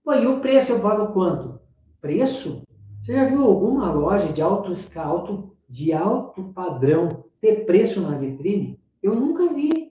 Pô, 0.04 0.12
e 0.12 0.26
o 0.26 0.40
preço 0.40 0.72
eu 0.72 0.80
pago 0.80 1.14
quanto? 1.14 1.58
Preço? 2.02 2.64
Você 3.00 3.14
já 3.14 3.24
viu 3.24 3.42
alguma 3.42 3.90
loja 3.90 4.30
de 4.30 4.42
alto, 4.42 4.74
alto, 4.96 5.56
de 5.66 5.94
alto 5.94 6.52
padrão 6.52 7.24
ter 7.40 7.64
preço 7.64 7.98
na 8.02 8.18
vitrine? 8.18 8.78
Eu 9.02 9.14
nunca 9.14 9.54
vi. 9.54 9.90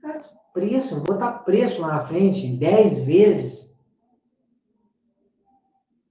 Cara, 0.00 0.20
preço, 0.54 1.02
botar 1.02 1.40
preço 1.40 1.82
lá 1.82 1.88
na 1.88 2.00
frente, 2.00 2.46
10 2.46 3.04
vezes. 3.04 3.76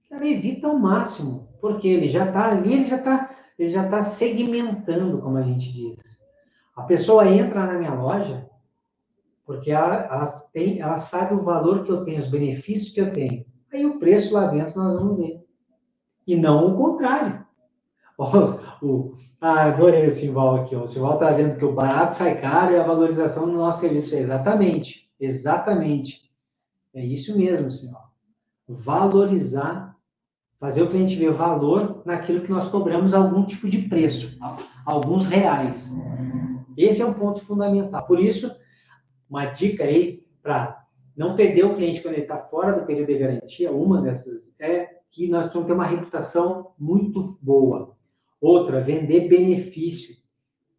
Cara, 0.08 0.24
evita 0.28 0.68
ao 0.68 0.78
máximo, 0.78 1.48
porque 1.60 1.88
ele 1.88 2.06
já 2.06 2.26
está 2.26 2.52
ali, 2.52 2.74
ele 2.74 2.84
já 2.84 2.96
está 2.96 3.30
ele 3.58 3.68
já 3.68 3.84
está 3.84 4.02
segmentando, 4.02 5.20
como 5.20 5.36
a 5.36 5.42
gente 5.42 5.72
diz. 5.72 6.20
A 6.76 6.82
pessoa 6.82 7.28
entra 7.28 7.66
na 7.66 7.78
minha 7.78 7.94
loja 7.94 8.48
porque 9.46 9.70
ela, 9.70 9.94
ela, 9.94 10.26
tem, 10.52 10.80
ela 10.80 10.96
sabe 10.96 11.34
o 11.34 11.40
valor 11.40 11.84
que 11.84 11.90
eu 11.90 12.02
tenho, 12.02 12.18
os 12.18 12.28
benefícios 12.28 12.90
que 12.90 13.00
eu 13.00 13.12
tenho. 13.12 13.44
Aí 13.72 13.84
o 13.84 13.98
preço 13.98 14.34
lá 14.34 14.46
dentro 14.46 14.78
nós 14.78 14.98
vamos 14.98 15.18
ver. 15.18 15.44
E 16.26 16.34
não 16.36 16.72
o 16.72 16.76
contrário. 16.76 17.43
O, 18.16 19.14
ah, 19.40 19.64
adorei 19.64 20.06
o 20.06 20.10
Simval 20.10 20.56
aqui. 20.56 20.76
O 20.76 20.86
Simval 20.86 21.18
trazendo 21.18 21.56
que 21.56 21.64
o 21.64 21.72
barato 21.72 22.14
sai 22.14 22.40
caro 22.40 22.72
e 22.72 22.76
a 22.76 22.82
valorização 22.82 23.46
do 23.46 23.56
nosso 23.56 23.80
serviço. 23.80 24.14
Exatamente. 24.14 25.10
Exatamente. 25.18 26.30
É 26.94 27.04
isso 27.04 27.36
mesmo, 27.36 27.72
Simval. 27.72 28.12
Valorizar, 28.68 29.96
fazer 30.60 30.82
o 30.82 30.88
cliente 30.88 31.16
ver 31.16 31.32
valor 31.32 32.02
naquilo 32.04 32.42
que 32.42 32.50
nós 32.50 32.68
cobramos 32.68 33.12
algum 33.14 33.44
tipo 33.44 33.68
de 33.68 33.88
preço, 33.88 34.38
alguns 34.86 35.26
reais. 35.26 35.92
Esse 36.76 37.02
é 37.02 37.06
um 37.06 37.14
ponto 37.14 37.40
fundamental. 37.40 38.06
Por 38.06 38.20
isso, 38.20 38.54
uma 39.28 39.46
dica 39.46 39.84
aí 39.84 40.24
para 40.42 40.84
não 41.16 41.36
perder 41.36 41.64
o 41.64 41.74
cliente 41.74 42.00
quando 42.00 42.14
ele 42.14 42.22
está 42.22 42.38
fora 42.38 42.78
do 42.78 42.86
período 42.86 43.08
de 43.08 43.18
garantia, 43.18 43.72
uma 43.72 44.00
dessas 44.00 44.54
é 44.58 45.00
que 45.10 45.28
nós 45.28 45.50
temos 45.50 45.66
que 45.66 45.66
ter 45.66 45.72
uma 45.72 45.86
reputação 45.86 46.72
muito 46.78 47.38
boa. 47.40 47.93
Outra, 48.44 48.78
vender 48.78 49.26
benefício. 49.26 50.14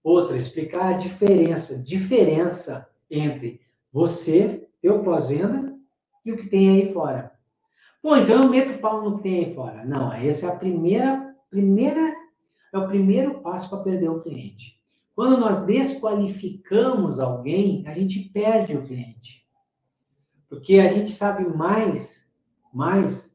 Outra, 0.04 0.38
explicar 0.38 0.94
a 0.94 0.98
diferença, 0.98 1.82
diferença 1.82 2.88
entre 3.10 3.60
você, 3.92 4.70
teu 4.80 5.02
pós-venda 5.02 5.76
e 6.24 6.32
o 6.32 6.38
que 6.38 6.48
tem 6.48 6.70
aí 6.70 6.94
fora. 6.94 7.32
Bom, 8.04 8.18
então 8.18 8.44
eu 8.44 8.50
meto 8.52 8.80
pau 8.80 9.02
no 9.02 9.18
que 9.18 9.24
tem 9.24 9.46
aí 9.46 9.56
fora. 9.56 9.84
Não, 9.84 10.14
essa 10.14 10.46
é 10.46 10.50
a 10.52 10.56
primeira, 10.56 11.36
primeira, 11.50 12.16
é 12.72 12.78
o 12.78 12.88
primeiro 12.88 13.42
passo 13.42 13.68
para 13.72 13.84
perder 13.84 14.10
o 14.10 14.22
cliente. 14.22 14.80
Quando 15.16 15.40
nós 15.40 15.66
desqualificamos 15.66 17.20
alguém, 17.20 17.84
a 17.88 17.94
gente 17.94 18.30
perde 18.30 18.78
o 18.78 18.86
cliente. 18.86 19.44
Porque 20.48 20.78
a 20.78 20.88
gente 20.88 21.10
sabe 21.10 21.46
mais, 21.46 22.32
mais 22.72 23.35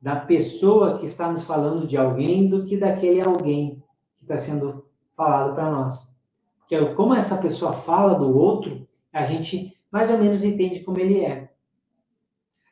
da 0.00 0.16
pessoa 0.16 0.98
que 0.98 1.04
está 1.04 1.30
nos 1.30 1.44
falando 1.44 1.86
de 1.86 1.96
alguém 1.96 2.48
do 2.48 2.64
que 2.64 2.76
daquele 2.76 3.20
alguém 3.20 3.82
que 4.18 4.24
está 4.24 4.36
sendo 4.36 4.86
falado 5.16 5.54
para 5.54 5.70
nós. 5.70 6.16
Porque 6.60 6.94
como 6.94 7.14
essa 7.14 7.36
pessoa 7.36 7.72
fala 7.72 8.14
do 8.14 8.36
outro, 8.36 8.86
a 9.12 9.24
gente 9.24 9.76
mais 9.90 10.10
ou 10.10 10.18
menos 10.18 10.44
entende 10.44 10.80
como 10.80 10.98
ele 10.98 11.20
é. 11.24 11.50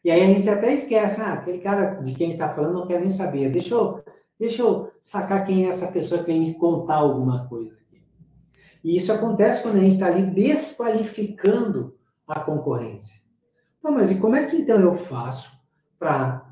E 0.04 0.10
aí 0.10 0.22
a 0.22 0.26
gente 0.26 0.48
até 0.48 0.72
esquece, 0.72 1.20
ah, 1.20 1.32
aquele 1.32 1.58
cara 1.58 1.94
de 1.94 2.14
quem 2.14 2.26
ele 2.26 2.34
está 2.34 2.48
falando 2.48 2.74
não 2.74 2.86
quer 2.86 3.00
nem 3.00 3.10
saber. 3.10 3.50
Deixa 3.50 3.74
eu, 3.74 4.04
deixa 4.38 4.62
eu 4.62 4.92
sacar 5.00 5.44
quem 5.44 5.66
é 5.66 5.68
essa 5.68 5.90
pessoa 5.90 6.20
que 6.20 6.28
vem 6.28 6.40
me 6.40 6.54
contar 6.54 6.96
alguma 6.96 7.48
coisa. 7.48 7.76
E 8.84 8.96
isso 8.96 9.12
acontece 9.12 9.62
quando 9.62 9.78
a 9.78 9.80
gente 9.80 9.94
está 9.94 10.06
ali 10.06 10.26
desqualificando 10.26 11.96
a 12.28 12.38
concorrência. 12.38 13.20
Então, 13.78 13.90
mas 13.90 14.12
e 14.12 14.20
como 14.20 14.36
é 14.36 14.46
que 14.46 14.58
então 14.58 14.78
eu 14.78 14.92
faço 14.92 15.52
para 15.98 16.45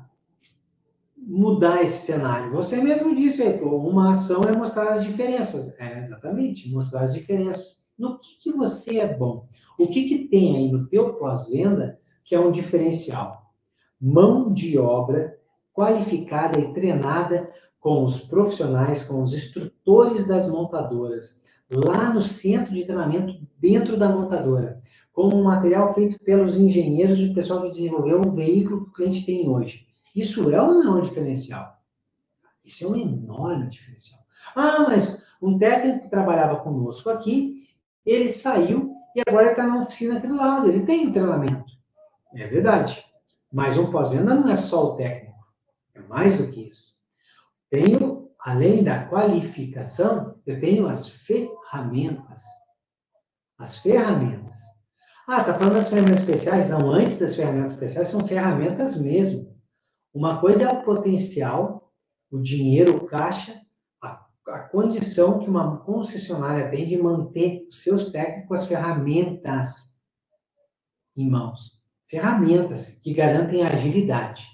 mudar 1.25 1.81
esse 1.81 2.05
cenário? 2.05 2.51
Você 2.53 2.77
mesmo 2.77 3.15
disse, 3.15 3.43
uma 3.63 4.11
ação 4.11 4.43
é 4.43 4.55
mostrar 4.55 4.93
as 4.93 5.03
diferenças. 5.03 5.73
É, 5.79 6.01
exatamente, 6.01 6.71
mostrar 6.71 7.01
as 7.01 7.13
diferenças. 7.13 7.85
No 7.97 8.19
que, 8.19 8.37
que 8.37 8.51
você 8.51 8.99
é 8.99 9.13
bom? 9.13 9.47
O 9.79 9.87
que, 9.87 10.07
que 10.07 10.27
tem 10.27 10.55
aí 10.55 10.71
no 10.71 10.87
teu 10.87 11.15
pós-venda 11.15 11.99
que 12.23 12.35
é 12.35 12.39
um 12.39 12.51
diferencial? 12.51 13.51
Mão 13.99 14.53
de 14.53 14.77
obra 14.77 15.37
qualificada 15.73 16.59
e 16.59 16.73
treinada 16.73 17.51
com 17.79 18.03
os 18.03 18.19
profissionais, 18.21 19.03
com 19.03 19.21
os 19.21 19.33
instrutores 19.33 20.25
das 20.27 20.49
montadoras, 20.49 21.41
lá 21.69 22.13
no 22.13 22.21
centro 22.21 22.73
de 22.73 22.83
treinamento 22.83 23.35
dentro 23.59 23.97
da 23.97 24.09
montadora, 24.09 24.81
com 25.11 25.27
um 25.27 25.43
material 25.43 25.93
feito 25.93 26.17
pelos 26.23 26.57
engenheiros 26.57 27.19
e 27.19 27.29
o 27.29 27.33
pessoal 27.33 27.61
que 27.63 27.69
desenvolveu 27.69 28.21
o 28.21 28.31
veículo 28.31 28.85
que 28.85 28.89
o 28.89 28.93
cliente 28.93 29.25
tem 29.25 29.49
hoje. 29.49 29.85
Isso 30.15 30.49
é 30.49 30.61
ou 30.61 30.75
não 30.75 30.97
é 30.97 30.99
um 30.99 31.01
diferencial? 31.01 31.77
Isso 32.63 32.85
é 32.85 32.87
um 32.87 32.95
enorme 32.95 33.67
diferencial. 33.67 34.21
Ah, 34.55 34.85
mas 34.87 35.23
um 35.41 35.57
técnico 35.57 36.03
que 36.03 36.09
trabalhava 36.09 36.61
conosco 36.61 37.09
aqui, 37.09 37.55
ele 38.05 38.29
saiu 38.29 38.95
e 39.15 39.21
agora 39.27 39.51
está 39.51 39.67
na 39.67 39.81
oficina 39.81 40.17
aqui 40.17 40.27
do 40.27 40.37
lado. 40.37 40.67
Ele 40.67 40.85
tem 40.85 41.07
um 41.07 41.11
treinamento. 41.11 41.65
É 42.33 42.47
verdade. 42.47 43.03
Mas 43.51 43.77
um 43.77 43.91
pós-venda 43.91 44.35
não 44.35 44.49
é 44.49 44.55
só 44.55 44.93
o 44.93 44.95
técnico. 44.95 45.39
É 45.93 46.01
mais 46.01 46.37
do 46.37 46.51
que 46.51 46.67
isso. 46.67 46.95
Tenho, 47.69 48.29
além 48.39 48.83
da 48.83 49.05
qualificação, 49.05 50.39
eu 50.45 50.59
tenho 50.59 50.87
as 50.87 51.07
ferramentas. 51.07 52.43
As 53.57 53.77
ferramentas. 53.77 54.59
Ah, 55.27 55.43
tá 55.43 55.53
falando 55.53 55.73
das 55.75 55.89
ferramentas 55.89 56.19
especiais? 56.19 56.69
Não, 56.69 56.91
antes 56.91 57.17
das 57.17 57.35
ferramentas 57.35 57.71
especiais, 57.71 58.09
são 58.09 58.27
ferramentas 58.27 58.97
mesmo. 58.97 59.54
Uma 60.15 60.39
coisa 60.39 60.63
é 60.63 60.71
o 60.71 60.81
potencial, 60.81 61.91
o 62.31 62.39
dinheiro, 62.39 62.95
o 62.95 63.05
caixa, 63.05 63.59
a, 64.01 64.25
a 64.47 64.59
condição 64.59 65.39
que 65.39 65.49
uma 65.49 65.79
concessionária 65.79 66.71
tem 66.71 66.87
de 66.87 66.95
manter 66.95 67.67
os 67.67 67.83
seus 67.83 68.13
técnicos 68.13 68.47
com 68.47 68.53
as 68.53 68.65
ferramentas 68.65 69.93
em 71.17 71.29
mãos. 71.29 71.81
Ferramentas 72.05 72.91
que 72.91 73.13
garantem 73.13 73.65
agilidade. 73.65 74.45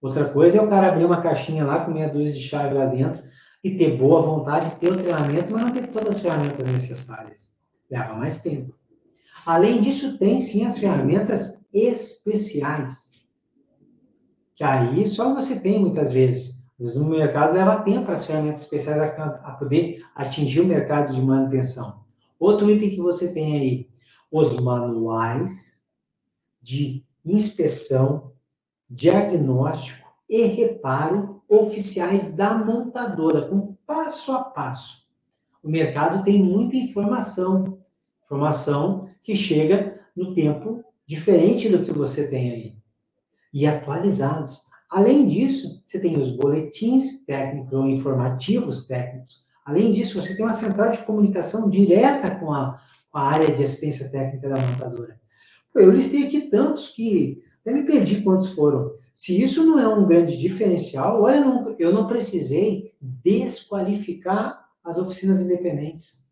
Outra 0.00 0.30
coisa 0.30 0.56
é 0.56 0.62
o 0.62 0.68
cara 0.70 0.88
abrir 0.88 1.04
uma 1.04 1.20
caixinha 1.20 1.66
lá 1.66 1.84
com 1.84 1.90
meia 1.90 2.08
dúzia 2.08 2.32
de 2.32 2.40
chave 2.40 2.72
lá 2.72 2.86
dentro 2.86 3.22
e 3.62 3.76
ter 3.76 3.98
boa 3.98 4.22
vontade, 4.22 4.76
ter 4.76 4.90
o 4.90 4.96
treinamento, 4.96 5.52
mas 5.52 5.62
não 5.62 5.72
ter 5.72 5.88
todas 5.88 6.16
as 6.16 6.22
ferramentas 6.22 6.66
necessárias. 6.66 7.52
Leva 7.90 8.14
mais 8.14 8.40
tempo. 8.40 8.74
Além 9.44 9.78
disso, 9.78 10.16
tem 10.16 10.40
sim 10.40 10.64
as 10.64 10.78
ferramentas 10.78 11.66
especiais. 11.70 13.15
Que 14.56 14.64
aí 14.64 15.06
só 15.06 15.34
você 15.34 15.60
tem 15.60 15.78
muitas 15.78 16.12
vezes. 16.12 16.58
Mas 16.78 16.96
no 16.96 17.08
mercado 17.08 17.54
leva 17.54 17.82
tempo 17.82 18.10
as 18.10 18.26
ferramentas 18.26 18.62
especiais 18.62 19.00
a, 19.00 19.24
a 19.26 19.52
poder 19.52 20.04
atingir 20.14 20.60
o 20.60 20.66
mercado 20.66 21.14
de 21.14 21.22
manutenção. 21.22 22.00
Outro 22.38 22.70
item 22.70 22.90
que 22.90 23.00
você 23.00 23.32
tem 23.32 23.56
aí, 23.56 23.88
os 24.30 24.58
manuais 24.60 25.82
de 26.60 27.04
inspeção, 27.24 28.32
diagnóstico 28.88 30.06
e 30.28 30.42
reparo 30.42 31.42
oficiais 31.48 32.34
da 32.34 32.54
montadora, 32.54 33.48
com 33.48 33.74
passo 33.86 34.32
a 34.32 34.42
passo. 34.42 35.06
O 35.62 35.68
mercado 35.68 36.24
tem 36.24 36.42
muita 36.42 36.76
informação, 36.76 37.78
informação 38.22 39.08
que 39.22 39.34
chega 39.34 40.00
no 40.14 40.34
tempo 40.34 40.84
diferente 41.06 41.68
do 41.68 41.84
que 41.84 41.92
você 41.92 42.28
tem 42.28 42.50
aí. 42.50 42.75
E 43.56 43.66
atualizados. 43.66 44.66
Além 44.90 45.26
disso, 45.26 45.82
você 45.86 45.98
tem 45.98 46.20
os 46.20 46.36
boletins 46.36 47.24
técnicos 47.24 47.72
ou 47.72 47.88
informativos 47.88 48.86
técnicos. 48.86 49.42
Além 49.64 49.92
disso, 49.92 50.20
você 50.20 50.36
tem 50.36 50.44
uma 50.44 50.52
central 50.52 50.90
de 50.90 50.98
comunicação 51.06 51.70
direta 51.70 52.36
com 52.36 52.52
a, 52.52 52.78
com 53.10 53.16
a 53.16 53.22
área 53.22 53.54
de 53.54 53.64
assistência 53.64 54.10
técnica 54.10 54.50
da 54.50 54.60
montadora. 54.60 55.18
Eu 55.74 55.90
listei 55.90 56.26
aqui 56.26 56.42
tantos 56.42 56.90
que 56.90 57.42
até 57.62 57.72
me 57.72 57.84
perdi 57.84 58.20
quantos 58.20 58.50
foram. 58.50 58.92
Se 59.14 59.40
isso 59.40 59.64
não 59.64 59.78
é 59.78 59.88
um 59.88 60.06
grande 60.06 60.36
diferencial, 60.36 61.22
olha, 61.22 61.42
eu 61.78 61.94
não 61.94 62.06
precisei 62.06 62.92
desqualificar 63.00 64.68
as 64.84 64.98
oficinas 64.98 65.40
independentes. 65.40 66.22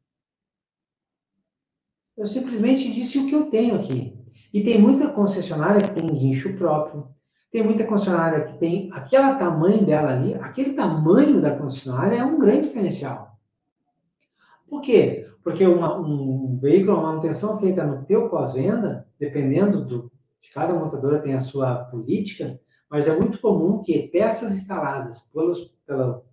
Eu 2.19 2.27
simplesmente 2.27 2.93
disse 2.93 3.19
o 3.19 3.27
que 3.27 3.35
eu 3.35 3.47
tenho 3.47 3.77
aqui. 3.77 4.15
E 4.53 4.63
tem 4.63 4.79
muita 4.79 5.09
concessionária 5.09 5.89
que 5.89 5.95
tem 5.95 6.07
guincho 6.07 6.55
próprio. 6.59 7.14
Tem 7.55 7.63
muita 7.63 7.85
concessionária 7.85 8.47
que 8.47 8.59
tem 8.59 8.91
aquele 8.93 9.37
tamanho 9.37 9.87
dela 9.87 10.11
ali, 10.11 10.35
aquele 10.35 10.73
tamanho 10.73 11.41
da 11.41 11.57
concessionária 11.57 12.17
é 12.17 12.25
um 12.25 12.37
grande 12.37 12.63
diferencial. 12.63 13.39
Por 14.69 14.81
quê? 14.81 15.31
Porque 15.41 15.65
uma, 15.65 15.97
um 16.01 16.59
veículo, 16.61 16.99
uma 16.99 17.11
manutenção 17.11 17.57
feita 17.61 17.85
no 17.85 18.05
teu 18.07 18.29
pós-venda, 18.29 19.07
dependendo 19.21 19.85
do, 19.85 20.11
de 20.41 20.51
cada 20.51 20.75
montadora 20.75 21.23
tem 21.23 21.35
a 21.35 21.39
sua 21.39 21.77
política, 21.77 22.59
mas 22.91 23.07
é 23.07 23.17
muito 23.17 23.41
comum 23.41 23.85
que 23.85 24.09
peças 24.09 24.51
instaladas 24.51 25.21
pelos, 25.33 25.79
pela 25.87 26.25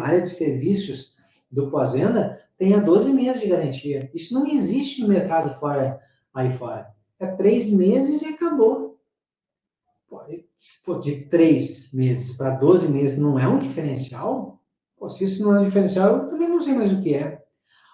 área 0.00 0.22
de 0.22 0.30
serviços 0.30 1.12
do 1.50 1.72
pós-venda 1.72 2.40
tenha 2.56 2.80
12 2.80 3.12
meses 3.12 3.40
de 3.40 3.48
garantia. 3.48 4.08
Isso 4.14 4.32
não 4.32 4.46
existe 4.46 5.02
no 5.02 5.08
mercado 5.08 5.58
fora, 5.58 5.98
aí 6.32 6.52
fora. 6.52 6.86
É 7.18 7.26
três 7.26 7.68
meses 7.68 8.22
e 8.22 8.26
acabou. 8.26 8.97
De 11.02 11.26
três 11.26 11.92
meses 11.92 12.36
para 12.36 12.50
12 12.50 12.88
meses 12.90 13.18
não 13.18 13.38
é 13.38 13.46
um 13.46 13.58
diferencial? 13.58 14.60
Pô, 14.98 15.08
se 15.08 15.24
isso 15.24 15.42
não 15.42 15.54
é 15.54 15.60
um 15.60 15.64
diferencial, 15.64 16.16
eu 16.16 16.28
também 16.28 16.48
não 16.48 16.60
sei 16.60 16.74
mais 16.74 16.92
o 16.92 17.00
que 17.00 17.14
é. 17.14 17.42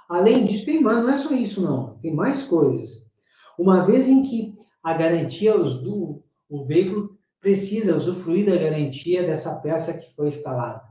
Além 0.08 0.44
disso, 0.44 0.64
tem 0.64 0.80
mais, 0.80 0.98
não 0.98 1.10
é 1.10 1.16
só 1.16 1.34
isso, 1.34 1.60
não. 1.60 1.96
Tem 1.98 2.14
mais 2.14 2.44
coisas. 2.44 3.04
Uma 3.58 3.84
vez 3.84 4.08
em 4.08 4.22
que 4.22 4.54
a 4.82 4.94
garantia, 4.94 5.58
os 5.58 5.82
do, 5.82 6.22
o 6.48 6.64
veículo 6.64 7.16
precisa 7.40 7.96
usufruir 7.96 8.46
da 8.46 8.56
garantia 8.56 9.22
dessa 9.22 9.60
peça 9.60 9.92
que 9.94 10.14
foi 10.14 10.28
instalada. 10.28 10.82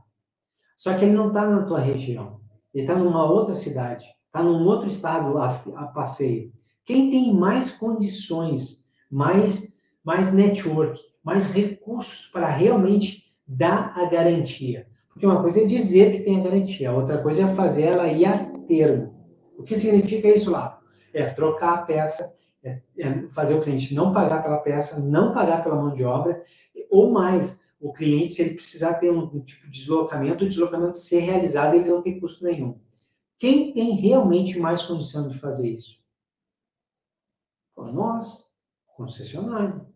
Só 0.76 0.96
que 0.96 1.04
ele 1.04 1.14
não 1.14 1.28
está 1.28 1.48
na 1.48 1.64
tua 1.64 1.80
região. 1.80 2.40
Ele 2.72 2.84
está 2.84 2.96
numa 2.96 3.24
outra 3.24 3.54
cidade, 3.54 4.04
está 4.26 4.42
num 4.42 4.64
outro 4.66 4.88
estado 4.88 5.38
a, 5.38 5.46
a, 5.46 5.86
passeio. 5.86 6.52
Quem 6.84 7.10
tem 7.10 7.32
mais 7.32 7.70
condições, 7.70 8.84
mais, 9.10 9.72
mais 10.04 10.32
network, 10.32 11.00
mais 11.24 11.50
recursos 11.50 12.26
para 12.26 12.48
realmente 12.48 13.34
dar 13.46 13.92
a 13.96 14.06
garantia? 14.08 14.86
Porque 15.08 15.26
uma 15.26 15.40
coisa 15.40 15.62
é 15.62 15.64
dizer 15.64 16.12
que 16.12 16.22
tem 16.22 16.40
a 16.40 16.44
garantia, 16.44 16.92
outra 16.92 17.22
coisa 17.22 17.44
é 17.44 17.54
fazer 17.54 17.82
ela 17.82 18.08
ir 18.08 18.26
a 18.26 18.38
termo. 18.68 19.14
O 19.56 19.62
que 19.62 19.74
significa 19.74 20.28
isso 20.28 20.50
lá? 20.50 20.80
É 21.12 21.24
trocar 21.24 21.74
a 21.74 21.82
peça, 21.82 22.34
é, 22.62 22.82
é 22.98 23.28
fazer 23.28 23.54
o 23.54 23.62
cliente 23.62 23.94
não 23.94 24.12
pagar 24.12 24.42
pela 24.42 24.58
peça, 24.58 25.00
não 25.00 25.32
pagar 25.32 25.62
pela 25.62 25.76
mão 25.76 25.92
de 25.92 26.04
obra, 26.04 26.42
ou 26.90 27.10
mais, 27.10 27.62
o 27.80 27.92
cliente, 27.92 28.34
se 28.34 28.42
ele 28.42 28.54
precisar 28.54 28.94
ter 28.94 29.10
um, 29.10 29.22
um 29.22 29.40
tipo 29.40 29.64
de 29.66 29.80
deslocamento, 29.80 30.44
o 30.44 30.48
deslocamento 30.48 30.96
ser 30.96 31.20
realizado, 31.20 31.74
ele 31.74 31.88
não 31.88 32.02
tem 32.02 32.18
custo 32.18 32.44
nenhum. 32.44 32.78
Quem 33.38 33.72
tem 33.72 33.96
realmente 33.96 34.58
mais 34.58 34.82
condição 34.82 35.28
de 35.28 35.38
fazer 35.38 35.68
isso? 35.68 36.02
nós, 37.76 38.50
concessionário. 38.96 39.86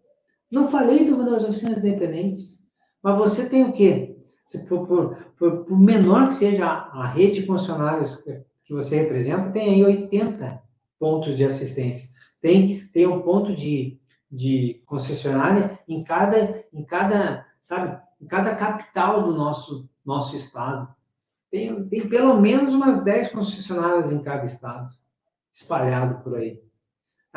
Não 0.51 0.68
falei 0.68 1.05
do, 1.05 1.24
das 1.24 1.44
oficinas 1.44 1.78
independentes, 1.78 2.57
mas 3.03 3.18
você 3.18 3.49
tem 3.49 3.64
o 3.64 3.72
quê? 3.72 4.16
Se, 4.44 4.66
por, 4.66 4.86
por, 4.86 5.16
por, 5.38 5.64
por, 5.64 5.78
menor 5.78 6.28
que 6.28 6.34
seja 6.34 6.66
a, 6.66 7.07
rede 7.07 7.40
de 7.40 7.46
concessionários 7.46 8.24
que 8.64 8.72
você 8.72 9.01
representa, 9.01 9.51
tem 9.51 9.74
aí 9.74 9.84
80 9.84 10.62
pontos 10.99 11.36
de 11.36 11.44
assistência. 11.44 12.09
Tem, 12.40 12.86
tem 12.92 13.07
um 13.07 13.20
ponto 13.20 13.55
de, 13.55 14.01
de 14.30 14.82
concessionária 14.86 15.78
em 15.86 16.03
cada, 16.03 16.64
em 16.72 16.84
cada 16.84 17.46
sabe? 17.61 18.01
Em 18.20 18.26
cada 18.26 18.55
capital 18.55 19.22
do 19.22 19.32
nosso, 19.32 19.88
nosso 20.05 20.36
estado. 20.36 20.88
Tem, 21.51 21.88
tem 21.88 22.09
pelo 22.09 22.40
menos 22.40 22.74
umas 22.74 23.05
10 23.05 23.30
concessionárias 23.30 24.12
em 24.12 24.22
cada 24.22 24.44
estado, 24.44 24.88
espalhado 25.53 26.22
por 26.22 26.36
aí. 26.36 26.62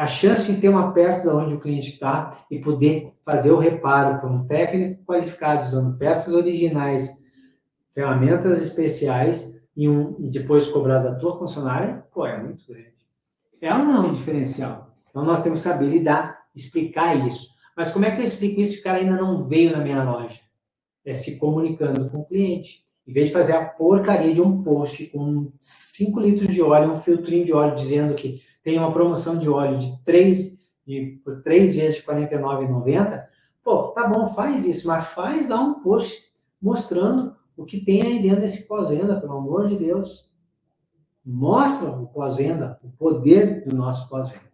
A 0.02 0.08
chance 0.08 0.52
de 0.52 0.60
ter 0.60 0.68
uma 0.68 0.94
perto 0.94 1.22
de 1.22 1.28
onde 1.28 1.54
o 1.54 1.60
cliente 1.60 1.92
está 1.92 2.44
e 2.50 2.58
poder 2.58 3.14
fazer 3.24 3.52
o 3.52 3.60
reparo 3.60 4.20
por 4.20 4.32
um 4.32 4.48
técnico 4.48 5.06
qualificado 5.06 5.62
usando 5.62 5.96
peças 5.96 6.34
originais, 6.34 7.24
ferramentas 7.94 8.60
especiais 8.60 9.62
e, 9.78 9.88
um, 9.88 10.16
e 10.18 10.32
depois 10.32 10.66
cobrar 10.66 11.04
da 11.04 11.14
tua 11.14 11.38
concessionária, 11.38 12.04
pô, 12.12 12.26
é 12.26 12.42
muito 12.42 12.66
grande. 12.68 12.96
É 13.62 13.72
ou 13.72 13.86
não 13.86 14.08
um 14.08 14.14
diferencial? 14.16 14.92
Então 15.08 15.24
nós 15.24 15.44
temos 15.44 15.60
que 15.60 15.70
saber 15.70 15.86
lidar, 15.86 16.46
explicar 16.56 17.16
isso. 17.28 17.50
Mas 17.78 17.92
como 17.92 18.04
é 18.04 18.10
que 18.10 18.24
eu 18.24 18.26
explico 18.26 18.60
isso 18.60 18.74
se 18.74 18.80
o 18.80 18.84
cara 18.84 18.98
ainda 18.98 19.18
não 19.18 19.44
veio 19.44 19.72
na 19.72 19.84
minha 19.84 20.04
loja? 20.04 20.40
É 21.06 21.14
se 21.14 21.38
comunicando 21.38 22.10
com 22.10 22.22
o 22.22 22.26
cliente. 22.26 22.84
Em 23.08 23.14
vez 23.14 23.28
de 23.28 23.34
fazer 23.34 23.54
a 23.54 23.66
porcaria 23.66 24.34
de 24.34 24.42
um 24.42 24.64
post 24.64 25.06
com 25.12 25.52
5 25.60 26.20
litros 26.20 26.52
de 26.52 26.60
óleo, 26.60 26.92
um 26.92 26.98
filtrinho 26.98 27.46
de 27.46 27.54
óleo 27.54 27.76
dizendo 27.76 28.16
que 28.16 28.42
tem 28.64 28.78
uma 28.78 28.94
promoção 28.94 29.38
de 29.38 29.50
óleo 29.50 29.78
de 29.78 30.04
3, 30.04 30.60
de, 30.86 31.22
por 31.24 31.42
3 31.42 31.76
vezes 31.76 31.98
de 31.98 32.02
R$ 32.08 32.28
49,90, 32.28 33.26
pô, 33.64 33.90
tá 33.90 34.08
bom, 34.08 34.28
faz 34.28 34.66
isso, 34.66 34.88
mas 34.88 35.08
faz 35.08 35.50
lá 35.50 35.60
um 35.60 35.82
post 35.82 36.32
mostrando 36.62 37.36
o 37.56 37.66
que 37.66 37.80
tem 37.84 38.02
aí 38.02 38.22
dentro 38.22 38.42
desse 38.42 38.68
pós-venda, 38.68 39.20
pelo 39.20 39.38
amor 39.38 39.68
de 39.68 39.76
Deus. 39.76 40.32
Mostra 41.24 41.90
o 41.90 42.08
pós-venda, 42.08 42.80
o 42.84 42.90
poder 42.90 43.64
do 43.64 43.76
nosso 43.76 44.10
pós-venda. 44.10 44.52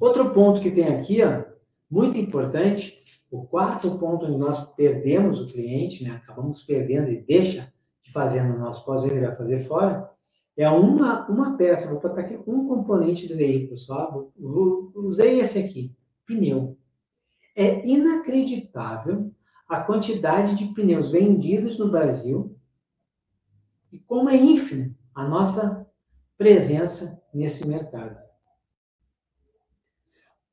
Outro 0.00 0.30
ponto 0.30 0.60
que 0.60 0.70
tem 0.70 0.88
aqui, 0.88 1.22
ó, 1.22 1.44
muito 1.90 2.18
importante, 2.18 3.02
o 3.30 3.44
quarto 3.44 3.98
ponto 3.98 4.26
onde 4.26 4.38
nós 4.38 4.66
perdemos 4.74 5.40
o 5.40 5.46
cliente, 5.46 6.04
né, 6.04 6.12
acabamos 6.12 6.62
perdendo 6.62 7.10
e 7.10 7.20
deixa 7.20 7.72
de 8.02 8.12
fazer 8.12 8.42
no 8.42 8.58
nosso 8.58 8.84
pós-venda, 8.84 9.28
vai 9.28 9.36
fazer 9.36 9.58
fora, 9.58 10.10
é 10.58 10.68
uma, 10.68 11.24
uma 11.28 11.56
peça, 11.56 11.88
vou 11.88 12.00
botar 12.00 12.22
aqui 12.22 12.36
um 12.44 12.66
componente 12.66 13.28
do 13.28 13.36
veículo 13.36 13.76
só, 13.76 14.28
vou, 14.36 14.90
usei 14.96 15.38
esse 15.38 15.56
aqui, 15.56 15.94
pneu. 16.26 16.76
É 17.54 17.86
inacreditável 17.86 19.32
a 19.68 19.80
quantidade 19.80 20.56
de 20.56 20.66
pneus 20.74 21.12
vendidos 21.12 21.78
no 21.78 21.88
Brasil 21.88 22.58
e 23.92 24.00
como 24.00 24.28
é 24.28 24.36
ínfimo 24.36 24.92
a 25.14 25.28
nossa 25.28 25.86
presença 26.36 27.22
nesse 27.32 27.66
mercado. 27.66 28.18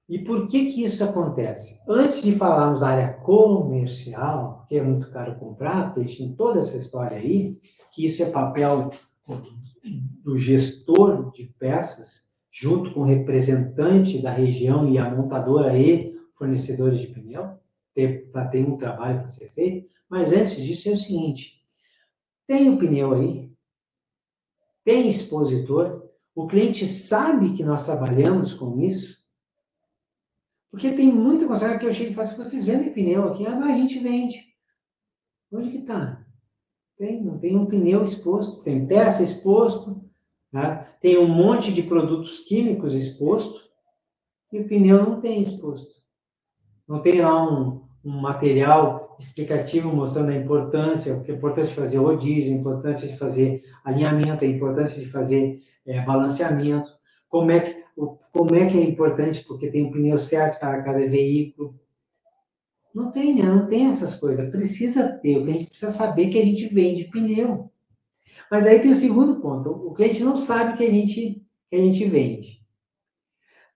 E 0.08 0.20
por 0.20 0.46
que 0.46 0.72
que 0.72 0.84
isso 0.84 1.04
acontece? 1.04 1.82
Antes 1.90 2.22
de 2.22 2.36
falarmos 2.36 2.82
da 2.82 2.90
área 2.90 3.14
comercial, 3.14 4.66
que 4.68 4.78
é 4.78 4.84
muito 4.84 5.10
caro 5.10 5.40
comprar, 5.40 5.96
porque 5.96 6.16
tem 6.16 6.36
toda 6.36 6.60
essa 6.60 6.78
história 6.78 7.18
aí, 7.18 7.60
que 7.92 8.06
isso 8.06 8.22
é 8.22 8.30
papel 8.30 8.92
do 10.24 10.38
gestor 10.38 11.32
de 11.32 11.46
peças, 11.60 12.30
junto 12.52 12.94
com 12.94 13.02
o 13.02 13.06
representante 13.06 14.22
da 14.22 14.32
região 14.32 14.90
e 14.90 14.98
a 14.98 15.10
montadora 15.10 15.78
e 15.78 16.16
fornecedores 16.34 17.00
de 17.00 17.08
pneu, 17.08 17.60
tem, 17.94 18.28
tem 18.52 18.66
um 18.66 18.78
trabalho 18.78 19.20
para 19.20 19.28
ser 19.28 19.50
feito, 19.52 19.88
mas 20.10 20.32
antes 20.32 20.58
disso 20.58 20.90
é 20.90 20.94
o 20.94 20.98
seguinte, 20.98 21.62
tem 22.48 22.70
o 22.70 22.78
pneu 22.78 23.14
aí, 23.14 23.52
tem 24.84 25.10
expositor, 25.10 26.10
o 26.34 26.46
cliente 26.48 26.86
sabe 26.86 27.54
que 27.54 27.64
nós 27.64 27.86
trabalhamos 27.86 28.54
com 28.54 28.80
isso, 28.80 29.24
porque 30.70 30.92
tem 30.92 31.12
muita 31.12 31.48
concessionária 31.48 31.80
que 31.80 31.86
eu 31.86 31.94
chego 31.94 32.14
e 32.14 32.20
assim, 32.20 32.36
vocês 32.36 32.66
vendem 32.66 32.92
pneu 32.92 33.24
aqui? 33.24 33.48
Ah, 33.48 33.56
mas 33.56 33.70
a 33.70 33.78
gente 33.78 33.98
vende. 34.00 34.44
Onde 35.50 35.72
que 35.72 35.78
está? 35.78 36.25
Tem, 36.98 37.22
não 37.22 37.38
tem 37.38 37.58
um 37.58 37.66
pneu 37.66 38.04
exposto, 38.04 38.62
tem 38.64 38.86
peça 38.86 39.22
exposto, 39.22 40.02
né? 40.52 40.88
tem 41.02 41.18
um 41.18 41.28
monte 41.28 41.74
de 41.74 41.84
produtos 41.84 42.40
químicos 42.40 42.94
exposto, 42.94 43.62
e 44.52 44.60
o 44.60 44.68
pneu 44.68 45.04
não 45.04 45.20
tem 45.20 45.42
exposto. 45.42 46.02
Não 46.88 47.02
tem 47.02 47.20
lá 47.20 47.44
um, 47.44 47.84
um 48.04 48.22
material 48.22 49.18
explicativo 49.20 49.94
mostrando 49.94 50.30
a 50.30 50.36
importância, 50.36 51.14
a 51.14 51.32
importância 51.32 51.70
de 51.70 51.80
fazer 51.80 51.98
rodízio, 51.98 52.54
a 52.54 52.60
importância 52.60 53.08
de 53.08 53.18
fazer 53.18 53.64
alinhamento, 53.84 54.44
a 54.44 54.48
importância 54.48 55.02
de 55.02 55.10
fazer 55.10 55.62
é, 55.86 56.02
balanceamento, 56.02 56.90
como 57.28 57.52
é, 57.52 57.60
que, 57.60 57.84
como 58.32 58.56
é 58.56 58.68
que 58.68 58.78
é 58.78 58.84
importante, 58.84 59.44
porque 59.44 59.70
tem 59.70 59.84
um 59.84 59.92
pneu 59.92 60.18
certo 60.18 60.60
para 60.60 60.82
cada 60.82 61.06
veículo, 61.06 61.78
não 62.96 63.12
tem, 63.12 63.36
né? 63.36 63.44
Não 63.44 63.68
tem 63.68 63.88
essas 63.88 64.16
coisas. 64.16 64.50
Precisa 64.50 65.10
ter. 65.10 65.38
O 65.38 65.44
cliente 65.44 65.66
precisa 65.66 65.92
saber 65.92 66.30
que 66.30 66.40
a 66.40 66.46
gente 66.46 66.66
vende 66.68 67.04
pneu. 67.12 67.70
Mas 68.50 68.66
aí 68.66 68.80
tem 68.80 68.92
o 68.92 68.96
segundo 68.96 69.42
ponto. 69.42 69.70
O 69.70 69.94
cliente 69.94 70.24
não 70.24 70.38
sabe 70.38 70.78
que 70.78 70.84
a 70.86 70.90
gente, 70.90 71.46
que 71.70 71.76
a 71.76 71.80
gente 71.80 72.06
vende. 72.06 72.62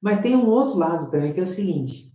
Mas 0.01 0.22
tem 0.22 0.38
um 0.38 0.47
outro 0.47 0.78
lado 0.78 1.11
também, 1.11 1.34
que 1.34 1.39
é 1.41 1.43
o 1.43 1.47
seguinte. 1.47 2.09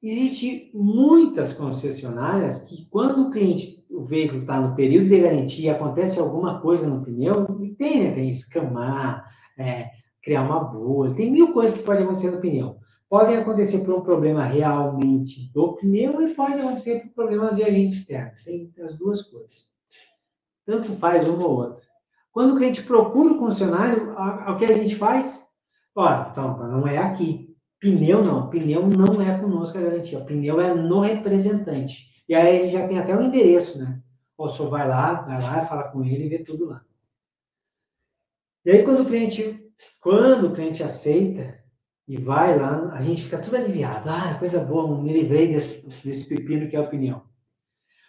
Existe 0.00 0.70
muitas 0.72 1.52
concessionárias 1.52 2.60
que 2.66 2.86
quando 2.88 3.26
o 3.26 3.30
cliente, 3.30 3.84
o 3.90 4.04
veículo 4.04 4.42
está 4.42 4.60
no 4.60 4.76
período 4.76 5.08
de 5.08 5.20
garantia 5.20 5.72
acontece 5.72 6.20
alguma 6.20 6.60
coisa 6.60 6.88
no 6.88 7.04
pneu, 7.04 7.44
tem, 7.76 8.04
né? 8.04 8.12
Tem 8.12 8.28
escamar, 8.28 9.28
é, 9.58 9.90
criar 10.22 10.42
uma 10.42 10.60
bolha, 10.60 11.16
tem 11.16 11.32
mil 11.32 11.52
coisas 11.52 11.76
que 11.76 11.82
pode 11.82 12.04
acontecer 12.04 12.30
no 12.30 12.40
pneu 12.40 12.78
podem 13.08 13.36
acontecer 13.36 13.78
por 13.78 13.94
um 13.94 14.02
problema 14.02 14.44
realmente 14.44 15.50
do 15.52 15.74
pneu 15.74 16.20
e 16.20 16.34
pode 16.34 16.60
acontecer 16.60 17.00
por 17.00 17.14
problemas 17.14 17.56
de 17.56 17.64
agente 17.64 17.94
externo. 17.94 18.32
Tem 18.44 18.72
as 18.84 18.96
duas 18.96 19.22
coisas. 19.22 19.68
Tanto 20.66 20.92
faz 20.92 21.26
uma 21.26 21.46
ou 21.46 21.56
outra. 21.56 21.86
Quando 22.30 22.52
o 22.52 22.56
cliente 22.56 22.82
procura 22.82 23.32
o 23.32 23.38
concessionário, 23.38 24.12
o 24.12 24.56
que 24.56 24.66
a 24.66 24.72
gente 24.72 24.94
faz? 24.94 25.48
Olha, 25.94 26.28
então, 26.30 26.56
não 26.68 26.86
é 26.86 26.98
aqui. 26.98 27.56
Pneu 27.80 28.22
não. 28.22 28.50
Pneu 28.50 28.86
não 28.86 29.22
é 29.22 29.38
conosco 29.38 29.78
a 29.78 29.80
garantia. 29.80 30.20
Pneu 30.20 30.60
é 30.60 30.74
no 30.74 31.00
representante. 31.00 32.06
E 32.28 32.34
aí 32.34 32.58
a 32.58 32.62
gente 32.62 32.72
já 32.72 32.86
tem 32.86 32.98
até 32.98 33.16
o 33.16 33.22
endereço, 33.22 33.78
né? 33.78 34.02
O 34.36 34.48
senhor 34.48 34.68
vai 34.68 34.86
lá, 34.86 35.22
vai 35.22 35.40
lá, 35.40 35.64
fala 35.64 35.84
com 35.84 36.04
ele 36.04 36.26
e 36.26 36.28
vê 36.28 36.38
tudo 36.40 36.66
lá. 36.66 36.84
E 38.64 38.70
aí 38.70 38.82
quando 38.84 39.00
o 39.00 39.06
cliente, 39.06 39.72
quando 39.98 40.46
o 40.46 40.52
cliente 40.52 40.82
aceita, 40.82 41.58
e 42.08 42.16
vai 42.16 42.58
lá, 42.58 42.90
a 42.94 43.02
gente 43.02 43.24
fica 43.24 43.38
tudo 43.38 43.56
aliviado. 43.56 44.08
Ah, 44.08 44.34
coisa 44.38 44.60
boa, 44.60 45.00
me 45.00 45.12
livrei 45.12 45.48
desse, 45.48 45.86
desse 46.02 46.26
pepino 46.26 46.68
que 46.68 46.74
é 46.74 46.78
a 46.78 46.82
opinião. 46.82 47.22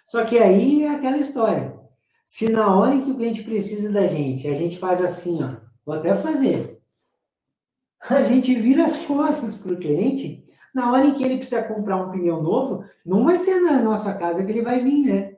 Só 0.06 0.24
que 0.24 0.38
aí 0.38 0.84
é 0.84 0.96
aquela 0.96 1.18
história. 1.18 1.78
Se 2.24 2.48
na 2.48 2.74
hora 2.74 3.02
que 3.02 3.12
o 3.12 3.16
cliente 3.16 3.44
precisa 3.44 3.92
da 3.92 4.08
gente, 4.08 4.48
a 4.48 4.54
gente 4.54 4.80
faz 4.80 5.02
assim, 5.04 5.44
ó, 5.44 5.58
vou 5.86 5.96
até 5.96 6.16
fazer. 6.16 6.80
A 8.10 8.24
gente 8.24 8.56
vira 8.56 8.86
as 8.86 8.96
costas 9.06 9.56
para 9.56 9.74
o 9.74 9.78
cliente, 9.78 10.46
na 10.74 10.94
hora 10.94 11.06
em 11.06 11.14
que 11.16 11.24
ele 11.24 11.36
precisa 11.36 11.68
comprar 11.68 11.98
um 11.98 12.10
pneu 12.10 12.42
novo, 12.42 12.86
não 13.06 13.26
vai 13.26 13.38
ser 13.38 13.60
na 13.60 13.82
nossa 13.82 14.18
casa 14.18 14.46
que 14.46 14.52
ele 14.52 14.62
vai 14.62 14.82
vir, 14.82 15.04
né? 15.04 15.36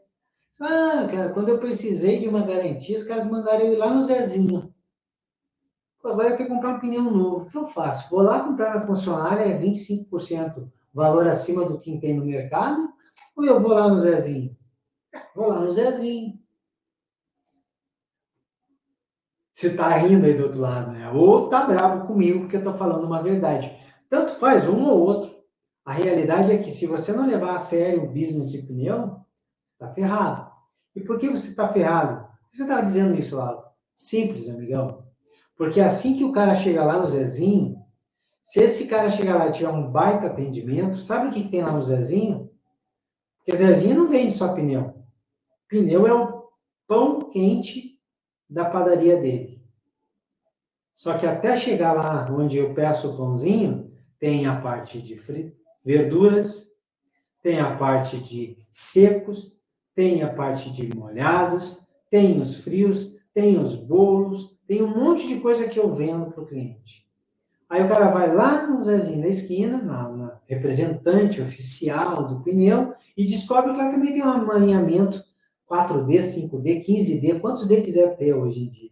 Ah, 0.60 1.08
cara, 1.10 1.30
quando 1.34 1.50
eu 1.50 1.58
precisei 1.58 2.20
de 2.20 2.28
uma 2.28 2.46
garantia, 2.46 2.96
os 2.96 3.04
caras 3.04 3.28
mandaram 3.28 3.66
eu 3.66 3.74
ir 3.74 3.78
lá 3.78 3.92
no 3.92 4.04
Zezinho 4.04 4.72
agora 6.04 6.30
eu 6.30 6.36
tenho 6.36 6.50
que 6.50 6.56
comprar 6.56 6.76
um 6.76 6.80
pneu 6.80 7.04
novo. 7.04 7.46
O 7.46 7.50
que 7.50 7.58
eu 7.58 7.64
faço? 7.64 8.10
Vou 8.10 8.22
lá 8.22 8.44
comprar 8.44 8.76
na 8.76 8.86
concessionária, 8.86 9.44
é 9.44 9.60
25% 9.60 10.70
valor 10.94 11.28
acima 11.28 11.66
do 11.66 11.80
que 11.80 12.00
tem 12.00 12.16
no 12.18 12.26
mercado, 12.26 12.92
ou 13.36 13.46
eu 13.46 13.62
vou 13.62 13.74
lá 13.74 13.88
no 13.88 14.00
Zezinho? 14.00 14.56
Vou 15.36 15.48
lá 15.48 15.60
no 15.60 15.72
Zezinho. 15.72 16.40
Você 19.54 19.68
está 19.68 19.90
rindo 19.98 20.26
aí 20.26 20.34
do 20.34 20.44
outro 20.44 20.60
lado, 20.60 20.92
né? 20.92 21.10
Ou 21.12 21.48
tá 21.48 21.66
bravo 21.66 22.08
comigo 22.08 22.42
porque 22.42 22.56
eu 22.56 22.62
estou 22.62 22.74
falando 22.74 23.06
uma 23.06 23.22
verdade. 23.22 23.72
Tanto 24.10 24.34
faz 24.34 24.68
um 24.68 24.84
ou 24.86 25.00
outro. 25.00 25.42
A 25.86 25.94
realidade 25.94 26.52
é 26.52 26.58
que 26.58 26.72
se 26.72 26.86
você 26.86 27.12
não 27.14 27.28
levar 27.28 27.56
a 27.56 27.60
sério 27.60 28.04
o 28.04 28.08
business 28.08 28.52
de 28.52 28.62
pneu, 28.62 29.18
tá 29.78 29.90
ferrado. 29.90 30.52
E 30.96 31.02
por 31.02 31.18
que 31.18 31.30
você 31.30 31.50
está 31.50 31.68
ferrado? 31.68 32.28
Você 32.50 32.64
estava 32.64 32.84
dizendo 32.84 33.16
isso, 33.16 33.38
lá? 33.38 33.72
Simples, 33.96 34.50
amigão. 34.50 35.11
Porque 35.62 35.80
assim 35.80 36.18
que 36.18 36.24
o 36.24 36.32
cara 36.32 36.56
chega 36.56 36.84
lá 36.84 36.98
no 36.98 37.06
Zezinho, 37.06 37.80
se 38.42 38.60
esse 38.60 38.88
cara 38.88 39.12
chegar 39.12 39.36
lá 39.36 39.48
e 39.48 39.52
tiver 39.52 39.70
um 39.70 39.92
baita 39.92 40.26
atendimento, 40.26 41.00
sabe 41.00 41.28
o 41.28 41.32
que, 41.32 41.44
que 41.44 41.50
tem 41.50 41.62
lá 41.62 41.72
no 41.74 41.84
Zezinho? 41.84 42.50
Porque 43.38 43.56
Zezinho 43.56 43.96
não 43.96 44.10
vende 44.10 44.34
só 44.34 44.56
pneu. 44.56 45.06
Pneu 45.70 46.08
é 46.08 46.14
o 46.16 46.50
pão 46.88 47.30
quente 47.30 48.00
da 48.50 48.66
padaria 48.66 49.18
dele. 49.18 49.64
Só 50.96 51.16
que 51.16 51.28
até 51.28 51.56
chegar 51.56 51.94
lá 51.94 52.26
onde 52.32 52.58
eu 52.58 52.74
peço 52.74 53.12
o 53.12 53.18
pãozinho, 53.18 53.94
tem 54.18 54.48
a 54.48 54.60
parte 54.60 55.00
de 55.00 55.14
verduras, 55.86 56.72
tem 57.44 57.60
a 57.60 57.78
parte 57.78 58.18
de 58.18 58.58
secos, 58.72 59.62
tem 59.94 60.24
a 60.24 60.34
parte 60.34 60.72
de 60.72 60.90
molhados, 60.98 61.86
tem 62.10 62.42
os 62.42 62.56
frios, 62.56 63.16
tem 63.32 63.60
os 63.60 63.76
bolos, 63.76 64.60
tem 64.72 64.82
um 64.82 64.88
monte 64.88 65.28
de 65.28 65.42
coisa 65.42 65.68
que 65.68 65.78
eu 65.78 65.90
vendo 65.90 66.32
para 66.32 66.42
o 66.42 66.48
cliente. 66.48 67.06
Aí 67.70 67.84
o 67.84 67.90
cara 67.90 68.10
vai 68.10 68.34
lá 68.34 68.66
no 68.66 68.82
Zezinho 68.82 69.22
da 69.22 69.28
esquina, 69.28 69.78
na, 69.80 70.08
na, 70.08 70.40
representante 70.48 71.42
oficial 71.42 72.26
do 72.26 72.42
pneu, 72.42 72.94
e 73.18 73.26
descobre 73.26 73.74
que 73.74 73.78
lá 73.78 73.92
também 73.92 74.14
tem 74.14 74.24
um 74.24 74.50
alinhamento 74.50 75.22
4D, 75.70 76.20
5D, 76.20 76.86
15D, 76.86 77.42
quantos 77.42 77.68
D 77.68 77.82
quiser 77.82 78.16
ter 78.16 78.34
hoje 78.34 78.64
em 78.64 78.70
dia. 78.70 78.92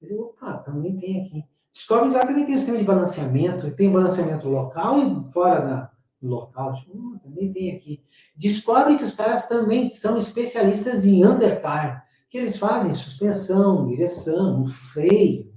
Ele, 0.00 0.14
opa, 0.14 0.56
também 0.56 0.96
tem 0.96 1.20
aqui. 1.20 1.44
Descobre 1.70 2.08
que 2.08 2.14
lá 2.14 2.26
também 2.26 2.46
tem 2.46 2.54
um 2.54 2.58
sistema 2.58 2.78
de 2.78 2.84
balanceamento, 2.84 3.70
tem 3.72 3.92
balanceamento 3.92 4.48
local 4.48 4.98
e 4.98 5.32
fora 5.32 5.60
da, 5.60 5.90
do 6.18 6.28
local. 6.28 6.72
Tipo, 6.72 6.96
hum, 6.96 7.18
também 7.22 7.52
tem 7.52 7.76
aqui. 7.76 8.02
Descobre 8.34 8.96
que 8.96 9.04
os 9.04 9.12
caras 9.12 9.46
também 9.46 9.90
são 9.90 10.16
especialistas 10.16 11.04
em 11.04 11.26
undercar 11.26 12.05
eles 12.36 12.58
fazem 12.58 12.92
suspensão, 12.92 13.86
direção, 13.86 14.64
freio. 14.64 15.52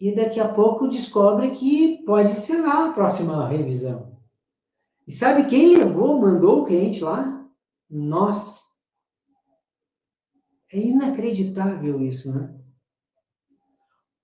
E 0.00 0.14
daqui 0.14 0.40
a 0.40 0.48
pouco 0.48 0.88
descobre 0.88 1.50
que 1.50 2.02
pode 2.04 2.34
ser 2.34 2.60
lá 2.60 2.90
a 2.90 2.92
próxima 2.92 3.48
revisão. 3.48 4.18
E 5.06 5.12
sabe 5.12 5.46
quem 5.46 5.76
levou, 5.76 6.20
mandou 6.20 6.60
o 6.60 6.64
cliente 6.64 7.02
lá? 7.02 7.48
Nós. 7.88 8.62
É 10.72 10.78
inacreditável 10.78 12.00
isso, 12.00 12.34
né? 12.34 12.54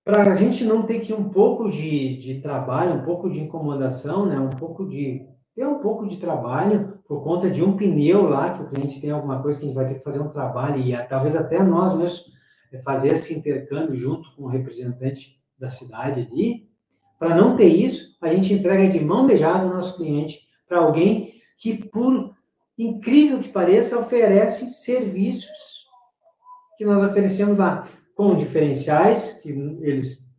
Para 0.04 0.32
a 0.32 0.34
gente 0.34 0.64
não 0.64 0.84
ter 0.84 1.00
que 1.00 1.12
um 1.12 1.28
pouco 1.28 1.70
de, 1.70 2.18
de 2.18 2.40
trabalho, 2.40 3.00
um 3.00 3.04
pouco 3.04 3.30
de 3.30 3.40
incomodação, 3.40 4.26
né? 4.26 4.40
Um 4.40 4.50
pouco 4.50 4.88
de 4.88 5.26
ter 5.54 5.66
um 5.66 5.78
pouco 5.78 6.06
de 6.06 6.16
trabalho 6.16 6.99
por 7.10 7.24
conta 7.24 7.50
de 7.50 7.60
um 7.60 7.76
pneu 7.76 8.28
lá, 8.28 8.54
que 8.54 8.62
o 8.62 8.68
cliente 8.68 9.00
tem 9.00 9.10
alguma 9.10 9.42
coisa 9.42 9.58
que 9.58 9.64
a 9.64 9.66
gente 9.66 9.74
vai 9.74 9.88
ter 9.88 9.94
que 9.94 10.04
fazer 10.04 10.20
um 10.20 10.28
trabalho, 10.28 10.80
e 10.80 10.96
talvez 11.08 11.34
até 11.34 11.60
nós 11.60 11.92
mesmos 11.92 12.30
é, 12.72 12.78
fazer 12.82 13.08
esse 13.08 13.36
intercâmbio 13.36 13.96
junto 13.96 14.32
com 14.36 14.44
o 14.44 14.46
representante 14.46 15.36
da 15.58 15.68
cidade 15.68 16.20
ali, 16.20 16.70
para 17.18 17.34
não 17.34 17.56
ter 17.56 17.66
isso, 17.66 18.16
a 18.20 18.32
gente 18.32 18.54
entrega 18.54 18.88
de 18.88 19.04
mão 19.04 19.26
beijada 19.26 19.66
o 19.66 19.74
nosso 19.74 19.96
cliente 19.96 20.46
para 20.68 20.78
alguém 20.78 21.34
que, 21.58 21.84
por 21.88 22.32
incrível 22.78 23.40
que 23.40 23.48
pareça, 23.48 23.98
oferece 23.98 24.70
serviços 24.70 25.84
que 26.78 26.84
nós 26.84 27.02
oferecemos 27.02 27.58
lá, 27.58 27.88
com 28.14 28.36
diferenciais 28.36 29.32
que 29.42 29.48
eles 29.48 30.32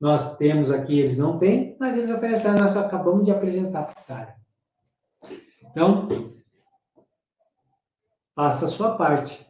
nós 0.00 0.38
temos 0.38 0.70
aqui, 0.70 0.98
eles 0.98 1.18
não 1.18 1.38
têm, 1.38 1.76
mas 1.78 1.94
eles 1.94 2.08
oferecem 2.08 2.52
lá, 2.52 2.58
nós 2.58 2.74
acabamos 2.74 3.22
de 3.26 3.30
apresentar 3.30 3.82
para 3.82 4.00
o 4.00 4.06
cara. 4.06 4.45
Então, 5.76 6.08
faça 8.34 8.64
a 8.64 8.68
sua 8.68 8.96
parte. 8.96 9.46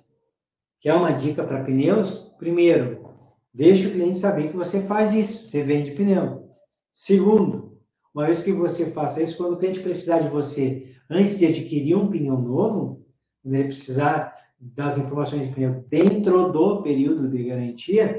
Quer 0.81 0.95
uma 0.95 1.13
dica 1.13 1.45
para 1.45 1.63
pneus? 1.63 2.35
Primeiro, 2.37 3.15
deixe 3.55 3.87
o 3.87 3.93
cliente 3.93 4.19
saber 4.19 4.51
que 4.51 4.57
você 4.57 4.81
faz 4.81 5.13
isso, 5.13 5.45
você 5.45 5.63
vende 5.63 5.93
pneu. 5.93 6.51
Segundo, 6.91 7.79
uma 8.13 8.25
vez 8.25 8.43
que 8.43 8.51
você 8.51 8.87
faça 8.87 9.23
isso, 9.23 9.37
quando 9.37 9.53
o 9.53 9.57
cliente 9.57 9.79
precisar 9.79 10.19
de 10.19 10.29
você, 10.29 10.97
antes 11.09 11.39
de 11.39 11.47
adquirir 11.47 11.95
um 11.95 12.11
pneu 12.11 12.37
novo, 12.37 13.07
quando 13.41 13.55
ele 13.55 13.69
precisar 13.69 14.37
das 14.59 14.99
informações 14.99 15.47
de 15.47 15.55
pneu 15.55 15.85
dentro 15.89 16.51
do 16.51 16.83
período 16.83 17.29
de 17.29 17.45
garantia, 17.45 18.19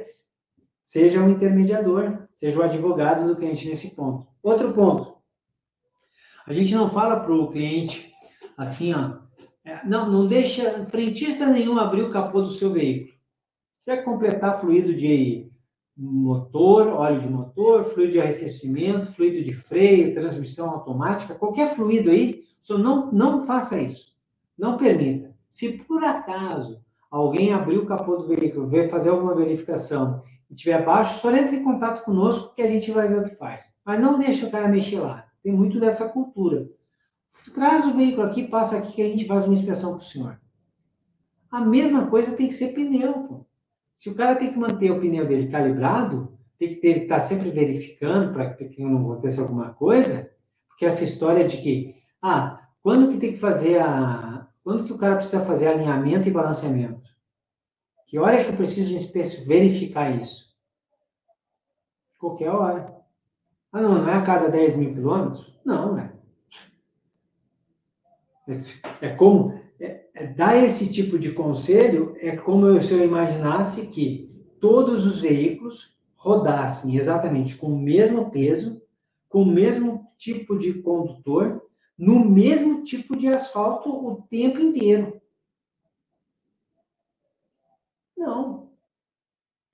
seja 0.81 1.21
um 1.21 1.29
intermediador, 1.29 2.25
seja 2.33 2.57
o 2.57 2.63
advogado 2.63 3.27
do 3.27 3.35
cliente 3.35 3.67
nesse 3.67 3.93
ponto. 3.93 4.25
Outro 4.41 4.73
ponto, 4.73 5.16
a 6.47 6.53
gente 6.53 6.73
não 6.73 6.89
fala 6.89 7.19
para 7.19 7.35
o 7.35 7.49
cliente 7.49 8.13
assim, 8.57 8.93
ó, 8.93 9.17
é, 9.65 9.85
não, 9.85 10.09
não 10.09 10.27
deixa 10.27 10.85
frentista 10.85 11.45
nenhum 11.47 11.77
abrir 11.77 12.03
o 12.03 12.09
capô 12.09 12.41
do 12.41 12.51
seu 12.51 12.71
veículo. 12.71 13.11
Quer 13.85 14.03
completar 14.03 14.57
fluido 14.57 14.95
de 14.95 15.51
motor, 15.95 16.87
óleo 16.87 17.19
de 17.19 17.29
motor, 17.29 17.83
fluido 17.83 18.13
de 18.13 18.21
arrefecimento, 18.21 19.11
fluido 19.11 19.43
de 19.43 19.53
freio, 19.53 20.13
transmissão 20.13 20.69
automática, 20.69 21.35
qualquer 21.35 21.75
fluido 21.75 22.09
aí, 22.09 22.45
só 22.61 22.77
não, 22.77 23.11
não 23.11 23.41
faça 23.41 23.81
isso. 23.81 24.15
Não 24.57 24.77
permita. 24.77 25.35
Se 25.49 25.73
por 25.73 26.03
acaso 26.03 26.79
alguém 27.11 27.51
abrir 27.51 27.77
o 27.77 27.85
capô 27.85 28.15
do 28.15 28.27
veículo, 28.27 28.67
ver 28.67 28.89
fazer 28.89 29.09
alguma 29.09 29.35
verificação 29.35 30.23
e 30.49 30.55
tiver 30.55 30.85
baixo, 30.85 31.19
só 31.19 31.29
entre 31.35 31.57
em 31.57 31.63
contato 31.63 32.05
conosco 32.05 32.55
que 32.55 32.61
a 32.61 32.69
gente 32.69 32.89
vai 32.91 33.07
ver 33.07 33.19
o 33.19 33.29
que 33.29 33.35
faz. 33.35 33.75
Mas 33.85 33.99
não 33.99 34.17
deixe 34.17 34.45
o 34.45 34.51
cara 34.51 34.69
mexer 34.69 34.99
lá. 34.99 35.26
Tem 35.43 35.53
muito 35.53 35.79
dessa 35.79 36.09
cultura. 36.09 36.69
Traz 37.53 37.85
o 37.85 37.93
veículo 37.93 38.23
aqui, 38.23 38.47
passa 38.47 38.77
aqui 38.77 38.93
que 38.93 39.01
a 39.01 39.07
gente 39.07 39.25
faz 39.25 39.45
uma 39.45 39.53
inspeção 39.53 39.91
para 39.91 40.03
o 40.03 40.05
senhor. 40.05 40.41
A 41.49 41.61
mesma 41.61 42.07
coisa 42.07 42.35
tem 42.35 42.47
que 42.47 42.53
ser 42.53 42.73
pneu. 42.73 43.13
Pô. 43.23 43.45
Se 43.93 44.09
o 44.09 44.15
cara 44.15 44.35
tem 44.35 44.51
que 44.51 44.59
manter 44.59 44.91
o 44.91 44.99
pneu 44.99 45.27
dele 45.27 45.47
calibrado, 45.49 46.37
tem 46.59 46.79
que 46.79 46.87
estar 46.87 47.15
tá 47.15 47.21
sempre 47.21 47.49
verificando 47.49 48.33
para 48.33 48.53
que 48.53 48.81
não 48.81 49.01
aconteça 49.01 49.41
alguma 49.41 49.73
coisa, 49.73 50.31
porque 50.67 50.85
essa 50.85 51.03
história 51.03 51.47
de 51.47 51.57
que, 51.57 51.95
ah, 52.21 52.67
quando 52.81 53.11
que 53.11 53.17
tem 53.17 53.33
que 53.33 53.39
fazer 53.39 53.79
a. 53.79 54.47
Quando 54.63 54.83
que 54.83 54.91
o 54.91 54.97
cara 54.97 55.15
precisa 55.15 55.45
fazer 55.45 55.67
alinhamento 55.67 56.27
e 56.27 56.31
balanceamento? 56.31 57.07
Que 58.05 58.19
hora 58.19 58.37
é 58.37 58.43
que 58.43 58.49
eu 58.49 58.55
preciso 58.55 58.93
verificar 59.45 60.09
isso? 60.09 60.53
Qualquer 62.19 62.49
hora. 62.49 62.96
Ah, 63.71 63.81
não, 63.81 64.01
não 64.01 64.09
é 64.09 64.15
a 64.15 64.21
cada 64.21 64.49
10 64.49 64.75
mil 64.77 64.93
quilômetros? 64.93 65.53
Não, 65.65 65.97
é. 65.97 66.13
É 69.01 69.09
como 69.09 69.59
é, 69.79 70.05
é, 70.13 70.27
dar 70.27 70.55
esse 70.55 70.89
tipo 70.89 71.19
de 71.19 71.33
conselho 71.33 72.15
é 72.19 72.35
como 72.37 72.81
se 72.81 72.93
eu 72.93 73.03
imaginasse 73.03 73.87
que 73.87 74.27
todos 74.59 75.05
os 75.05 75.19
veículos 75.19 75.97
rodassem 76.15 76.95
exatamente 76.95 77.57
com 77.57 77.67
o 77.67 77.79
mesmo 77.79 78.31
peso, 78.31 78.81
com 79.27 79.43
o 79.43 79.51
mesmo 79.51 80.11
tipo 80.17 80.57
de 80.57 80.73
condutor, 80.81 81.61
no 81.97 82.23
mesmo 82.23 82.83
tipo 82.83 83.17
de 83.17 83.27
asfalto 83.27 83.89
o 83.89 84.21
tempo 84.23 84.59
inteiro. 84.59 85.21
Não. 88.15 88.71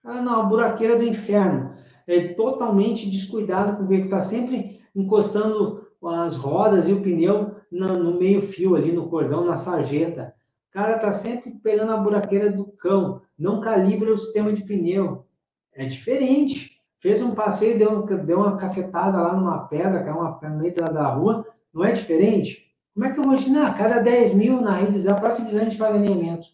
Ah, 0.04 0.22
não, 0.22 0.42
a 0.42 0.44
buraqueira 0.44 0.98
do 0.98 1.04
inferno 1.04 1.74
é 2.08 2.30
totalmente 2.30 3.10
descuidado 3.10 3.78
com 3.78 3.84
o 3.84 3.88
veículo, 3.88 4.10
está 4.10 4.22
sempre 4.22 4.82
encostando 4.96 5.88
as 6.04 6.36
rodas 6.36 6.88
e 6.88 6.94
o 6.94 7.02
pneu 7.02 7.56
no, 7.72 7.88
no 7.98 8.20
meio-fio 8.20 8.76
ali, 8.76 8.92
no 8.92 9.10
cordão, 9.10 9.46
na 9.46 9.58
sarjeta. 9.58 10.34
O 10.70 10.74
cara 10.74 10.96
está 10.96 11.12
sempre 11.12 11.52
pegando 11.64 11.92
a 11.92 11.98
buraqueira 11.98 12.52
do 12.52 12.66
cão, 12.66 13.22
não 13.38 13.62
calibra 13.62 14.12
o 14.12 14.18
sistema 14.18 14.52
de 14.52 14.64
pneu. 14.64 15.26
É 15.74 15.86
diferente. 15.86 16.74
Fez 16.98 17.22
um 17.22 17.36
passeio, 17.36 17.78
deu, 17.78 18.06
deu 18.06 18.38
uma 18.40 18.56
cacetada 18.56 19.18
lá 19.18 19.36
numa 19.36 19.68
pedra, 19.68 20.04
caiu 20.04 20.20
uma 20.20 20.40
no 20.42 20.58
meio 20.58 20.74
da, 20.74 20.88
da 20.88 21.08
rua, 21.08 21.46
não 21.74 21.84
é 21.84 21.92
diferente? 21.92 22.72
Como 22.94 23.06
é 23.06 23.12
que 23.12 23.20
eu 23.20 23.24
vou 23.24 23.34
ensinar? 23.34 23.78
Cada 23.78 24.00
10 24.00 24.36
mil 24.36 24.62
na 24.62 24.72
revisão, 24.72 25.16
a 25.16 25.20
próxima 25.20 25.46
revisão 25.46 25.66
a 25.66 25.70
gente 25.70 25.78
faz 25.78 25.96
alinhamento. 25.96 26.48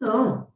Não. 0.00 0.48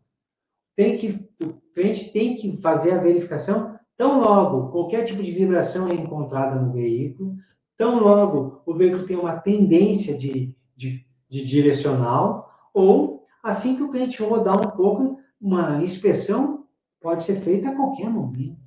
Tem 0.74 0.98
que, 0.98 1.08
o 1.40 1.54
cliente 1.72 2.12
tem 2.12 2.36
que 2.36 2.60
fazer 2.60 2.92
a 2.92 2.98
verificação 2.98 3.75
Tão 3.96 4.20
logo 4.20 4.70
qualquer 4.70 5.04
tipo 5.04 5.22
de 5.22 5.32
vibração 5.32 5.88
é 5.88 5.94
encontrada 5.94 6.60
no 6.60 6.70
veículo, 6.70 7.34
tão 7.76 7.98
logo 7.98 8.62
o 8.66 8.74
veículo 8.74 9.06
tem 9.06 9.16
uma 9.16 9.38
tendência 9.38 10.16
de, 10.18 10.54
de, 10.76 11.06
de 11.28 11.44
direcional, 11.44 12.50
ou 12.74 13.22
assim 13.42 13.76
que 13.76 13.82
o 13.82 13.90
cliente 13.90 14.22
rodar 14.22 14.56
um 14.56 14.76
pouco, 14.76 15.18
uma 15.40 15.82
inspeção 15.82 16.66
pode 17.00 17.22
ser 17.22 17.36
feita 17.36 17.70
a 17.70 17.76
qualquer 17.76 18.10
momento. 18.10 18.66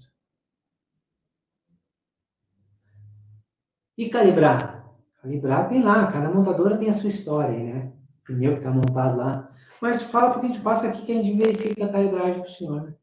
E 3.97 4.09
calibrar? 4.09 4.89
Calibrar 5.21 5.67
tem 5.67 5.83
lá, 5.83 6.09
cada 6.11 6.31
montadora 6.31 6.77
tem 6.77 6.89
a 6.89 6.93
sua 6.93 7.09
história, 7.09 7.59
né? 7.59 7.91
O 8.21 8.25
pneu 8.25 8.53
que 8.53 8.59
está 8.59 8.71
montado 8.71 9.17
lá. 9.17 9.49
Mas 9.81 10.01
fala 10.01 10.31
porque 10.31 10.47
a 10.47 10.49
gente 10.49 10.61
passa 10.61 10.87
aqui 10.87 11.05
que 11.05 11.11
a 11.11 11.15
gente 11.15 11.37
verifica 11.37 11.85
a 11.85 11.91
calibragem 11.91 12.39
para 12.39 12.47
o 12.47 12.49
senhor. 12.49 12.97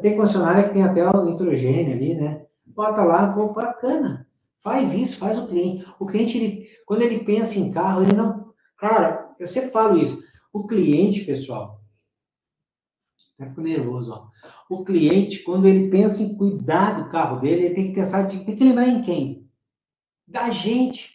Tenho 0.00 0.16
concessionária 0.16 0.64
que 0.64 0.72
tem 0.72 0.82
até 0.82 1.06
o 1.06 1.24
nitrogênio 1.24 1.94
ali, 1.94 2.14
né? 2.14 2.46
Bota 2.64 3.04
lá, 3.04 3.30
pô, 3.32 3.52
bacana. 3.52 4.26
Faz 4.56 4.94
isso, 4.94 5.18
faz 5.18 5.36
o 5.36 5.46
cliente. 5.46 5.86
O 5.98 6.06
cliente, 6.06 6.38
ele, 6.38 6.68
quando 6.86 7.02
ele 7.02 7.24
pensa 7.24 7.58
em 7.58 7.70
carro, 7.70 8.02
ele 8.02 8.14
não. 8.14 8.52
Cara, 8.78 9.34
eu 9.38 9.46
sempre 9.46 9.70
falo 9.70 9.98
isso. 9.98 10.22
O 10.52 10.66
cliente, 10.66 11.24
pessoal, 11.24 11.82
até 13.38 13.48
fico 13.48 13.60
nervoso, 13.60 14.12
ó. 14.12 14.28
O 14.70 14.84
cliente, 14.84 15.42
quando 15.42 15.66
ele 15.66 15.90
pensa 15.90 16.22
em 16.22 16.36
cuidar 16.36 17.02
do 17.02 17.10
carro 17.10 17.40
dele, 17.40 17.66
ele 17.66 17.74
tem 17.74 17.88
que 17.88 17.94
pensar, 17.94 18.26
tem 18.26 18.56
que 18.56 18.64
lembrar 18.64 18.88
em 18.88 19.02
quem? 19.02 19.50
Da 20.26 20.48
gente. 20.50 21.12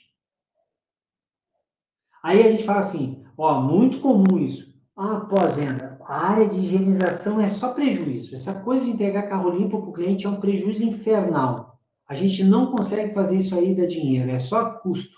Aí 2.21 2.45
a 2.45 2.51
gente 2.51 2.63
fala 2.63 2.79
assim, 2.79 3.25
ó, 3.37 3.61
muito 3.61 3.99
comum 4.01 4.37
isso. 4.37 4.75
Ah, 4.95 5.21
pós-venda 5.21 5.86
a 6.07 6.25
área 6.25 6.47
de 6.47 6.57
higienização 6.57 7.41
é 7.41 7.49
só 7.49 7.73
prejuízo. 7.73 8.33
Essa 8.33 8.61
coisa 8.61 8.85
de 8.85 8.91
entregar 8.91 9.23
carro 9.23 9.49
limpo 9.49 9.81
para 9.81 9.89
o 9.89 9.93
cliente 9.93 10.25
é 10.25 10.29
um 10.29 10.39
prejuízo 10.39 10.85
infernal. 10.85 11.77
A 12.07 12.15
gente 12.15 12.45
não 12.45 12.71
consegue 12.71 13.13
fazer 13.13 13.37
isso 13.37 13.53
aí 13.53 13.75
dar 13.75 13.87
dinheiro, 13.87 14.31
é 14.31 14.39
só 14.39 14.69
custo. 14.69 15.17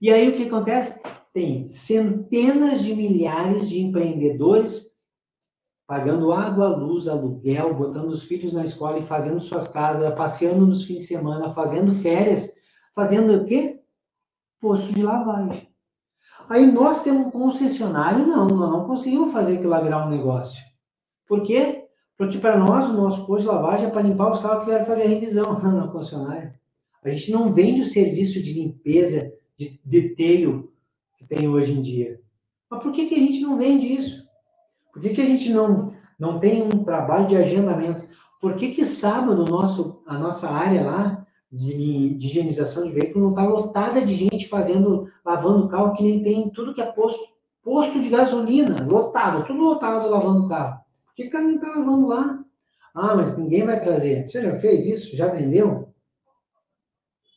E 0.00 0.10
aí 0.10 0.30
o 0.30 0.32
que 0.34 0.44
acontece? 0.44 0.98
Tem 1.34 1.66
centenas 1.66 2.82
de 2.82 2.94
milhares 2.94 3.68
de 3.68 3.80
empreendedores 3.80 4.90
pagando 5.86 6.32
água, 6.32 6.68
luz, 6.68 7.06
aluguel, 7.06 7.74
botando 7.74 8.08
os 8.08 8.22
filhos 8.22 8.54
na 8.54 8.64
escola 8.64 8.98
e 8.98 9.02
fazendo 9.02 9.40
suas 9.40 9.68
casas, 9.68 10.14
passeando 10.14 10.66
nos 10.66 10.84
fins 10.84 11.02
de 11.02 11.08
semana, 11.08 11.50
fazendo 11.50 11.92
férias, 11.92 12.54
fazendo 12.94 13.34
o 13.34 13.44
quê? 13.44 13.82
Posto 14.58 14.90
de 14.90 15.02
lavagem. 15.02 15.71
Aí 16.52 16.70
nós 16.70 17.02
temos 17.02 17.28
um 17.28 17.30
concessionário, 17.30 18.26
não, 18.26 18.46
nós 18.46 18.70
não 18.70 18.84
conseguimos 18.84 19.32
fazer 19.32 19.54
aquilo 19.54 19.70
lá 19.70 19.80
virar 19.80 20.06
um 20.06 20.10
negócio. 20.10 20.62
Por 21.26 21.42
quê? 21.42 21.86
Porque 22.14 22.36
para 22.36 22.58
nós, 22.58 22.90
o 22.90 22.92
nosso 22.92 23.24
posto 23.26 23.40
de 23.40 23.46
lavagem 23.46 23.86
é 23.86 23.90
para 23.90 24.02
limpar 24.02 24.30
os 24.30 24.38
carros 24.38 24.58
que 24.58 24.66
vieram 24.66 24.84
fazer 24.84 25.04
a 25.04 25.08
revisão 25.08 25.50
lá 25.54 25.70
na 25.70 25.88
concessionária. 25.88 26.54
A 27.02 27.08
gente 27.08 27.32
não 27.32 27.50
vende 27.50 27.80
o 27.80 27.86
serviço 27.86 28.42
de 28.42 28.52
limpeza, 28.52 29.32
de 29.56 29.80
deteio 29.82 30.70
que 31.16 31.24
tem 31.24 31.48
hoje 31.48 31.72
em 31.72 31.80
dia. 31.80 32.20
Mas 32.68 32.82
por 32.82 32.92
que, 32.92 33.06
que 33.06 33.14
a 33.14 33.18
gente 33.18 33.40
não 33.40 33.56
vende 33.56 33.86
isso? 33.86 34.22
Por 34.92 35.00
que, 35.00 35.08
que 35.08 35.22
a 35.22 35.26
gente 35.26 35.48
não, 35.48 35.94
não 36.18 36.38
tem 36.38 36.62
um 36.62 36.84
trabalho 36.84 37.28
de 37.28 37.34
agendamento? 37.34 38.06
Por 38.38 38.56
que, 38.56 38.72
que 38.72 38.84
sábado 38.84 39.46
nosso, 39.46 40.02
a 40.06 40.18
nossa 40.18 40.50
área 40.50 40.84
lá 40.84 41.21
de, 41.52 42.14
de 42.14 42.26
higienização 42.26 42.84
de 42.84 42.92
veículo 42.92 43.26
não 43.26 43.30
está 43.32 43.44
lotada 43.44 44.00
de 44.00 44.14
gente 44.14 44.48
fazendo, 44.48 45.06
lavando 45.24 45.66
o 45.66 45.68
carro, 45.68 45.94
que 45.94 46.02
nem 46.02 46.22
tem 46.22 46.50
tudo 46.50 46.74
que 46.74 46.80
é 46.80 46.86
posto, 46.86 47.22
posto 47.62 48.00
de 48.00 48.08
gasolina, 48.08 48.86
lotado, 48.86 49.46
tudo 49.46 49.60
lotado 49.60 50.08
lavando 50.08 50.46
o 50.46 50.48
carro. 50.48 50.80
Por 51.04 51.14
que 51.14 51.26
o 51.26 51.30
cara 51.30 51.44
não 51.44 51.56
está 51.56 51.68
lavando 51.68 52.06
lá? 52.08 52.42
Ah, 52.94 53.14
mas 53.14 53.36
ninguém 53.36 53.66
vai 53.66 53.78
trazer. 53.78 54.26
Você 54.26 54.42
já 54.42 54.54
fez 54.54 54.86
isso? 54.86 55.16
Já 55.16 55.28
vendeu? 55.28 55.92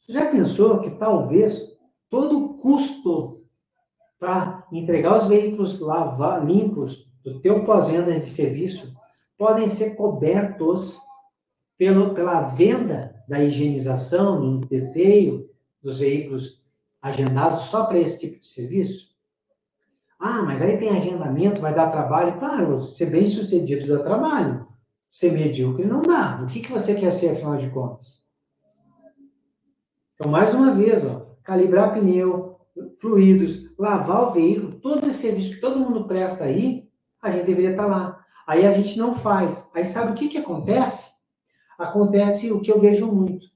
Você 0.01 0.13
já 0.13 0.25
pensou 0.31 0.79
que 0.79 0.91
talvez 0.91 1.75
todo 2.09 2.39
o 2.39 2.53
custo 2.55 3.45
para 4.17 4.65
entregar 4.71 5.17
os 5.17 5.27
veículos 5.27 5.79
lava, 5.79 6.39
limpos 6.39 7.05
do 7.23 7.41
teu 7.41 7.65
pós-venda 7.65 8.13
de 8.13 8.25
serviço 8.25 8.95
podem 9.37 9.67
ser 9.67 9.95
cobertos 9.95 10.99
pelo, 11.77 12.13
pela 12.13 12.41
venda 12.41 13.23
da 13.27 13.43
higienização, 13.43 14.39
no 14.39 14.61
deteio 14.61 15.47
dos 15.81 15.99
veículos 15.99 16.61
agendados 17.01 17.63
só 17.63 17.85
para 17.85 17.99
esse 17.99 18.19
tipo 18.19 18.39
de 18.39 18.45
serviço? 18.45 19.15
Ah, 20.19 20.41
mas 20.43 20.61
aí 20.61 20.77
tem 20.77 20.89
agendamento, 20.89 21.61
vai 21.61 21.73
dar 21.73 21.91
trabalho. 21.91 22.39
Claro, 22.39 22.79
ser 22.79 23.07
bem 23.07 23.27
sucedido 23.27 23.87
dá 23.87 24.03
trabalho. 24.03 24.67
Ser 25.09 25.31
medíocre 25.31 25.85
não 25.85 26.01
dá. 26.01 26.41
O 26.41 26.47
que, 26.47 26.61
que 26.61 26.71
você 26.71 26.95
quer 26.95 27.11
ser, 27.11 27.29
afinal 27.29 27.57
de 27.57 27.69
contas? 27.69 28.23
Então, 30.15 30.31
mais 30.31 30.53
uma 30.53 30.73
vez, 30.73 31.05
ó, 31.05 31.35
calibrar 31.43 31.93
pneu, 31.93 32.57
fluidos, 32.99 33.71
lavar 33.77 34.23
o 34.23 34.31
veículo, 34.31 34.79
todo 34.79 35.05
esse 35.07 35.19
serviço 35.19 35.55
que 35.55 35.61
todo 35.61 35.79
mundo 35.79 36.07
presta 36.07 36.45
aí, 36.45 36.89
a 37.21 37.31
gente 37.31 37.45
deveria 37.45 37.71
estar 37.71 37.85
lá. 37.85 38.23
Aí 38.47 38.65
a 38.65 38.71
gente 38.71 38.97
não 38.97 39.13
faz. 39.13 39.69
Aí 39.73 39.85
sabe 39.85 40.11
o 40.11 40.15
que, 40.15 40.27
que 40.27 40.37
acontece? 40.37 41.14
Acontece 41.77 42.51
o 42.51 42.59
que 42.59 42.71
eu 42.71 42.79
vejo 42.79 43.07
muito. 43.07 43.47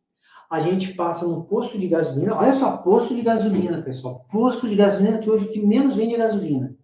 A 0.49 0.59
gente 0.59 0.93
passa 0.93 1.27
no 1.27 1.43
posto 1.43 1.77
de 1.77 1.87
gasolina, 1.87 2.35
olha 2.35 2.53
só, 2.53 2.77
posto 2.77 3.15
de 3.15 3.21
gasolina, 3.21 3.81
pessoal. 3.81 4.25
Posto 4.31 4.67
de 4.67 4.75
gasolina 4.75 5.19
que 5.19 5.29
hoje 5.29 5.45
o 5.45 5.51
que 5.51 5.65
menos 5.65 5.95
vende 5.95 6.15
é 6.15 6.17
gasolina. 6.17 6.75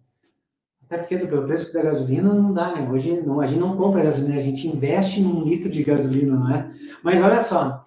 Até 0.84 0.98
porque 0.98 1.18
do 1.18 1.42
preço 1.42 1.72
da 1.72 1.82
gasolina 1.82 2.32
não 2.32 2.52
dá, 2.52 2.72
né? 2.72 2.88
Hoje 2.88 3.20
não, 3.22 3.40
a 3.40 3.46
gente 3.46 3.58
não 3.58 3.76
compra 3.76 4.04
gasolina, 4.04 4.36
a 4.36 4.40
gente 4.40 4.68
investe 4.68 5.20
num 5.20 5.42
litro 5.42 5.68
de 5.68 5.82
gasolina, 5.82 6.36
não 6.36 6.50
é? 6.50 6.72
Mas 7.02 7.20
olha 7.20 7.40
só, 7.40 7.84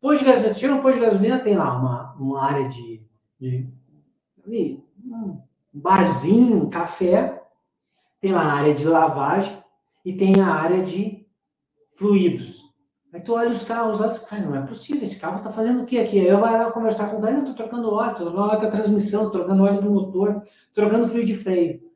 posto 0.00 0.24
de 0.24 0.24
gasolina, 0.24 0.54
chega 0.54 0.74
um 0.74 0.82
posto 0.82 0.98
de 0.98 1.06
gasolina, 1.06 1.38
tem 1.38 1.56
lá 1.56 1.78
uma, 1.78 2.14
uma 2.14 2.44
área 2.44 2.68
de, 2.68 3.00
de, 3.40 3.68
de 4.44 4.80
um 5.06 5.40
barzinho, 5.72 6.64
um 6.64 6.68
café, 6.68 7.40
tem 8.20 8.32
lá 8.32 8.42
a 8.42 8.52
área 8.54 8.74
de 8.74 8.84
lavagem 8.84 9.56
e 10.04 10.12
tem 10.12 10.40
a 10.40 10.46
área 10.46 10.82
de 10.82 11.24
fluidos. 11.96 12.61
Aí 13.12 13.20
tu 13.20 13.34
olha 13.34 13.50
os 13.50 13.62
carros, 13.62 14.00
olha, 14.00 14.18
cara, 14.20 14.42
não 14.42 14.56
é 14.56 14.66
possível, 14.66 15.02
esse 15.02 15.20
carro 15.20 15.42
tá 15.42 15.52
fazendo 15.52 15.82
o 15.82 15.86
que 15.86 15.98
aqui? 15.98 16.18
Aí 16.18 16.28
eu 16.28 16.38
vou 16.38 16.50
lá 16.50 16.72
conversar 16.72 17.10
com 17.10 17.20
o 17.20 17.28
eu 17.28 17.44
tô 17.44 17.52
trocando 17.52 17.92
óleo, 17.92 18.16
tô 18.16 18.24
trocando 18.24 18.50
óleo 18.50 18.60
da 18.60 18.70
transmissão, 18.70 19.30
trocando 19.30 19.64
óleo 19.64 19.82
do 19.82 19.90
motor, 19.90 20.42
trocando 20.72 21.06
fluido 21.06 21.26
de 21.26 21.34
freio. 21.34 21.92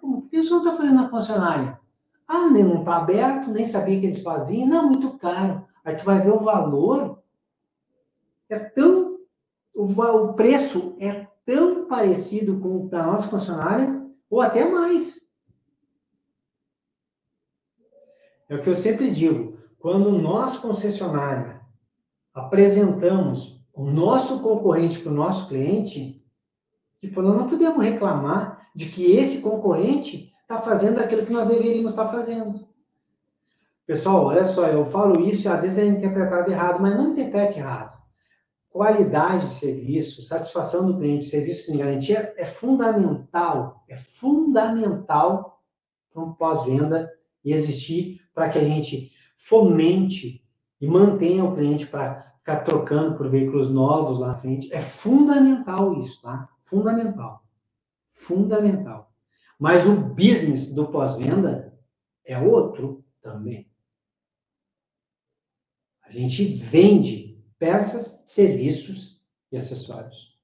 Por 0.00 0.28
que 0.28 0.38
isso 0.38 0.52
não 0.56 0.64
tá 0.64 0.76
fazendo 0.76 0.96
na 0.96 1.08
concessionária? 1.08 1.78
Ah, 2.26 2.48
nem 2.50 2.64
não 2.64 2.82
tá 2.82 2.96
aberto, 2.96 3.52
nem 3.52 3.64
sabia 3.64 4.00
que 4.00 4.06
eles 4.06 4.20
faziam, 4.20 4.66
não, 4.66 4.88
muito 4.88 5.16
caro. 5.16 5.64
Aí 5.84 5.94
tu 5.94 6.04
vai 6.04 6.20
ver 6.20 6.32
o 6.32 6.38
valor, 6.40 7.22
é 8.48 8.58
tão, 8.58 9.18
o, 9.72 9.84
o 9.84 10.32
preço 10.34 10.96
é 10.98 11.28
tão 11.46 11.86
parecido 11.86 12.58
com 12.58 12.84
o 12.84 12.88
da 12.88 13.04
nossa 13.04 13.28
concessionária, 13.28 14.10
ou 14.28 14.40
até 14.40 14.68
mais. 14.68 15.20
É 18.48 18.56
o 18.56 18.62
que 18.62 18.68
eu 18.68 18.74
sempre 18.74 19.10
digo. 19.10 19.51
Quando 19.82 20.12
nós, 20.12 20.58
concessionária, 20.58 21.60
apresentamos 22.32 23.60
o 23.74 23.84
nosso 23.84 24.38
concorrente 24.38 25.00
para 25.00 25.10
o 25.10 25.14
nosso 25.14 25.48
cliente, 25.48 26.24
tipo, 27.00 27.20
nós 27.20 27.36
não 27.36 27.48
podemos 27.48 27.84
reclamar 27.84 28.70
de 28.72 28.86
que 28.86 29.10
esse 29.10 29.40
concorrente 29.40 30.32
está 30.40 30.58
fazendo 30.58 31.00
aquilo 31.00 31.26
que 31.26 31.32
nós 31.32 31.48
deveríamos 31.48 31.90
estar 31.90 32.04
tá 32.04 32.12
fazendo. 32.12 32.64
Pessoal, 33.84 34.26
olha 34.26 34.46
só, 34.46 34.68
eu 34.68 34.86
falo 34.86 35.20
isso 35.28 35.48
e 35.48 35.50
às 35.50 35.62
vezes 35.62 35.78
é 35.78 35.84
interpretado 35.84 36.48
errado, 36.48 36.80
mas 36.80 36.96
não 36.96 37.10
interprete 37.10 37.58
errado. 37.58 38.00
Qualidade 38.70 39.48
de 39.48 39.54
serviço, 39.54 40.22
satisfação 40.22 40.86
do 40.86 40.96
cliente, 40.96 41.24
serviço 41.24 41.66
sem 41.66 41.78
garantia 41.78 42.32
é 42.36 42.44
fundamental, 42.44 43.82
é 43.88 43.96
fundamental 43.96 45.60
para 46.12 46.22
um 46.22 46.32
pós-venda 46.32 47.10
existir 47.44 48.20
para 48.32 48.48
que 48.48 48.58
a 48.58 48.64
gente 48.64 49.11
fomente 49.42 50.44
e 50.80 50.86
mantenha 50.86 51.44
o 51.44 51.54
cliente 51.54 51.86
para 51.86 52.32
ficar 52.38 52.60
trocando 52.60 53.16
por 53.16 53.28
veículos 53.28 53.70
novos 53.70 54.18
lá 54.18 54.28
na 54.28 54.34
frente. 54.34 54.72
É 54.72 54.80
fundamental 54.80 55.98
isso, 56.00 56.20
tá? 56.22 56.48
Fundamental. 56.62 57.44
Fundamental. 58.08 59.12
Mas 59.58 59.86
o 59.86 59.94
business 59.94 60.74
do 60.74 60.88
pós-venda 60.88 61.76
é 62.24 62.38
outro 62.38 63.04
também. 63.20 63.70
A 66.02 66.10
gente 66.10 66.44
vende 66.44 67.42
peças, 67.58 68.22
serviços 68.26 69.24
e 69.50 69.56
acessórios. 69.56 70.36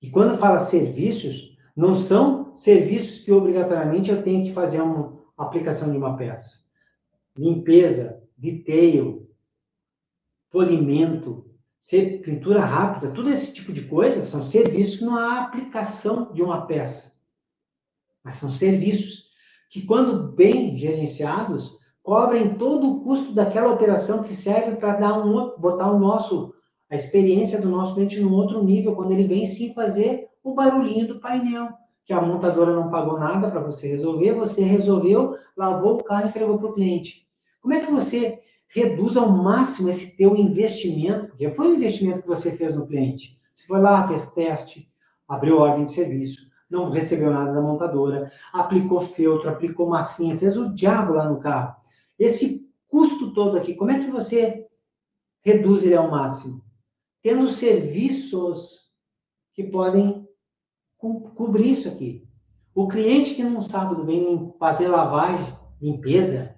E 0.00 0.10
quando 0.10 0.38
fala 0.38 0.60
serviços, 0.60 1.56
não 1.76 1.94
são 1.94 2.54
serviços 2.54 3.20
que 3.20 3.32
obrigatoriamente 3.32 4.10
eu 4.10 4.22
tenho 4.22 4.44
que 4.44 4.52
fazer 4.52 4.80
uma 4.80 5.18
aplicação 5.36 5.90
de 5.90 5.96
uma 5.96 6.16
peça 6.16 6.58
limpeza, 7.38 8.17
detail, 8.38 9.28
polimento, 10.50 11.44
pintura 12.24 12.64
rápida, 12.64 13.10
tudo 13.10 13.30
esse 13.30 13.52
tipo 13.52 13.72
de 13.72 13.82
coisa 13.82 14.22
são 14.22 14.42
serviços 14.42 14.98
que 14.98 15.04
não 15.04 15.16
há 15.16 15.42
aplicação 15.42 16.32
de 16.32 16.42
uma 16.42 16.66
peça. 16.66 17.18
Mas 18.22 18.36
são 18.36 18.50
serviços 18.50 19.28
que, 19.70 19.82
quando 19.82 20.32
bem 20.32 20.76
gerenciados, 20.76 21.76
cobrem 22.02 22.56
todo 22.56 22.90
o 22.90 23.00
custo 23.02 23.32
daquela 23.32 23.72
operação 23.72 24.22
que 24.22 24.34
serve 24.34 24.76
para 24.76 24.96
dar 24.96 25.18
um, 25.18 25.58
botar 25.58 25.90
o 25.90 25.98
nosso, 25.98 26.54
a 26.88 26.94
experiência 26.94 27.60
do 27.60 27.68
nosso 27.68 27.94
cliente 27.94 28.20
num 28.20 28.32
outro 28.32 28.62
nível, 28.64 28.94
quando 28.94 29.12
ele 29.12 29.24
vem 29.24 29.46
sim 29.46 29.74
fazer 29.74 30.28
o 30.42 30.54
barulhinho 30.54 31.06
do 31.06 31.20
painel, 31.20 31.68
que 32.04 32.12
a 32.12 32.22
montadora 32.22 32.74
não 32.74 32.90
pagou 32.90 33.18
nada 33.18 33.50
para 33.50 33.60
você 33.60 33.88
resolver, 33.88 34.32
você 34.32 34.62
resolveu, 34.62 35.36
lavou 35.54 35.96
o 35.96 36.04
carro 36.04 36.24
e 36.24 36.28
entregou 36.28 36.58
para 36.58 36.68
o 36.68 36.72
cliente. 36.72 37.27
Como 37.68 37.78
é 37.78 37.84
que 37.84 37.92
você 37.92 38.40
reduz 38.68 39.18
ao 39.18 39.30
máximo 39.30 39.90
esse 39.90 40.16
teu 40.16 40.34
investimento? 40.34 41.26
Porque 41.26 41.50
foi 41.50 41.68
um 41.68 41.74
investimento 41.74 42.22
que 42.22 42.26
você 42.26 42.56
fez 42.56 42.74
no 42.74 42.86
cliente. 42.86 43.38
Você 43.52 43.66
foi 43.66 43.78
lá, 43.78 44.08
fez 44.08 44.32
teste, 44.32 44.90
abriu 45.28 45.58
ordem 45.58 45.84
de 45.84 45.92
serviço, 45.92 46.50
não 46.70 46.88
recebeu 46.88 47.30
nada 47.30 47.52
da 47.52 47.60
montadora, 47.60 48.32
aplicou 48.54 49.00
feltro, 49.00 49.50
aplicou 49.50 49.86
massinha, 49.86 50.38
fez 50.38 50.56
o 50.56 50.72
diabo 50.72 51.12
lá 51.12 51.28
no 51.28 51.40
carro. 51.40 51.76
Esse 52.18 52.66
custo 52.88 53.34
todo 53.34 53.58
aqui, 53.58 53.74
como 53.74 53.90
é 53.90 54.02
que 54.02 54.10
você 54.10 54.66
reduz 55.44 55.84
ele 55.84 55.94
ao 55.94 56.10
máximo? 56.10 56.64
Tendo 57.22 57.48
serviços 57.48 58.90
que 59.52 59.62
podem 59.62 60.26
co 60.96 61.20
cobrir 61.32 61.72
isso 61.72 61.86
aqui. 61.86 62.26
O 62.74 62.88
cliente 62.88 63.34
que 63.34 63.44
não 63.44 63.60
sabe 63.60 64.02
bem 64.06 64.54
fazer 64.58 64.88
lavagem, 64.88 65.54
limpeza, 65.82 66.56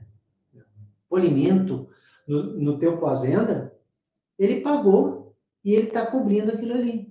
polimento 1.11 1.89
no, 2.27 2.59
no 2.59 2.79
teu 2.79 2.97
pós-venda, 2.97 3.77
ele 4.39 4.61
pagou 4.61 5.35
e 5.65 5.75
ele 5.75 5.89
está 5.89 6.07
cobrindo 6.07 6.53
aquilo 6.53 6.73
ali. 6.73 7.11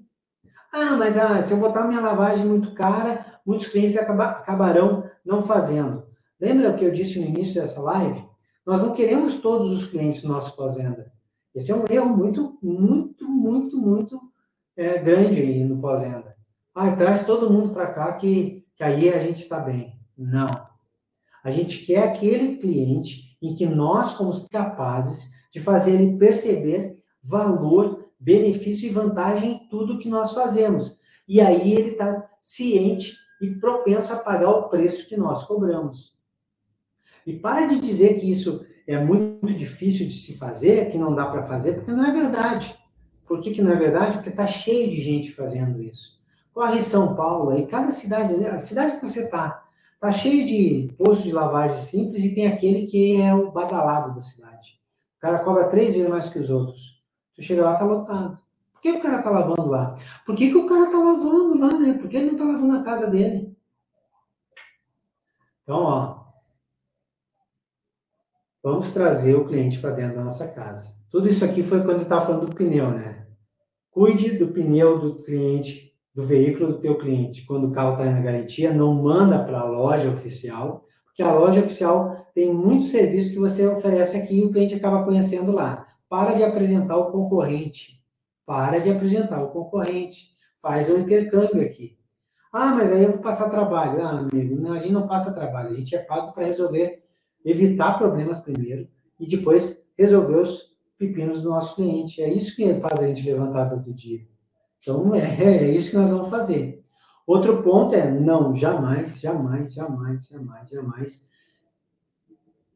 Ah, 0.71 0.95
mas 0.95 1.17
ah, 1.17 1.41
se 1.41 1.51
eu 1.51 1.57
botar 1.57 1.85
minha 1.85 1.99
lavagem 1.99 2.45
muito 2.45 2.73
cara, 2.73 3.39
muitos 3.45 3.67
clientes 3.67 3.97
acaba, 3.97 4.29
acabarão 4.29 5.03
não 5.25 5.41
fazendo. 5.41 6.07
Lembra 6.39 6.71
o 6.71 6.75
que 6.77 6.85
eu 6.85 6.91
disse 6.91 7.19
no 7.19 7.27
início 7.27 7.61
dessa 7.61 7.81
live? 7.81 8.23
Nós 8.65 8.81
não 8.81 8.93
queremos 8.93 9.39
todos 9.39 9.69
os 9.71 9.85
clientes 9.85 10.23
no 10.23 10.33
nosso 10.33 10.55
pós-venda. 10.55 11.11
Esse 11.53 11.71
é 11.71 11.75
um 11.75 11.85
erro 11.89 12.15
muito, 12.15 12.57
muito, 12.61 13.27
muito, 13.27 13.77
muito 13.77 14.21
é, 14.77 14.99
grande 14.99 15.41
aí 15.41 15.63
no 15.63 15.81
pós-venda. 15.81 16.35
Ah, 16.73 16.95
traz 16.95 17.25
todo 17.25 17.49
mundo 17.49 17.73
para 17.73 17.91
cá 17.91 18.13
que, 18.13 18.65
que 18.75 18.83
aí 18.83 19.09
a 19.09 19.17
gente 19.17 19.41
está 19.41 19.59
bem. 19.59 19.99
Não. 20.17 20.47
A 21.43 21.51
gente 21.51 21.85
quer 21.85 22.03
aquele 22.03 22.57
cliente 22.57 23.28
em 23.41 23.55
que 23.55 23.65
nós 23.65 24.13
fomos 24.13 24.47
capazes 24.47 25.31
de 25.51 25.59
fazer 25.59 25.91
ele 25.91 26.17
perceber 26.17 26.97
valor, 27.23 28.09
benefício 28.19 28.87
e 28.87 28.93
vantagem 28.93 29.51
em 29.51 29.69
tudo 29.69 29.97
que 29.97 30.09
nós 30.09 30.33
fazemos. 30.33 30.99
E 31.27 31.39
aí 31.39 31.73
ele 31.73 31.91
está 31.91 32.29
ciente 32.41 33.15
e 33.41 33.49
propenso 33.55 34.13
a 34.13 34.17
pagar 34.17 34.49
o 34.49 34.69
preço 34.69 35.07
que 35.07 35.15
nós 35.17 35.45
cobramos. 35.45 36.17
E 37.25 37.33
para 37.33 37.65
de 37.65 37.79
dizer 37.79 38.19
que 38.19 38.29
isso 38.29 38.65
é 38.87 38.97
muito 39.03 39.53
difícil 39.53 40.07
de 40.07 40.13
se 40.13 40.37
fazer, 40.37 40.89
que 40.89 40.97
não 40.97 41.13
dá 41.13 41.27
para 41.27 41.43
fazer, 41.43 41.73
porque 41.73 41.91
não 41.91 42.05
é 42.05 42.11
verdade. 42.11 42.75
Por 43.27 43.39
que, 43.39 43.51
que 43.51 43.61
não 43.61 43.71
é 43.71 43.75
verdade? 43.75 44.13
Porque 44.13 44.29
está 44.29 44.47
cheio 44.47 44.89
de 44.89 44.99
gente 44.99 45.31
fazendo 45.31 45.81
isso. 45.83 46.19
Corre 46.51 46.81
São 46.81 47.15
Paulo, 47.15 47.51
aí 47.51 47.67
cada 47.67 47.91
cidade, 47.91 48.33
a 48.47 48.57
cidade 48.57 48.95
que 48.95 49.07
você 49.07 49.25
está, 49.25 49.63
Tá 49.99 50.13
cheio 50.13 50.45
de 50.45 50.93
postos 50.97 51.25
de 51.25 51.33
lavagem 51.33 51.77
simples 51.77 52.23
e 52.23 52.33
tem 52.33 52.47
aquele 52.47 52.87
que 52.87 53.21
é 53.21 53.35
o 53.35 53.51
badalado 53.51 54.15
da 54.15 54.21
cidade. 54.21 54.79
O 55.17 55.19
cara 55.19 55.39
cobra 55.39 55.67
três 55.67 55.93
vezes 55.93 56.09
mais 56.09 56.29
que 56.29 56.39
os 56.39 56.49
outros. 56.49 57.03
Tu 57.35 57.41
chega 57.41 57.63
lá, 57.63 57.75
tá 57.75 57.83
lotado. 57.83 58.39
Por 58.71 58.81
que 58.81 58.91
o 58.91 59.01
cara 59.01 59.21
tá 59.21 59.29
lavando 59.29 59.67
lá? 59.67 59.93
Por 60.25 60.35
que, 60.35 60.49
que 60.49 60.55
o 60.55 60.65
cara 60.65 60.89
tá 60.89 60.97
lavando 60.97 61.59
lá, 61.59 61.77
né? 61.77 61.93
Por 61.95 62.07
que 62.07 62.15
ele 62.15 62.31
não 62.31 62.37
tá 62.37 62.45
lavando 62.45 62.77
a 62.77 62.83
casa 62.83 63.07
dele? 63.07 63.57
Então, 65.63 65.83
ó. 65.83 66.19
Vamos 68.63 68.91
trazer 68.91 69.35
o 69.35 69.45
cliente 69.45 69.79
para 69.79 69.91
dentro 69.91 70.15
da 70.15 70.23
nossa 70.23 70.47
casa. 70.47 70.95
Tudo 71.09 71.27
isso 71.27 71.43
aqui 71.43 71.61
foi 71.61 71.83
quando 71.83 72.01
estava 72.01 72.25
falando 72.25 72.45
do 72.45 72.55
pneu, 72.55 72.91
né? 72.91 73.27
Cuide 73.91 74.37
do 74.37 74.47
pneu 74.47 74.97
do 74.97 75.23
cliente 75.23 75.88
do 76.14 76.24
veículo 76.26 76.74
do 76.74 76.80
teu 76.80 76.97
cliente 76.97 77.45
quando 77.45 77.68
o 77.68 77.72
carro 77.72 77.93
está 77.93 78.05
na 78.05 78.20
garantia, 78.20 78.74
não 78.74 78.93
manda 78.93 79.43
para 79.43 79.60
a 79.60 79.70
loja 79.70 80.10
oficial, 80.10 80.86
porque 81.05 81.22
a 81.22 81.34
loja 81.34 81.60
oficial 81.60 82.28
tem 82.34 82.53
muitos 82.53 82.89
serviços 82.89 83.32
que 83.32 83.39
você 83.39 83.68
oferece 83.68 84.18
aqui 84.18 84.39
e 84.39 84.45
o 84.45 84.51
cliente 84.51 84.76
acaba 84.76 85.03
conhecendo 85.03 85.51
lá. 85.51 85.86
Para 86.07 86.34
de 86.34 86.43
apresentar 86.43 86.97
o 86.97 87.12
concorrente. 87.12 88.01
Para 88.45 88.80
de 88.80 88.89
apresentar 88.89 89.43
o 89.43 89.49
concorrente. 89.49 90.30
Faz 90.62 90.89
o 90.89 90.95
um 90.95 90.99
intercâmbio 90.99 91.62
aqui. 91.62 91.97
Ah, 92.51 92.74
mas 92.74 92.91
aí 92.91 93.03
eu 93.03 93.12
vou 93.12 93.20
passar 93.20 93.49
trabalho. 93.49 94.01
Ah, 94.01 94.20
amigo, 94.20 94.72
a 94.72 94.80
gente 94.80 94.91
não 94.91 95.07
passa 95.07 95.34
trabalho. 95.34 95.70
A 95.70 95.76
gente 95.76 95.95
é 95.95 95.99
pago 95.99 96.34
para 96.34 96.45
resolver, 96.45 97.03
evitar 97.45 97.97
problemas 97.97 98.39
primeiro 98.39 98.88
e 99.20 99.28
depois 99.28 99.86
resolver 99.97 100.38
os 100.38 100.76
pepinos 100.97 101.41
do 101.41 101.49
nosso 101.49 101.76
cliente. 101.76 102.22
É 102.22 102.32
isso 102.32 102.55
que 102.55 102.74
faz 102.80 103.01
a 103.01 103.07
gente 103.07 103.30
levantar 103.30 103.70
todo 103.70 103.93
dia. 103.93 104.22
Então, 104.82 105.13
é, 105.13 105.19
é 105.41 105.71
isso 105.71 105.91
que 105.91 105.97
nós 105.97 106.09
vamos 106.09 106.30
fazer. 106.30 106.84
Outro 107.25 107.61
ponto 107.61 107.93
é, 107.93 108.09
não, 108.09 108.55
jamais, 108.55 109.19
jamais, 109.19 109.73
jamais, 109.73 110.27
jamais, 110.27 110.69
jamais 110.69 111.30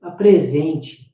apresente 0.01 1.11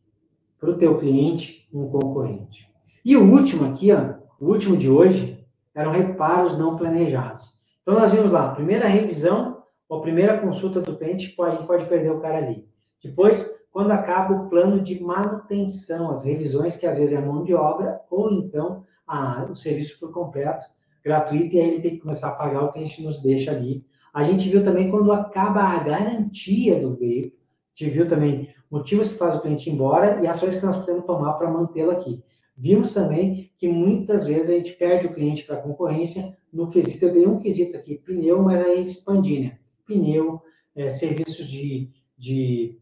para 0.60 0.72
o 0.72 0.78
teu 0.78 0.98
cliente 0.98 1.68
um 1.72 1.88
concorrente. 1.90 2.70
E 3.06 3.16
o 3.16 3.32
último 3.32 3.66
aqui, 3.66 3.94
ó, 3.94 4.16
o 4.40 4.52
último 4.52 4.76
de 4.76 4.90
hoje, 4.90 5.48
eram 5.74 5.92
reparos 5.92 6.58
não 6.58 6.76
planejados. 6.76 7.58
Então, 7.82 7.94
nós 7.94 8.12
vimos 8.12 8.32
lá, 8.32 8.54
primeira 8.54 8.88
revisão, 8.88 9.64
ou 9.88 10.02
primeira 10.02 10.38
consulta 10.40 10.82
do 10.82 10.98
cliente, 10.98 11.30
pode, 11.30 11.56
a 11.56 11.56
gente 11.56 11.68
pode 11.68 11.86
perder 11.86 12.12
o 12.12 12.20
cara 12.20 12.38
ali. 12.38 12.68
Depois, 13.02 13.58
quando 13.72 13.92
acaba 13.92 14.36
o 14.36 14.50
plano 14.50 14.82
de 14.82 15.02
manutenção, 15.02 16.12
as 16.12 16.24
revisões, 16.24 16.76
que 16.76 16.86
às 16.86 16.98
vezes 16.98 17.18
é 17.18 17.22
mão 17.22 17.44
de 17.44 17.54
obra, 17.54 18.02
ou 18.10 18.32
então 18.32 18.84
a, 19.08 19.46
o 19.46 19.56
serviço 19.56 20.00
por 20.00 20.12
completo, 20.12 20.66
gratuito, 21.04 21.56
e 21.56 21.60
aí 21.60 21.68
ele 21.70 21.82
tem 21.82 21.92
que 21.92 22.02
começar 22.02 22.30
a 22.30 22.36
pagar 22.36 22.64
o 22.64 22.72
que 22.72 22.80
a 22.80 22.82
gente 22.84 23.04
nos 23.04 23.22
deixa 23.22 23.52
ali. 23.52 23.86
A 24.14 24.24
gente 24.24 24.50
viu 24.50 24.64
também 24.64 24.90
quando 24.90 25.12
acaba 25.12 25.62
a 25.62 25.84
garantia 25.84 26.80
do 26.80 26.94
veículo, 26.94 27.34
a 27.80 27.84
gente 27.84 27.94
viu 27.94 28.08
também 28.08 28.50
motivos 28.70 29.10
que 29.10 29.18
faz 29.18 29.36
o 29.36 29.42
cliente 29.42 29.70
ir 29.70 29.74
embora 29.74 30.22
e 30.22 30.28
ações 30.28 30.56
que 30.56 30.66
nós 30.66 30.78
podemos 30.78 31.06
tomar 31.06 31.34
para 31.34 31.50
mantê-lo 31.50 31.92
aqui. 31.92 32.22
Vimos 32.56 32.92
também 32.92 33.52
que 33.58 33.70
muitas 33.70 34.26
vezes 34.26 34.50
a 34.50 34.54
gente 34.54 34.74
perde 34.74 35.08
o 35.08 35.14
cliente 35.14 35.44
para 35.46 35.56
a 35.56 35.62
concorrência 35.62 36.38
no 36.52 36.70
quesito, 36.70 37.06
eu 37.06 37.14
dei 37.14 37.28
um 37.28 37.40
quesito 37.40 37.78
aqui, 37.78 37.98
pneu, 37.98 38.42
mas 38.42 38.66
aí 38.66 38.82
expandi, 38.82 39.40
né? 39.40 39.60
Pneu, 39.86 40.42
é, 40.76 40.90
serviços 40.90 41.48
de, 41.48 41.90
de, 42.18 42.78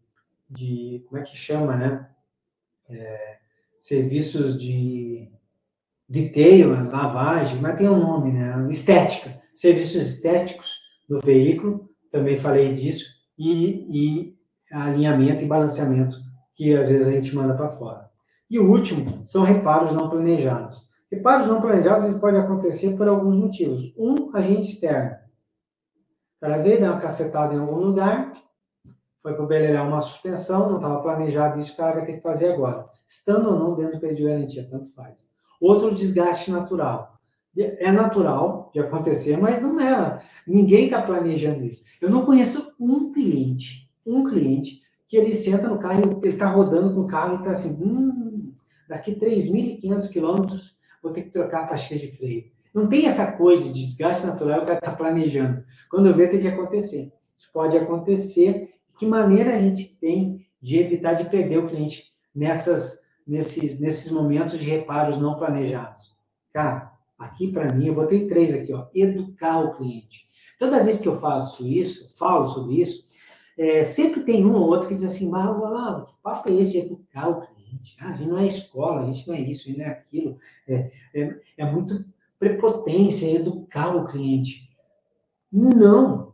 de, 0.50 1.06
como 1.08 1.22
é 1.22 1.24
que 1.24 1.38
chama, 1.38 1.76
né? 1.76 2.10
É, 2.90 3.38
serviços 3.78 4.60
de 4.60 5.30
detail, 6.08 6.70
lavagem, 6.90 7.60
mas 7.60 7.76
tem 7.76 7.90
um 7.90 8.00
nome, 8.00 8.32
né? 8.32 8.68
Estética, 8.70 9.42
serviços 9.54 9.96
estéticos 9.96 10.72
do 11.08 11.20
veículo, 11.20 11.90
também 12.12 12.38
falei 12.38 12.74
disso, 12.74 13.06
e, 13.38 13.86
e 13.90 14.38
alinhamento 14.72 15.44
e 15.44 15.48
balanceamento, 15.48 16.18
que 16.56 16.76
às 16.76 16.90
vezes 16.90 17.08
a 17.08 17.12
gente 17.12 17.36
manda 17.36 17.54
para 17.54 17.70
fora. 17.70 18.10
E 18.50 18.58
o 18.60 18.70
último 18.70 19.26
são 19.26 19.44
reparos 19.44 19.94
não 19.94 20.10
planejados. 20.10 20.88
Reparos 21.12 21.48
não 21.48 21.62
planejados 21.62 22.18
podem 22.20 22.40
acontecer 22.40 22.96
por 22.98 23.08
alguns 23.08 23.36
motivos. 23.36 23.94
Um, 23.98 24.36
agente 24.36 24.72
externo. 24.72 25.16
O 26.38 26.40
cara 26.42 26.58
veio, 26.58 26.80
deu 26.80 26.92
uma 26.92 27.00
cacetada 27.00 27.54
em 27.54 27.60
algum 27.60 27.78
lugar, 27.78 28.34
foi 29.22 29.34
para 29.34 29.44
o 29.44 29.48
Beleléu 29.48 29.84
uma 29.84 30.00
suspensão, 30.00 30.70
não 30.70 30.78
estava 30.78 31.02
planejado 31.02 31.60
isso, 31.60 31.74
o 31.74 31.78
cara 31.78 31.96
vai 31.96 32.06
ter 32.06 32.14
que 32.14 32.22
fazer 32.22 32.54
agora. 32.54 32.86
Estando 33.08 33.50
ou 33.50 33.60
não 33.60 33.76
dentro 33.76 33.96
do 33.96 34.00
período 34.00 34.18
de 34.18 34.24
garantia, 34.24 34.68
tanto 34.70 34.94
faz. 34.94 35.30
Outro 35.60 35.94
desgaste 35.94 36.52
natural. 36.52 37.20
É 37.58 37.92
natural 37.92 38.70
de 38.74 38.80
acontecer, 38.80 39.36
mas 39.38 39.62
não 39.62 39.80
é. 39.80 40.20
Ninguém 40.46 40.86
está 40.86 41.02
planejando 41.02 41.66
isso. 41.66 41.84
Eu 42.00 42.10
não 42.10 42.24
conheço 42.24 42.72
um 42.80 43.12
cliente, 43.12 43.90
um 44.06 44.24
cliente, 44.24 44.82
que 45.08 45.18
ele 45.18 45.34
senta 45.34 45.68
no 45.68 45.80
carro, 45.80 46.20
ele 46.22 46.34
está 46.34 46.48
rodando 46.48 46.94
com 46.94 47.02
o 47.02 47.08
carro 47.08 47.34
e 47.34 47.38
está 47.38 47.52
assim, 47.52 47.72
hum, 47.82 48.54
daqui 48.88 49.16
3.500 49.16 50.12
quilômetros 50.12 50.78
vou 51.02 51.12
ter 51.14 51.24
que 51.24 51.32
trocar 51.32 51.64
a 51.64 51.68
pastilha 51.68 52.00
de 52.00 52.12
freio. 52.12 52.46
Não 52.74 52.88
tem 52.88 53.08
essa 53.08 53.38
coisa 53.38 53.72
de 53.72 53.86
desgaste 53.86 54.28
natural, 54.28 54.62
o 54.62 54.66
cara 54.66 54.78
está 54.78 54.92
planejando. 54.92 55.64
Quando 55.90 56.14
vê, 56.14 56.28
tem 56.28 56.42
que 56.42 56.48
acontecer. 56.48 57.12
Isso 57.38 57.50
pode 57.52 57.78
acontecer. 57.78 58.74
Que 59.00 59.06
maneira 59.06 59.56
a 59.56 59.60
gente 59.60 59.96
tem 60.00 60.46
de 60.62 60.78
evitar 60.78 61.14
de 61.14 61.30
perder 61.30 61.58
o 61.58 61.68
cliente 61.68 62.12
nessas 62.36 63.00
nesses, 63.28 63.80
nesses 63.80 64.12
momentos 64.12 64.58
de 64.58 64.66
reparos 64.66 65.18
não 65.18 65.38
planejados? 65.38 66.16
Cara, 66.54 66.94
aqui 67.18 67.52
para 67.52 67.74
mim, 67.74 67.88
eu 67.88 67.96
botei 67.96 68.28
três 68.28 68.54
aqui, 68.54 68.74
ó, 68.74 68.88
educar 68.94 69.60
o 69.60 69.76
cliente. 69.76 70.28
Toda 70.60 70.84
vez 70.84 70.98
que 70.98 71.08
eu 71.08 71.20
faço 71.20 71.68
isso, 71.68 72.18
falo 72.18 72.48
sobre 72.48 72.82
isso, 72.82 73.06
é, 73.58 73.84
sempre 73.84 74.22
tem 74.22 74.46
um 74.46 74.56
ou 74.56 74.68
outro 74.68 74.88
que 74.88 74.94
diz 74.94 75.04
assim, 75.04 75.30
mas 75.30 75.46
lá, 75.46 76.06
que 76.06 76.14
papo 76.22 76.50
é 76.50 76.54
esse 76.54 76.72
de 76.72 76.78
educar 76.80 77.28
o 77.28 77.42
cliente? 77.42 77.96
Ah, 78.00 78.10
a 78.10 78.14
gente 78.14 78.30
não 78.30 78.38
é 78.38 78.46
escola, 78.46 79.02
a 79.02 79.06
gente 79.12 79.28
não 79.28 79.36
é 79.36 79.42
isso, 79.42 79.64
a 79.64 79.68
gente 79.68 79.80
não 79.80 79.86
é 79.86 79.90
aquilo. 79.90 80.40
É, 80.68 80.92
é, 81.14 81.42
é 81.58 81.72
muito 81.72 82.06
prepotência 82.40 83.32
educar 83.32 83.96
o 83.96 84.06
cliente. 84.06 84.70
Não. 85.52 86.34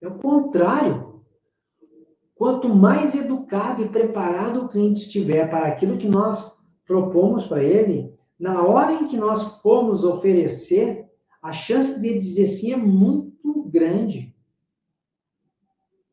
É 0.00 0.08
o 0.08 0.18
contrário. 0.18 1.09
Quanto 2.40 2.70
mais 2.70 3.14
educado 3.14 3.82
e 3.82 3.88
preparado 3.90 4.64
o 4.64 4.68
cliente 4.70 5.00
estiver 5.00 5.50
para 5.50 5.66
aquilo 5.66 5.98
que 5.98 6.08
nós 6.08 6.58
propomos 6.86 7.44
para 7.44 7.62
ele, 7.62 8.14
na 8.38 8.62
hora 8.62 8.94
em 8.94 9.08
que 9.08 9.16
nós 9.18 9.60
formos 9.60 10.04
oferecer, 10.04 11.06
a 11.42 11.52
chance 11.52 12.00
dele 12.00 12.18
dizer 12.18 12.46
sim 12.46 12.72
é 12.72 12.78
muito 12.78 13.62
grande. 13.64 14.34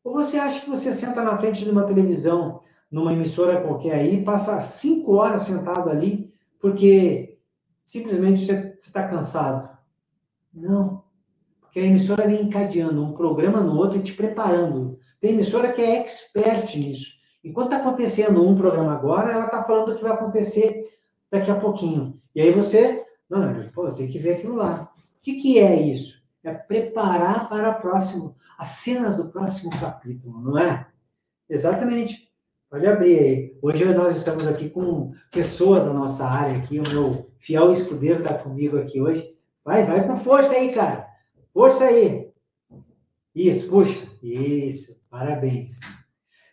Ou 0.04 0.12
você 0.12 0.36
acha 0.36 0.60
que 0.60 0.68
você 0.68 0.92
senta 0.92 1.24
na 1.24 1.34
frente 1.38 1.64
de 1.64 1.70
uma 1.70 1.84
televisão, 1.84 2.60
numa 2.90 3.14
emissora 3.14 3.62
qualquer 3.62 3.94
aí, 3.94 4.22
passa 4.22 4.60
cinco 4.60 5.14
horas 5.14 5.44
sentado 5.44 5.88
ali, 5.88 6.30
porque 6.60 7.38
simplesmente 7.86 8.44
você 8.44 8.76
está 8.78 9.08
cansado? 9.08 9.78
Não. 10.52 11.04
Porque 11.58 11.80
a 11.80 11.86
emissora 11.86 12.24
ali 12.24 12.38
encadeando 12.38 13.02
um 13.02 13.14
programa 13.14 13.62
no 13.62 13.78
outro 13.78 13.98
e 13.98 14.02
te 14.02 14.12
preparando 14.12 14.98
tem 15.20 15.32
emissora 15.32 15.72
que 15.72 15.82
é 15.82 15.98
expert 15.98 16.76
nisso. 16.76 17.18
Enquanto 17.42 17.72
está 17.72 17.78
acontecendo 17.78 18.46
um 18.46 18.56
programa 18.56 18.92
agora, 18.92 19.32
ela 19.32 19.46
está 19.46 19.62
falando 19.62 19.90
o 19.90 19.96
que 19.96 20.02
vai 20.02 20.12
acontecer 20.12 20.82
daqui 21.30 21.50
a 21.50 21.54
pouquinho. 21.58 22.20
E 22.34 22.40
aí 22.40 22.50
você, 22.50 23.04
não, 23.28 23.68
pô, 23.70 23.90
tem 23.92 24.06
que 24.06 24.18
ver 24.18 24.34
aquilo 24.34 24.56
lá. 24.56 24.90
O 25.18 25.20
que, 25.22 25.34
que 25.34 25.58
é 25.58 25.80
isso? 25.80 26.22
É 26.44 26.52
preparar 26.52 27.48
para 27.48 27.70
o 27.70 27.80
próximo, 27.80 28.36
as 28.58 28.68
cenas 28.68 29.16
do 29.16 29.28
próximo 29.28 29.70
capítulo, 29.78 30.40
não 30.40 30.58
é? 30.58 30.86
Exatamente. 31.48 32.28
Pode 32.70 32.86
abrir 32.86 33.18
aí. 33.18 33.58
Hoje 33.62 33.84
nós 33.94 34.14
estamos 34.14 34.46
aqui 34.46 34.68
com 34.68 35.12
pessoas 35.30 35.84
da 35.84 35.92
nossa 35.92 36.26
área 36.26 36.58
aqui. 36.58 36.78
O 36.78 36.88
meu 36.88 37.30
fiel 37.38 37.72
escudeiro 37.72 38.20
está 38.20 38.34
comigo 38.34 38.78
aqui 38.78 39.00
hoje. 39.00 39.34
Vai, 39.64 39.84
vai 39.84 40.06
com 40.06 40.16
força 40.16 40.52
aí, 40.52 40.72
cara. 40.72 41.06
Força 41.52 41.84
aí. 41.84 42.30
Isso, 43.34 43.68
puxa. 43.70 44.06
Isso. 44.22 44.97
Parabéns. 45.10 45.78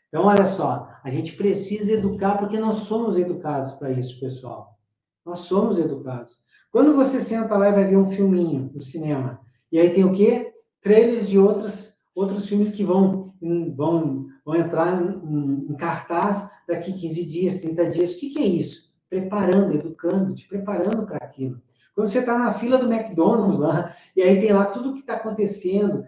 Então, 0.07 0.25
olha 0.25 0.45
só, 0.45 0.89
a 1.03 1.09
gente 1.09 1.33
precisa 1.35 1.93
educar 1.93 2.37
porque 2.37 2.57
nós 2.57 2.77
somos 2.77 3.17
educados 3.17 3.73
para 3.73 3.91
isso, 3.91 4.19
pessoal. 4.19 4.77
Nós 5.25 5.39
somos 5.39 5.77
educados. 5.77 6.39
Quando 6.71 6.95
você 6.95 7.19
senta 7.19 7.57
lá 7.57 7.69
e 7.69 7.73
vai 7.73 7.85
ver 7.85 7.97
um 7.97 8.05
filminho 8.05 8.71
no 8.73 8.79
cinema, 8.79 9.41
e 9.71 9.79
aí 9.79 9.89
tem 9.93 10.05
o 10.05 10.11
quê? 10.11 10.53
Trailers 10.81 11.27
de 11.27 11.39
outros, 11.39 11.97
outros 12.15 12.47
filmes 12.47 12.73
que 12.73 12.83
vão, 12.83 13.33
vão, 13.75 14.27
vão 14.45 14.55
entrar 14.55 15.01
em, 15.01 15.65
em 15.69 15.75
cartaz 15.75 16.49
daqui 16.67 16.93
15 16.93 17.25
dias, 17.25 17.61
30 17.61 17.89
dias. 17.89 18.11
O 18.13 18.19
que, 18.19 18.29
que 18.29 18.39
é 18.39 18.45
isso? 18.45 18.93
Preparando, 19.09 19.73
educando, 19.73 20.33
te 20.33 20.47
preparando 20.47 21.05
para 21.05 21.17
aquilo. 21.17 21.61
Quando 21.95 22.07
você 22.07 22.19
está 22.19 22.37
na 22.37 22.51
fila 22.51 22.77
do 22.77 22.91
McDonald's 22.91 23.57
lá, 23.57 23.95
e 24.13 24.21
aí 24.21 24.39
tem 24.41 24.51
lá 24.51 24.65
tudo 24.65 24.89
o 24.89 24.93
que 24.93 24.99
está 24.99 25.13
acontecendo, 25.13 26.03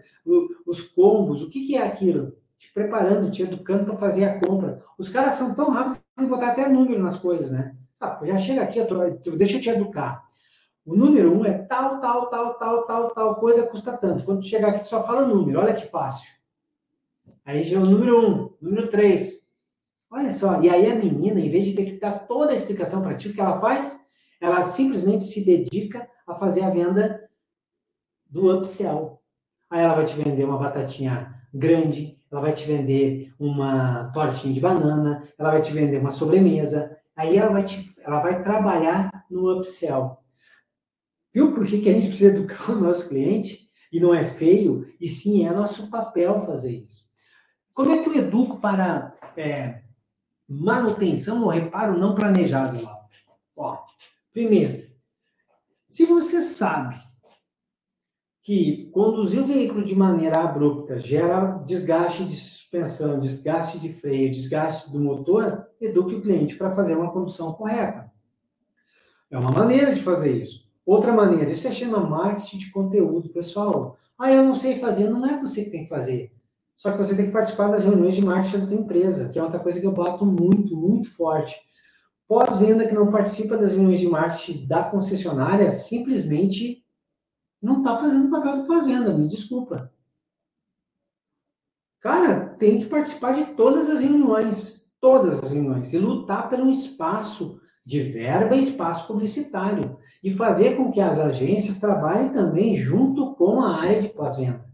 os 0.66 0.82
combos, 0.82 1.42
o 1.42 1.48
que, 1.48 1.66
que 1.66 1.76
é 1.76 1.82
aquilo? 1.82 2.36
Te 2.58 2.70
preparando, 2.74 3.30
te 3.30 3.42
educando 3.42 3.86
para 3.86 3.96
fazer 3.96 4.26
a 4.26 4.38
compra. 4.38 4.84
Os 4.98 5.08
caras 5.08 5.34
são 5.34 5.54
tão 5.54 5.70
rápidos 5.70 5.98
que 6.18 6.26
botar 6.26 6.48
até 6.48 6.68
número 6.68 7.02
nas 7.02 7.18
coisas, 7.18 7.52
né? 7.52 7.74
Sabe, 7.94 8.28
já 8.28 8.38
chega 8.38 8.62
aqui, 8.62 8.80
deixa 9.34 9.56
eu 9.56 9.60
te 9.60 9.70
educar. 9.70 10.28
O 10.84 10.94
número 10.94 11.34
um 11.34 11.44
é 11.44 11.52
tal, 11.52 12.00
tal, 12.00 12.28
tal, 12.28 12.54
tal, 12.54 12.86
tal, 12.86 13.10
tal 13.10 13.36
coisa 13.36 13.66
custa 13.66 13.96
tanto. 13.96 14.24
Quando 14.24 14.44
chegar 14.44 14.68
aqui, 14.68 14.80
tu 14.80 14.88
só 14.88 15.02
fala 15.06 15.24
o 15.24 15.28
número, 15.28 15.58
olha 15.58 15.74
que 15.74 15.86
fácil. 15.86 16.28
Aí 17.44 17.62
já 17.62 17.78
é 17.78 17.80
o 17.80 17.86
número 17.86 18.20
um, 18.20 18.50
número 18.60 18.88
três. 18.88 19.38
Olha 20.10 20.32
só, 20.32 20.60
e 20.60 20.68
aí 20.68 20.90
a 20.90 20.94
menina, 20.94 21.40
em 21.40 21.50
vez 21.50 21.64
de 21.64 21.74
ter 21.74 21.84
que 21.84 21.98
dar 21.98 22.26
toda 22.26 22.52
a 22.52 22.54
explicação 22.54 23.02
para 23.02 23.14
ti, 23.14 23.28
o 23.28 23.32
que 23.32 23.40
ela 23.40 23.58
faz? 23.58 24.00
Ela 24.40 24.62
simplesmente 24.62 25.24
se 25.24 25.44
dedica 25.44 26.08
a 26.26 26.34
fazer 26.34 26.62
a 26.62 26.70
venda 26.70 27.28
do 28.26 28.56
upsell. 28.56 29.20
Aí 29.70 29.82
ela 29.82 29.94
vai 29.94 30.04
te 30.04 30.14
vender 30.14 30.44
uma 30.44 30.58
batatinha 30.58 31.34
grande, 31.52 32.18
ela 32.30 32.40
vai 32.40 32.52
te 32.52 32.66
vender 32.66 33.34
uma 33.38 34.10
tortinha 34.12 34.52
de 34.52 34.60
banana, 34.60 35.22
ela 35.38 35.50
vai 35.50 35.60
te 35.60 35.72
vender 35.72 35.98
uma 35.98 36.10
sobremesa. 36.10 36.96
Aí 37.16 37.36
ela 37.36 37.52
vai, 37.52 37.64
te, 37.64 37.92
ela 38.00 38.20
vai 38.20 38.42
trabalhar 38.42 39.26
no 39.30 39.58
upsell. 39.58 40.18
Viu 41.32 41.54
por 41.54 41.66
que, 41.66 41.80
que 41.80 41.88
a 41.88 41.92
gente 41.92 42.08
precisa 42.08 42.36
educar 42.36 42.72
o 42.72 42.80
nosso 42.80 43.08
cliente? 43.08 43.68
E 43.90 43.98
não 43.98 44.14
é 44.14 44.22
feio, 44.24 44.86
e 45.00 45.08
sim 45.08 45.46
é 45.46 45.52
nosso 45.52 45.88
papel 45.90 46.42
fazer 46.42 46.72
isso. 46.72 47.06
Como 47.72 47.92
é 47.92 48.02
que 48.02 48.08
eu 48.08 48.14
educo 48.14 48.58
para 48.58 49.16
é, 49.36 49.82
manutenção 50.48 51.42
ou 51.42 51.48
reparo 51.48 51.98
não 51.98 52.14
planejado, 52.14 52.82
Laura? 52.82 52.98
Ó, 53.56 53.78
primeiro, 54.38 54.80
se 55.88 56.04
você 56.04 56.40
sabe 56.40 56.94
que 58.40 58.88
conduzir 58.92 59.42
o 59.42 59.44
veículo 59.44 59.82
de 59.82 59.96
maneira 59.96 60.38
abrupta 60.38 60.96
gera 61.00 61.58
desgaste 61.66 62.24
de 62.24 62.36
suspensão, 62.36 63.18
desgaste 63.18 63.80
de 63.80 63.92
freio, 63.92 64.30
desgaste 64.30 64.92
do 64.92 65.00
motor, 65.00 65.66
eduque 65.80 66.14
o 66.14 66.22
cliente 66.22 66.54
para 66.54 66.70
fazer 66.70 66.94
uma 66.94 67.10
condução 67.10 67.52
correta. 67.52 68.12
É 69.28 69.36
uma 69.36 69.50
maneira 69.50 69.92
de 69.92 70.00
fazer 70.00 70.40
isso. 70.40 70.68
Outra 70.86 71.12
maneira, 71.12 71.50
isso 71.50 71.66
é 71.66 71.72
chama 71.72 71.98
marketing 71.98 72.58
de 72.58 72.70
conteúdo, 72.70 73.30
pessoal. 73.30 73.98
Ah, 74.16 74.32
eu 74.32 74.44
não 74.44 74.54
sei 74.54 74.78
fazer, 74.78 75.10
não 75.10 75.26
é 75.26 75.40
você 75.40 75.64
que 75.64 75.70
tem 75.70 75.82
que 75.82 75.90
fazer. 75.90 76.32
Só 76.76 76.92
que 76.92 76.98
você 76.98 77.16
tem 77.16 77.26
que 77.26 77.32
participar 77.32 77.72
das 77.72 77.82
reuniões 77.82 78.14
de 78.14 78.24
marketing 78.24 78.60
da 78.60 78.66
tua 78.66 78.76
empresa, 78.76 79.30
que 79.30 79.38
é 79.38 79.42
outra 79.42 79.58
coisa 79.58 79.80
que 79.80 79.86
eu 79.86 79.90
bato 79.90 80.24
muito, 80.24 80.76
muito 80.76 81.10
forte. 81.10 81.56
Pós-venda 82.28 82.86
que 82.86 82.94
não 82.94 83.10
participa 83.10 83.56
das 83.56 83.72
reuniões 83.72 84.00
de 84.00 84.06
marketing 84.06 84.66
da 84.66 84.84
concessionária, 84.84 85.72
simplesmente 85.72 86.84
não 87.60 87.78
está 87.78 87.96
fazendo 87.96 88.28
o 88.28 88.30
papel 88.30 88.58
do 88.58 88.66
pós-venda, 88.66 89.14
me 89.14 89.26
desculpa. 89.26 89.90
Cara, 92.00 92.50
tem 92.58 92.80
que 92.80 92.86
participar 92.86 93.32
de 93.32 93.46
todas 93.54 93.88
as 93.88 94.00
reuniões, 94.00 94.86
todas 95.00 95.42
as 95.42 95.50
reuniões, 95.50 95.92
e 95.94 95.98
lutar 95.98 96.50
pelo 96.50 96.70
espaço 96.70 97.60
de 97.84 98.02
verba 98.02 98.54
e 98.54 98.60
espaço 98.60 99.06
publicitário, 99.06 99.98
e 100.22 100.30
fazer 100.30 100.76
com 100.76 100.92
que 100.92 101.00
as 101.00 101.18
agências 101.18 101.78
trabalhem 101.78 102.30
também 102.30 102.76
junto 102.76 103.34
com 103.36 103.62
a 103.62 103.80
área 103.80 104.02
de 104.02 104.08
pós-venda. 104.08 104.68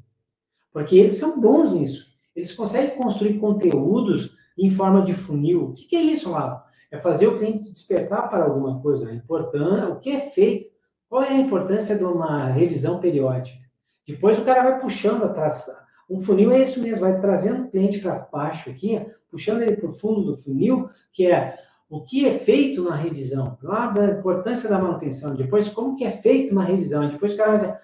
Porque 0.72 0.96
eles 0.96 1.14
são 1.14 1.40
bons 1.40 1.72
nisso. 1.72 2.12
Eles 2.34 2.52
conseguem 2.52 2.96
construir 2.96 3.38
conteúdos 3.38 4.36
em 4.58 4.68
forma 4.68 5.02
de 5.02 5.12
funil. 5.12 5.66
O 5.66 5.72
que 5.72 5.94
é 5.94 6.02
isso, 6.02 6.30
lá? 6.30 6.66
É 6.90 6.98
fazer 6.98 7.26
o 7.26 7.36
cliente 7.36 7.72
despertar 7.72 8.28
para 8.30 8.44
alguma 8.44 8.80
coisa. 8.80 9.12
Importante, 9.12 9.92
o 9.92 9.98
que 9.98 10.10
é 10.10 10.20
feito 10.20 10.74
qual 11.14 11.22
é 11.22 11.28
a 11.28 11.38
importância 11.38 11.96
de 11.96 12.04
uma 12.04 12.48
revisão 12.48 12.98
periódica? 12.98 13.60
Depois 14.04 14.36
o 14.36 14.44
cara 14.44 14.64
vai 14.64 14.80
puxando 14.80 15.22
atrás. 15.22 15.70
O 16.08 16.18
funil 16.18 16.50
é 16.50 16.60
isso 16.60 16.82
mesmo, 16.82 17.02
vai 17.02 17.20
trazendo 17.20 17.62
o 17.62 17.70
cliente 17.70 18.00
para 18.00 18.28
baixo 18.32 18.68
aqui, 18.68 19.00
puxando 19.30 19.62
ele 19.62 19.76
para 19.76 19.88
o 19.88 19.92
fundo 19.92 20.22
do 20.22 20.32
funil, 20.32 20.90
que 21.12 21.30
é 21.30 21.56
o 21.88 22.00
que 22.00 22.26
é 22.26 22.36
feito 22.36 22.82
na 22.82 22.96
revisão, 22.96 23.56
a 23.68 24.18
importância 24.18 24.68
da 24.68 24.76
manutenção, 24.76 25.36
depois 25.36 25.68
como 25.68 25.94
que 25.94 26.04
é 26.04 26.10
feito 26.10 26.50
uma 26.50 26.64
revisão, 26.64 27.06
depois 27.06 27.34
o 27.34 27.36
cara 27.36 27.50
vai 27.50 27.60
dizer 27.60 27.78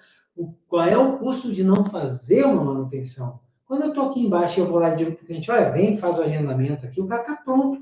qual 0.67 0.85
é 0.85 0.97
o 0.97 1.17
custo 1.17 1.53
de 1.53 1.63
não 1.63 1.85
fazer 1.85 2.43
uma 2.43 2.65
manutenção. 2.65 3.39
Quando 3.65 3.83
eu 3.83 3.89
estou 3.89 4.09
aqui 4.09 4.25
embaixo 4.25 4.59
eu 4.59 4.67
vou 4.67 4.79
lá 4.79 4.89
e 4.89 4.97
digo 4.97 5.13
para 5.13 5.23
o 5.23 5.25
cliente, 5.25 5.49
olha, 5.49 5.71
vem, 5.71 5.95
faz 5.95 6.17
o 6.17 6.21
agendamento 6.21 6.85
aqui, 6.85 6.99
o 6.99 7.07
cara 7.07 7.21
está 7.21 7.37
pronto 7.37 7.81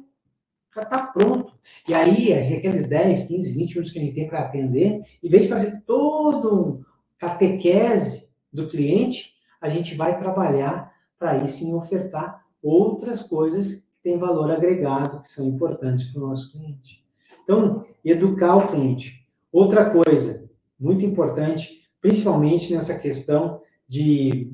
já 0.76 0.84
está 0.84 1.08
pronto. 1.08 1.54
E 1.88 1.94
aí, 1.94 2.34
aqueles 2.34 2.88
10, 2.88 3.28
15, 3.28 3.54
20 3.54 3.70
minutos 3.70 3.92
que 3.92 4.00
a 4.00 4.02
gente 4.02 4.16
tem 4.16 4.28
para 4.28 4.42
atender, 4.42 5.02
em 5.22 5.30
vez 5.30 5.44
de 5.44 5.50
fazer 5.50 5.82
todo 5.86 6.86
catequese 7.18 8.30
do 8.52 8.68
cliente, 8.68 9.34
a 9.60 9.68
gente 9.68 9.96
vai 9.96 10.18
trabalhar 10.18 10.92
para 11.18 11.32
aí 11.32 11.48
sim 11.48 11.74
ofertar 11.74 12.46
outras 12.62 13.22
coisas 13.24 13.76
que 13.76 14.04
têm 14.04 14.18
valor 14.18 14.52
agregado, 14.52 15.20
que 15.20 15.28
são 15.28 15.46
importantes 15.48 16.06
para 16.06 16.24
o 16.24 16.28
nosso 16.28 16.52
cliente. 16.52 17.04
Então, 17.44 17.86
educar 18.04 18.56
o 18.56 18.68
cliente. 18.68 19.26
Outra 19.52 19.90
coisa 19.90 20.50
muito 20.80 21.06
importante, 21.06 21.82
principalmente 22.00 22.74
nessa 22.74 22.98
questão 22.98 23.62
de, 23.88 24.54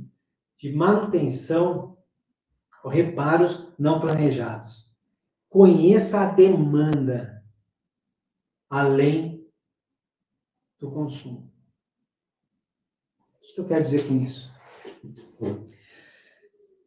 de 0.58 0.72
manutenção 0.74 1.96
reparos 2.86 3.74
não 3.78 4.00
planejados. 4.00 4.85
Conheça 5.56 6.20
a 6.20 6.26
demanda 6.26 7.42
além 8.70 9.48
do 10.78 10.92
consumo. 10.92 11.50
O 13.38 13.54
que 13.54 13.62
eu 13.62 13.66
quero 13.66 13.82
dizer 13.82 14.06
com 14.06 14.16
isso? 14.16 14.52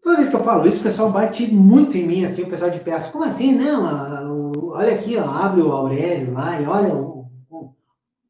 Toda 0.03 0.17
vez 0.17 0.29
que 0.29 0.37
eu 0.37 0.45
falo 0.45 0.69
isso, 0.69 0.81
o 0.81 0.83
pessoal 0.83 1.11
bate 1.11 1.51
muito 1.51 1.97
em 1.97 2.07
mim, 2.07 2.27
assim, 2.27 2.43
o 2.43 2.51
pessoal 2.51 2.71
de 2.71 2.81
peça. 2.81 3.11
Como 3.11 3.25
assim? 3.25 3.55
Não, 3.55 4.53
olha 4.73 4.97
aqui, 4.97 5.17
ó, 5.17 5.25
abre 5.31 5.63
o 5.63 5.73
Aurélio 5.73 6.35
lá 6.35 6.61
e 6.61 6.67
olha 6.67 6.95
o, 6.95 7.27
o, 7.49 7.75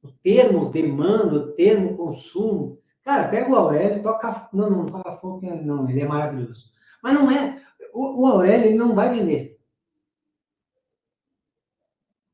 o 0.05 0.13
termo 0.23 0.71
demanda, 0.71 1.35
o 1.35 1.53
termo 1.55 1.97
consumo. 1.97 2.79
Cara, 3.03 3.27
pega 3.27 3.51
o 3.51 3.57
Aurélio 3.57 4.05
toca. 4.05 4.49
Não, 4.53 4.71
não 4.71 4.87
toca 4.87 5.11
fogo, 5.11 5.41
não, 5.65 5.91
ele 5.91 6.03
é 6.03 6.07
maravilhoso. 6.07 6.67
Mas 7.03 7.15
não 7.15 7.29
é. 7.29 7.61
O, 7.93 8.23
o 8.23 8.27
Aurélio 8.29 8.67
ele 8.67 8.79
não 8.79 8.95
vai 8.95 9.13
vender 9.13 9.58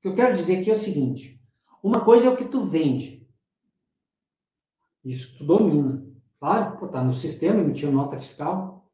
que 0.05 0.09
eu 0.09 0.14
quero 0.14 0.35
dizer 0.35 0.60
aqui 0.60 0.70
é 0.70 0.74
o 0.74 0.78
seguinte: 0.78 1.40
uma 1.82 2.05
coisa 2.05 2.26
é 2.26 2.31
o 2.31 2.36
que 2.36 2.44
tu 2.44 2.62
vende. 2.62 3.26
Isso 5.02 5.39
tu 5.39 5.44
domina. 5.44 6.05
Claro, 6.39 6.76
pô, 6.76 6.89
tá 6.89 7.02
no 7.02 7.14
sistema, 7.14 7.60
emitiu 7.60 7.90
nota 7.90 8.18
fiscal. 8.18 8.86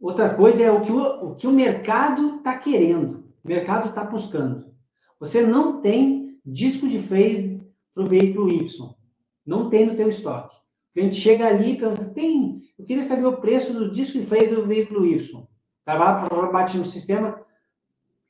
Outra 0.00 0.34
coisa 0.34 0.64
é 0.64 0.72
o 0.72 0.82
que 0.82 0.90
o, 0.90 1.00
o, 1.00 1.36
que 1.36 1.46
o 1.46 1.52
mercado 1.52 2.38
está 2.38 2.58
querendo, 2.58 3.24
o 3.44 3.48
mercado 3.48 3.90
está 3.90 4.02
buscando. 4.02 4.74
Você 5.20 5.46
não 5.46 5.80
tem 5.80 6.40
disco 6.44 6.88
de 6.88 6.98
freio 6.98 7.64
para 7.94 8.02
o 8.02 8.06
veículo 8.06 8.50
Y. 8.50 8.66
Não 9.46 9.70
tem 9.70 9.86
no 9.86 9.94
teu 9.94 10.08
estoque. 10.08 10.56
O 10.56 10.94
cliente 10.94 11.14
chega 11.14 11.46
ali 11.46 11.74
e 11.74 11.78
pergunta, 11.78 12.10
tem, 12.10 12.60
eu 12.76 12.84
queria 12.84 13.04
saber 13.04 13.26
o 13.26 13.40
preço 13.40 13.72
do 13.72 13.92
disco 13.92 14.18
de 14.18 14.26
freio 14.26 14.52
do 14.52 14.66
veículo 14.66 15.06
Y. 15.06 15.38
O 15.38 15.48
cara 15.86 16.18
bate 16.50 16.76
no 16.76 16.84
sistema, 16.84 17.40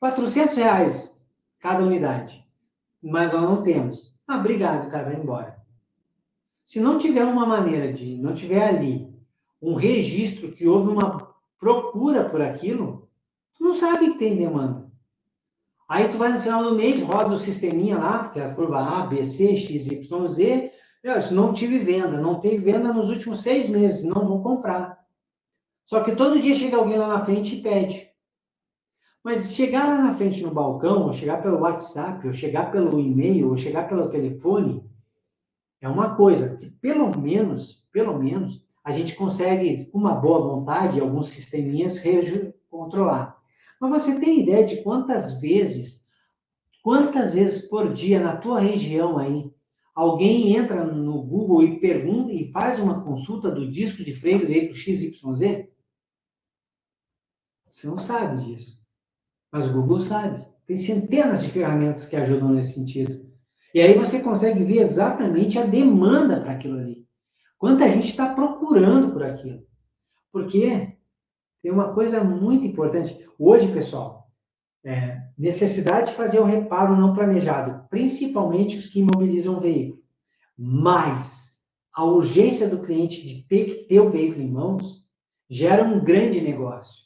400 0.03 0.57
reais 0.57 1.17
cada 1.61 1.81
unidade. 1.81 2.45
Mas 3.01 3.31
nós 3.31 3.43
não 3.43 3.63
temos. 3.63 4.13
Ah, 4.27 4.37
obrigado, 4.37 4.91
cara, 4.91 5.05
vai 5.05 5.15
embora. 5.15 5.57
Se 6.61 6.81
não 6.81 6.97
tiver 6.97 7.23
uma 7.23 7.45
maneira 7.45 7.93
de, 7.93 8.17
não 8.17 8.33
tiver 8.33 8.67
ali 8.67 9.09
um 9.61 9.75
registro 9.75 10.51
que 10.51 10.67
houve 10.67 10.89
uma 10.89 11.33
procura 11.57 12.29
por 12.29 12.41
aquilo, 12.41 13.07
tu 13.55 13.63
não 13.63 13.73
sabe 13.73 14.11
que 14.11 14.19
tem 14.19 14.35
demanda. 14.35 14.91
Aí 15.87 16.09
tu 16.09 16.17
vai 16.17 16.33
no 16.33 16.41
final 16.41 16.65
do 16.65 16.75
mês, 16.75 17.01
roda 17.01 17.33
o 17.33 17.37
sisteminha 17.37 17.97
lá, 17.97 18.27
que 18.27 18.41
é 18.41 18.45
a 18.45 18.53
curva 18.53 18.79
A, 18.79 19.05
B, 19.05 19.23
C, 19.23 19.55
X, 19.55 19.87
Y, 19.87 20.27
Z. 20.27 20.73
Eu, 21.01 21.31
não 21.31 21.53
tive 21.53 21.79
venda, 21.79 22.17
não 22.19 22.41
teve 22.41 22.57
venda 22.57 22.91
nos 22.91 23.09
últimos 23.09 23.41
seis 23.41 23.69
meses, 23.69 24.03
não 24.03 24.27
vou 24.27 24.43
comprar. 24.43 25.01
Só 25.85 26.03
que 26.03 26.13
todo 26.13 26.41
dia 26.41 26.55
chega 26.55 26.75
alguém 26.75 26.97
lá 26.97 27.07
na 27.07 27.23
frente 27.23 27.55
e 27.55 27.61
pede. 27.61 28.12
Mas 29.23 29.53
chegar 29.53 29.87
lá 29.87 30.01
na 30.01 30.13
frente 30.13 30.43
no 30.43 30.53
balcão, 30.53 31.03
ou 31.03 31.13
chegar 31.13 31.41
pelo 31.41 31.61
WhatsApp, 31.61 32.27
ou 32.27 32.33
chegar 32.33 32.71
pelo 32.71 32.99
e-mail, 32.99 33.49
ou 33.49 33.55
chegar 33.55 33.87
pelo 33.87 34.09
telefone, 34.09 34.83
é 35.79 35.87
uma 35.87 36.15
coisa 36.15 36.57
que 36.57 36.69
pelo 36.69 37.17
menos, 37.17 37.85
pelo 37.91 38.19
menos, 38.19 38.67
a 38.83 38.91
gente 38.91 39.15
consegue, 39.15 39.85
com 39.85 39.97
uma 39.97 40.13
boa 40.13 40.39
vontade, 40.39 40.99
alguns 40.99 41.29
sisteminhas, 41.29 42.01
controlar. 42.69 43.41
Mas 43.79 44.03
você 44.03 44.19
tem 44.19 44.41
ideia 44.41 44.65
de 44.65 44.83
quantas 44.83 45.39
vezes, 45.39 46.05
quantas 46.81 47.33
vezes 47.33 47.61
por 47.69 47.93
dia 47.93 48.19
na 48.19 48.35
tua 48.35 48.59
região 48.59 49.17
aí, 49.17 49.53
alguém 49.95 50.55
entra 50.55 50.83
no 50.83 51.21
Google 51.21 51.63
e 51.63 51.79
pergunta 51.79 52.33
e 52.33 52.51
faz 52.51 52.77
uma 52.77 53.03
consulta 53.03 53.49
do 53.49 53.69
disco 53.69 54.03
de 54.03 54.11
freio 54.11 54.39
do 54.39 54.47
veículo 54.47 54.75
XYZ? 54.75 55.69
Você 57.69 57.87
não 57.87 57.97
sabe 57.97 58.43
disso. 58.43 58.82
Mas 59.53 59.67
o 59.67 59.73
Google 59.73 60.01
sabe. 60.01 60.43
Tem 60.65 60.75
centenas 60.75 61.43
de 61.43 61.49
ferramentas 61.49 62.05
que 62.05 62.15
ajudam 62.15 62.49
nesse 62.49 62.73
sentido. 62.73 63.23
E 63.71 63.79
aí 63.79 63.93
você 63.93 64.19
consegue 64.19 64.63
ver 64.63 64.79
exatamente 64.79 65.59
a 65.59 65.65
demanda 65.65 66.41
para 66.41 66.53
aquilo 66.53 66.79
ali. 66.79 67.05
Quanta 67.59 67.87
gente 67.87 68.09
está 68.09 68.33
procurando 68.33 69.11
por 69.11 69.21
aquilo. 69.23 69.61
Porque 70.31 70.97
tem 71.61 71.71
uma 71.71 71.93
coisa 71.93 72.23
muito 72.23 72.65
importante. 72.65 73.23
Hoje, 73.37 73.71
pessoal, 73.71 74.31
é, 74.83 75.21
necessidade 75.37 76.09
de 76.09 76.17
fazer 76.17 76.39
o 76.39 76.45
reparo 76.45 76.97
não 76.97 77.13
planejado, 77.13 77.87
principalmente 77.89 78.77
os 78.77 78.87
que 78.87 79.01
imobilizam 79.01 79.57
o 79.57 79.61
veículo. 79.61 80.01
Mas 80.57 81.59
a 81.93 82.03
urgência 82.03 82.67
do 82.67 82.81
cliente 82.81 83.21
de 83.21 83.43
ter 83.43 83.65
que 83.65 83.83
ter 83.85 83.99
o 83.99 84.09
veículo 84.09 84.41
em 84.41 84.51
mãos 84.51 85.05
gera 85.47 85.83
um 85.83 86.03
grande 86.03 86.41
negócio 86.41 87.03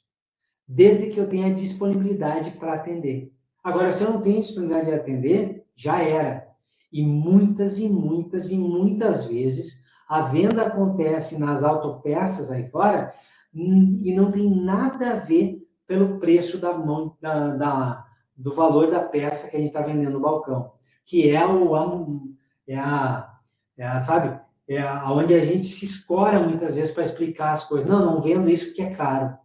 desde 0.67 1.07
que 1.07 1.19
eu 1.19 1.29
tenha 1.29 1.53
disponibilidade 1.53 2.51
para 2.51 2.73
atender. 2.73 3.31
Agora, 3.63 3.91
se 3.91 4.03
eu 4.03 4.11
não 4.11 4.21
tenho 4.21 4.41
disponibilidade 4.41 4.87
de 4.87 4.93
atender, 4.93 5.65
já 5.75 6.01
era. 6.01 6.47
E 6.91 7.05
muitas 7.05 7.79
e 7.79 7.87
muitas 7.87 8.51
e 8.51 8.57
muitas 8.57 9.25
vezes 9.25 9.81
a 10.07 10.21
venda 10.21 10.63
acontece 10.63 11.37
nas 11.37 11.63
autopeças 11.63 12.49
aí 12.49 12.69
fora 12.69 13.13
hum, 13.53 13.99
e 14.03 14.13
não 14.13 14.31
tem 14.31 14.49
nada 14.49 15.11
a 15.11 15.15
ver 15.15 15.67
pelo 15.85 16.19
preço 16.19 16.57
da 16.57 16.77
mão 16.77 17.15
da, 17.21 17.55
da 17.55 18.07
do 18.35 18.53
valor 18.53 18.91
da 18.91 18.99
peça 18.99 19.49
que 19.49 19.57
a 19.57 19.59
gente 19.59 19.69
está 19.69 19.81
vendendo 19.81 20.11
no 20.11 20.19
balcão, 20.19 20.71
que 21.03 21.29
é 21.29 21.43
o 21.43 21.75
é 22.67 22.77
a, 22.77 23.33
é 23.75 23.87
a 23.87 23.99
sabe, 23.99 24.39
é 24.67 24.79
a, 24.79 25.11
onde 25.11 25.33
a 25.33 25.43
gente 25.43 25.65
se 25.65 25.85
escora 25.85 26.39
muitas 26.39 26.75
vezes 26.75 26.93
para 26.93 27.01
explicar 27.01 27.51
as 27.51 27.65
coisas. 27.65 27.89
Não, 27.89 28.05
não 28.05 28.21
vendo 28.21 28.49
isso 28.49 28.73
que 28.73 28.81
é 28.81 28.91
caro. 28.91 29.35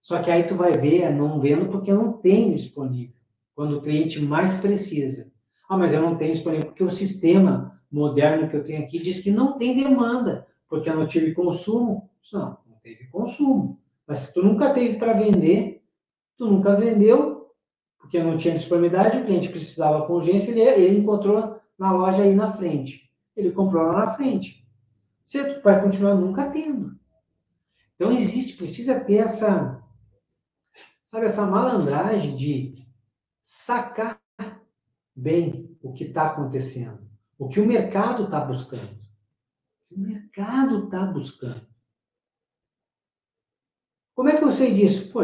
Só 0.00 0.20
que 0.20 0.30
aí 0.30 0.44
tu 0.44 0.54
vai 0.54 0.72
ver, 0.72 1.02
é 1.02 1.10
não 1.10 1.40
vendo 1.40 1.66
porque 1.66 1.90
eu 1.90 1.96
não 1.96 2.12
tenho 2.12 2.54
disponível. 2.54 3.16
Quando 3.54 3.76
o 3.76 3.82
cliente 3.82 4.22
mais 4.22 4.58
precisa. 4.58 5.30
Ah, 5.68 5.76
mas 5.76 5.92
eu 5.92 6.00
não 6.00 6.16
tenho 6.16 6.32
disponível 6.32 6.66
porque 6.66 6.84
o 6.84 6.90
sistema 6.90 7.80
moderno 7.90 8.48
que 8.48 8.56
eu 8.56 8.64
tenho 8.64 8.82
aqui 8.82 8.98
diz 8.98 9.22
que 9.22 9.30
não 9.30 9.58
tem 9.58 9.76
demanda, 9.76 10.46
porque 10.68 10.88
eu 10.88 10.96
não 10.96 11.06
tive 11.06 11.34
consumo. 11.34 12.08
Não, 12.32 12.58
não 12.66 12.76
teve 12.82 13.06
consumo. 13.08 13.80
Mas 14.06 14.20
se 14.20 14.34
tu 14.34 14.42
nunca 14.42 14.72
teve 14.72 14.98
para 14.98 15.12
vender, 15.12 15.82
tu 16.36 16.46
nunca 16.46 16.74
vendeu, 16.74 17.52
porque 17.98 18.22
não 18.22 18.36
tinha 18.36 18.54
disponibilidade, 18.54 19.18
o 19.18 19.24
cliente 19.24 19.48
precisava 19.48 20.06
com 20.06 20.14
urgência, 20.14 20.50
ele, 20.50 20.60
ele 20.60 20.98
encontrou 20.98 21.58
na 21.78 21.92
loja 21.92 22.22
aí 22.22 22.34
na 22.34 22.50
frente. 22.50 23.10
Ele 23.36 23.52
comprou 23.52 23.84
lá 23.84 24.06
na 24.06 24.08
frente. 24.08 24.66
Você 25.24 25.60
vai 25.60 25.82
continuar 25.82 26.14
nunca 26.14 26.50
tendo. 26.50 26.96
Então 27.94 28.10
existe, 28.10 28.56
precisa 28.56 28.98
ter 29.00 29.16
essa, 29.16 29.77
sabe, 31.08 31.24
essa 31.24 31.46
malandragem 31.46 32.36
de 32.36 32.72
sacar 33.40 34.20
bem 35.16 35.74
o 35.82 35.92
que 35.94 36.04
está 36.04 36.26
acontecendo, 36.26 37.00
o 37.38 37.48
que 37.48 37.60
o 37.60 37.66
mercado 37.66 38.24
está 38.24 38.40
buscando. 38.40 38.98
O 39.90 39.98
mercado 39.98 40.84
está 40.84 41.06
buscando. 41.06 41.66
Como 44.14 44.28
é 44.28 44.36
que 44.36 44.44
eu 44.44 44.52
sei 44.52 44.74
disso? 44.74 45.10
Pô, 45.10 45.20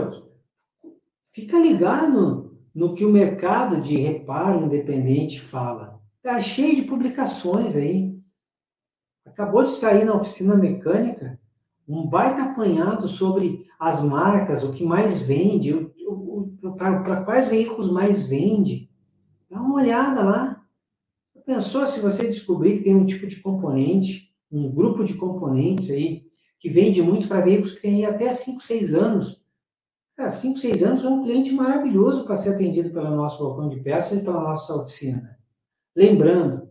fica 1.31 1.59
ligado 1.59 2.59
no 2.75 2.95
que 2.95 3.05
o 3.05 3.13
mercado 3.13 3.83
de 3.83 3.95
reparo 3.97 4.65
independente 4.65 5.39
fala. 5.39 6.01
Está 6.17 6.41
cheio 6.41 6.77
de 6.77 6.89
publicações 6.89 7.77
aí. 7.77 8.19
Acabou 9.27 9.63
de 9.63 9.71
sair 9.71 10.07
na 10.07 10.15
oficina 10.15 10.57
mecânica 10.57 11.39
um 11.87 12.07
baita 12.07 12.45
apanhado 12.45 13.07
sobre 13.07 13.69
as 13.85 14.03
marcas, 14.03 14.65
o 14.65 14.73
que 14.73 14.83
mais 14.83 15.21
vende, 15.21 15.75
para 16.79 17.23
quais 17.23 17.49
veículos 17.49 17.93
mais 17.93 18.27
vende. 18.27 18.91
Dá 19.51 19.61
uma 19.61 19.75
olhada 19.75 20.23
lá. 20.23 20.65
Pensou 21.45 21.87
se 21.87 22.01
você 22.01 22.27
descobrir 22.27 22.79
que 22.79 22.85
tem 22.85 22.97
um 22.97 23.05
tipo 23.05 23.27
de 23.27 23.43
componente, 23.43 24.35
um 24.51 24.71
grupo 24.75 25.05
de 25.05 25.13
componentes 25.19 25.91
aí, 25.91 26.25
que 26.59 26.71
vende 26.71 27.03
muito 27.03 27.29
para 27.29 27.43
veículos 27.43 27.73
que 27.73 27.83
têm 27.83 28.07
até 28.07 28.33
5, 28.33 28.63
6 28.63 28.95
anos. 28.95 29.45
Cara, 30.17 30.31
5, 30.31 30.59
6 30.59 30.83
anos 30.83 31.05
é 31.05 31.09
um 31.11 31.23
cliente 31.23 31.53
maravilhoso 31.53 32.25
para 32.25 32.37
ser 32.37 32.55
atendido 32.55 32.91
pelo 32.91 33.15
nosso 33.15 33.45
balcão 33.45 33.69
de 33.69 33.81
peças 33.81 34.19
e 34.19 34.25
pela 34.25 34.41
nossa 34.41 34.75
oficina. 34.75 35.39
Lembrando, 35.95 36.71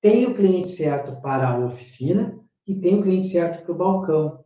tem 0.00 0.24
o 0.26 0.34
cliente 0.34 0.68
certo 0.68 1.20
para 1.20 1.48
a 1.48 1.58
oficina 1.58 2.38
e 2.64 2.76
tem 2.76 3.00
o 3.00 3.02
cliente 3.02 3.26
certo 3.26 3.64
para 3.64 3.72
o 3.72 3.76
balcão. 3.76 4.44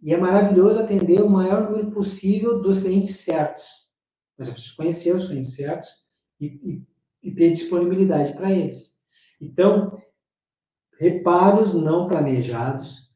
E 0.00 0.12
é 0.12 0.16
maravilhoso 0.16 0.78
atender 0.78 1.20
o 1.20 1.30
maior 1.30 1.70
número 1.70 1.90
possível 1.90 2.60
dos 2.60 2.80
clientes 2.80 3.16
certos. 3.16 3.64
Mas 4.36 4.46
eu 4.46 4.54
preciso 4.54 4.76
conhecer 4.76 5.14
os 5.14 5.26
clientes 5.26 5.54
certos 5.54 5.88
e, 6.40 6.46
e, 6.46 6.82
e 7.22 7.34
ter 7.34 7.50
disponibilidade 7.50 8.34
para 8.34 8.52
eles. 8.52 8.96
Então, 9.40 10.00
reparos 10.98 11.74
não 11.74 12.06
planejados 12.06 13.08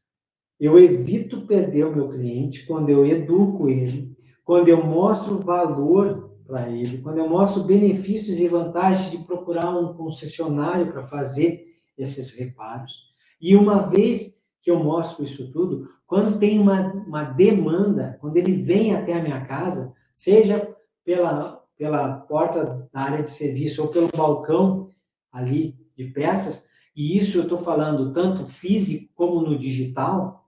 eu 0.63 0.79
evito 0.79 1.45
perder 1.45 1.85
o 1.87 1.93
meu 1.93 2.07
cliente 2.07 2.65
quando 2.65 2.89
eu 2.89 3.05
educo 3.05 3.67
ele, 3.67 4.15
quando 4.45 4.69
eu 4.69 4.81
mostro 4.81 5.37
valor 5.39 6.37
para 6.47 6.69
ele, 6.69 6.99
quando 6.99 7.17
eu 7.17 7.27
mostro 7.27 7.63
benefícios 7.63 8.39
e 8.39 8.47
vantagens 8.47 9.11
de 9.11 9.17
procurar 9.25 9.77
um 9.77 9.93
concessionário 9.93 10.89
para 10.89 11.03
fazer 11.03 11.63
esses 11.97 12.33
reparos. 12.35 13.13
E 13.41 13.57
uma 13.57 13.89
vez 13.89 14.41
que 14.61 14.71
eu 14.71 14.81
mostro 14.81 15.25
isso 15.25 15.51
tudo, 15.51 15.89
quando 16.13 16.37
tem 16.37 16.59
uma, 16.59 16.93
uma 16.93 17.23
demanda, 17.23 18.19
quando 18.21 18.37
ele 18.37 18.51
vem 18.51 18.95
até 18.95 19.13
a 19.13 19.23
minha 19.23 19.43
casa, 19.45 19.95
seja 20.11 20.77
pela, 21.03 21.65
pela 21.75 22.17
porta 22.17 22.87
da 22.93 23.01
área 23.01 23.23
de 23.23 23.31
serviço 23.31 23.81
ou 23.81 23.87
pelo 23.87 24.09
balcão 24.15 24.91
ali 25.31 25.75
de 25.97 26.05
peças, 26.11 26.69
e 26.95 27.17
isso 27.17 27.39
eu 27.39 27.43
estou 27.45 27.57
falando 27.57 28.13
tanto 28.13 28.45
físico 28.45 29.11
como 29.15 29.41
no 29.41 29.57
digital, 29.57 30.47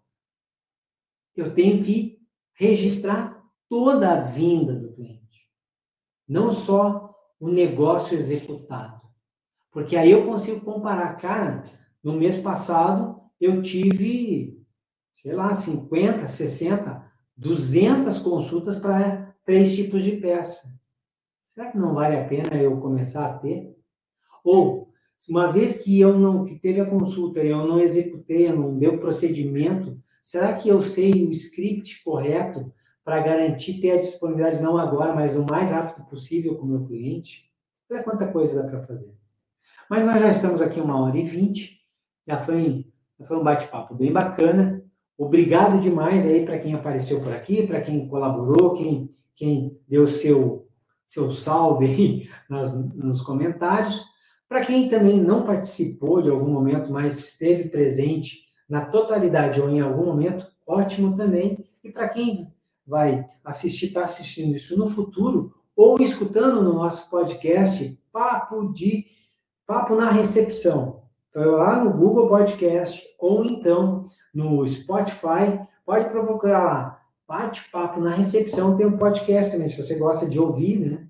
eu 1.36 1.52
tenho 1.56 1.84
que 1.84 2.22
registrar 2.54 3.44
toda 3.68 4.12
a 4.14 4.20
vinda 4.20 4.76
do 4.76 4.94
cliente, 4.94 5.50
não 6.28 6.52
só 6.52 7.12
o 7.40 7.50
negócio 7.50 8.16
executado. 8.16 9.02
Porque 9.72 9.96
aí 9.96 10.12
eu 10.12 10.28
consigo 10.28 10.62
comparar, 10.62 11.16
cara, 11.16 11.64
no 12.04 12.14
mês 12.14 12.38
passado 12.38 13.20
eu 13.42 13.64
tive, 13.64 14.64
sei 15.16 15.34
lá, 15.34 15.54
50, 15.54 16.28
60, 16.28 17.04
200 17.36 18.20
consultas 18.20 18.78
para 18.78 19.36
três 19.44 19.76
tipos 19.76 20.04
de 20.04 20.18
peça. 20.18 20.68
Será 21.48 21.72
que 21.72 21.78
não 21.78 21.96
vale 21.96 22.18
a 22.18 22.26
pena 22.26 22.56
eu 22.56 22.80
começar 22.80 23.26
a 23.26 23.38
ter? 23.40 23.76
Ou, 24.44 24.90
uma 25.28 25.52
vez 25.52 25.82
que 25.82 26.00
eu 26.00 26.20
não 26.20 26.44
que 26.44 26.56
teve 26.56 26.80
a 26.80 26.86
consulta 26.86 27.44
e 27.44 27.50
eu 27.50 27.66
não 27.66 27.80
executei, 27.80 28.52
não 28.52 28.78
deu 28.78 29.00
procedimento, 29.00 30.00
Será 30.26 30.54
que 30.54 30.68
eu 30.68 30.82
sei 30.82 31.24
o 31.24 31.30
script 31.30 32.04
correto 32.04 32.74
para 33.04 33.22
garantir 33.22 33.80
ter 33.80 33.92
a 33.92 34.00
disponibilidade 34.00 34.60
não 34.60 34.76
agora, 34.76 35.14
mas 35.14 35.36
o 35.36 35.46
mais 35.46 35.70
rápido 35.70 36.04
possível 36.08 36.56
com 36.56 36.66
o 36.66 36.68
meu 36.68 36.84
cliente? 36.84 37.48
Olha 37.92 38.02
quanta 38.02 38.32
coisa 38.32 38.64
dá 38.64 38.68
para 38.68 38.82
fazer. 38.82 39.14
Mas 39.88 40.04
nós 40.04 40.20
já 40.20 40.30
estamos 40.30 40.64
aqui 40.64 40.82
uma 40.82 41.00
hora 41.00 41.16
e 41.16 41.22
vinte, 41.22 41.80
já 42.28 42.40
foi, 42.40 42.92
já 43.20 43.26
foi 43.28 43.38
um 43.38 43.44
bate-papo 43.44 43.94
bem 43.94 44.12
bacana. 44.12 44.75
Obrigado 45.18 45.80
demais 45.80 46.26
aí 46.26 46.46
para 46.46 46.60
quem 46.60 46.74
apareceu 46.74 47.22
por 47.22 47.32
aqui, 47.32 47.66
para 47.66 47.82
quem 47.82 48.08
colaborou, 48.08 48.74
quem, 48.74 49.10
quem 49.34 49.80
deu 49.88 50.08
seu, 50.08 50.68
seu 51.06 51.32
salve 51.32 51.86
aí 51.86 52.30
nas, 52.50 52.74
nos 52.94 53.22
comentários. 53.22 54.04
Para 54.48 54.62
quem 54.62 54.90
também 54.90 55.20
não 55.20 55.46
participou 55.46 56.22
de 56.22 56.30
algum 56.30 56.52
momento, 56.52 56.92
mas 56.92 57.18
esteve 57.18 57.70
presente 57.70 58.46
na 58.68 58.86
totalidade 58.86 59.62
ou 59.62 59.70
em 59.70 59.80
algum 59.80 60.06
momento, 60.06 60.46
ótimo 60.68 61.16
também. 61.16 61.66
E 61.84 61.92
para 61.92 62.10
quem 62.10 62.54
vai 62.86 63.26
assistir, 63.44 63.88
está 63.88 64.04
assistindo 64.04 64.56
isso 64.56 64.78
no 64.78 64.90
futuro, 64.90 65.54
ou 65.76 66.00
escutando 66.00 66.62
no 66.62 66.74
nosso 66.74 67.10
podcast, 67.10 68.00
Papo 68.12 68.72
de 68.72 69.06
Papo 69.66 69.96
na 69.96 70.12
Recepção. 70.12 71.04
Então, 71.30 71.52
lá 71.54 71.84
no 71.84 71.92
Google 71.92 72.30
Podcast, 72.30 73.04
ou 73.20 73.44
então 73.44 74.06
no 74.36 74.68
Spotify, 74.68 75.60
pode 75.86 76.10
procurar 76.10 76.64
lá, 76.64 77.02
Bate-Papo 77.28 78.00
na 78.00 78.12
Recepção, 78.12 78.78
tem 78.78 78.86
um 78.86 78.98
podcast 78.98 79.54
também, 79.54 79.68
se 79.68 79.82
você 79.82 79.96
gosta 79.96 80.28
de 80.28 80.40
ouvir, 80.40 80.80
né? 80.80 81.08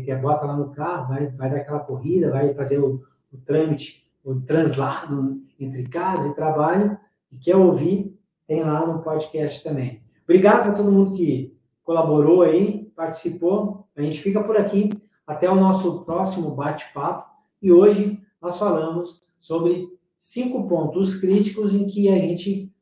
que 0.00 0.14
bota 0.16 0.44
lá 0.44 0.56
no 0.56 0.72
carro, 0.72 1.14
vai, 1.14 1.28
vai 1.28 1.48
dar 1.48 1.58
aquela 1.58 1.78
corrida, 1.78 2.30
vai 2.30 2.52
fazer 2.52 2.80
o, 2.80 3.02
o 3.32 3.38
trâmite 3.38 4.04
o 4.24 4.40
translado 4.40 5.42
entre 5.60 5.86
casa 5.86 6.28
e 6.28 6.34
trabalho, 6.34 6.98
e 7.30 7.36
quer 7.36 7.56
ouvir, 7.56 8.18
tem 8.46 8.62
lá 8.62 8.86
no 8.86 9.02
podcast 9.02 9.62
também. 9.62 10.02
Obrigado 10.24 10.70
a 10.70 10.72
todo 10.72 10.90
mundo 10.90 11.14
que 11.14 11.54
colaborou 11.84 12.42
aí, 12.42 12.90
participou. 12.96 13.86
A 13.94 14.00
gente 14.00 14.20
fica 14.20 14.42
por 14.42 14.56
aqui. 14.56 14.90
Até 15.26 15.50
o 15.50 15.54
nosso 15.54 16.04
próximo 16.04 16.50
bate-papo. 16.50 17.30
E 17.60 17.72
hoje 17.72 18.20
nós 18.40 18.58
falamos 18.58 19.22
sobre 19.38 19.88
cinco 20.24 20.66
pontos 20.66 21.16
críticos 21.16 21.74
em 21.74 21.84
que 21.84 22.08
a 22.08 22.18
gente 22.18 22.72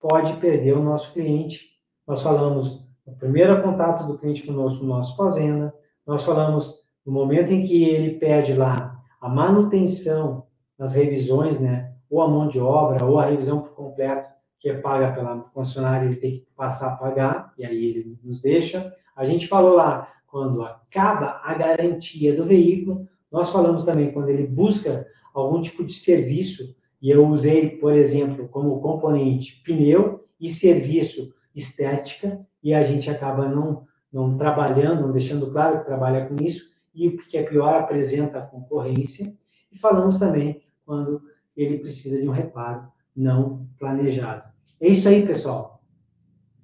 pode 0.00 0.32
perder 0.38 0.74
o 0.74 0.82
nosso 0.82 1.12
cliente. 1.12 1.68
Nós 2.06 2.22
falamos 2.22 2.88
no 3.06 3.14
primeiro 3.14 3.62
contato 3.62 4.06
do 4.06 4.16
cliente 4.16 4.46
conosco 4.46 4.82
no 4.82 4.88
nosso 4.88 5.14
fazenda. 5.14 5.74
Nós 6.06 6.24
falamos 6.24 6.82
no 7.04 7.12
momento 7.12 7.52
em 7.52 7.66
que 7.66 7.84
ele 7.84 8.18
pede 8.18 8.54
lá 8.54 8.98
a 9.20 9.28
manutenção 9.28 10.46
nas 10.78 10.94
revisões, 10.94 11.60
né? 11.60 11.92
Ou 12.08 12.22
a 12.22 12.28
mão 12.28 12.48
de 12.48 12.58
obra, 12.58 13.04
ou 13.04 13.18
a 13.18 13.26
revisão 13.26 13.60
por 13.60 13.74
completo, 13.74 14.30
que 14.58 14.70
é 14.70 14.74
paga 14.74 15.12
pela 15.12 15.40
concessionária, 15.40 16.06
ele 16.06 16.16
tem 16.16 16.30
que 16.38 16.46
passar 16.56 16.94
a 16.94 16.96
pagar, 16.96 17.52
e 17.58 17.66
aí 17.66 17.84
ele 17.84 18.18
nos 18.24 18.40
deixa. 18.40 18.90
A 19.14 19.26
gente 19.26 19.46
falou 19.46 19.76
lá, 19.76 20.08
quando 20.26 20.62
acaba 20.62 21.42
a 21.44 21.52
garantia 21.52 22.34
do 22.34 22.42
veículo, 22.42 23.06
nós 23.30 23.50
falamos 23.50 23.84
também 23.84 24.12
quando 24.12 24.30
ele 24.30 24.46
busca 24.46 25.06
algum 25.40 25.60
tipo 25.60 25.84
de 25.84 25.92
serviço, 25.92 26.76
e 27.00 27.10
eu 27.10 27.26
usei, 27.28 27.70
por 27.70 27.92
exemplo, 27.92 28.48
como 28.48 28.80
componente 28.80 29.62
pneu 29.64 30.24
e 30.40 30.50
serviço 30.50 31.34
estética, 31.54 32.40
e 32.62 32.72
a 32.72 32.82
gente 32.82 33.10
acaba 33.10 33.48
não, 33.48 33.84
não 34.12 34.36
trabalhando, 34.36 35.02
não 35.02 35.12
deixando 35.12 35.50
claro 35.50 35.78
que 35.78 35.86
trabalha 35.86 36.26
com 36.26 36.42
isso, 36.42 36.72
e 36.94 37.08
o 37.08 37.16
que 37.16 37.36
é 37.36 37.42
pior, 37.42 37.74
apresenta 37.74 38.38
a 38.38 38.46
concorrência. 38.46 39.34
E 39.70 39.76
falamos 39.76 40.18
também 40.18 40.62
quando 40.86 41.20
ele 41.56 41.78
precisa 41.78 42.20
de 42.20 42.28
um 42.28 42.32
reparo 42.32 42.86
não 43.14 43.68
planejado. 43.78 44.44
É 44.80 44.88
isso 44.88 45.08
aí, 45.08 45.26
pessoal. 45.26 45.82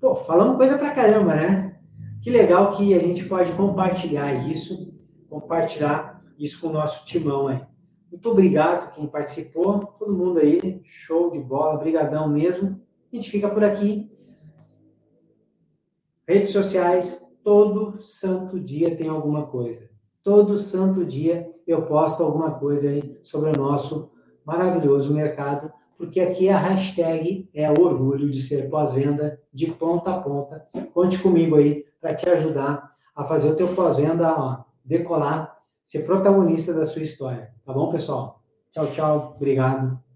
Pô, 0.01 0.15
falamos 0.15 0.57
coisa 0.57 0.79
pra 0.79 0.95
caramba, 0.95 1.35
né? 1.35 1.81
Que 2.23 2.31
legal 2.31 2.73
que 2.73 2.95
a 2.95 2.99
gente 2.99 3.25
pode 3.25 3.53
compartilhar 3.53 4.49
isso, 4.49 4.95
compartilhar 5.29 6.23
isso 6.39 6.61
com 6.61 6.69
o 6.69 6.73
nosso 6.73 7.05
timão 7.05 7.49
aí. 7.49 7.61
Muito 8.11 8.29
obrigado 8.29 8.93
quem 8.93 9.07
participou, 9.07 9.87
todo 9.99 10.13
mundo 10.13 10.41
aí, 10.41 10.81
show 10.83 11.31
de 11.31 11.39
bola, 11.39 11.79
brigadão 11.79 12.29
mesmo. 12.29 12.81
A 13.13 13.15
gente 13.15 13.31
fica 13.31 13.49
por 13.49 13.63
aqui. 13.63 14.11
Redes 16.27 16.51
sociais, 16.51 17.25
todo 17.45 18.01
santo 18.01 18.59
dia 18.59 18.97
tem 18.97 19.09
alguma 19.09 19.47
coisa. 19.47 19.89
Todo 20.23 20.59
santo 20.59 21.05
dia 21.05 21.49
eu 21.67 21.87
posto 21.87 22.23
alguma 22.23 22.51
coisa 22.53 22.91
aí 22.91 23.19
sobre 23.23 23.51
o 23.51 23.57
nosso 23.57 24.11
maravilhoso 24.45 25.15
mercado, 25.15 25.73
porque 25.97 26.21
aqui 26.21 26.49
a 26.49 26.59
hashtag 26.59 27.49
é 27.55 27.71
o 27.71 27.81
orgulho 27.81 28.29
de 28.29 28.43
ser 28.43 28.69
pós-venda 28.69 29.41
de 29.53 29.71
ponta 29.71 30.15
a 30.15 30.21
ponta. 30.21 30.65
Conte 30.93 31.23
comigo 31.23 31.57
aí 31.57 31.85
para 32.01 32.15
te 32.15 32.29
ajudar 32.29 32.93
a 33.15 33.25
fazer 33.25 33.51
o 33.51 33.57
teu 33.57 33.69
pós-venda 33.75 34.65
decolar, 34.85 35.60
ser 35.83 36.05
protagonista 36.05 36.73
da 36.73 36.85
sua 36.85 37.03
história. 37.03 37.53
Tá 37.65 37.73
bom, 37.73 37.91
pessoal? 37.91 38.43
Tchau, 38.71 38.87
tchau. 38.93 39.33
Obrigado. 39.37 40.10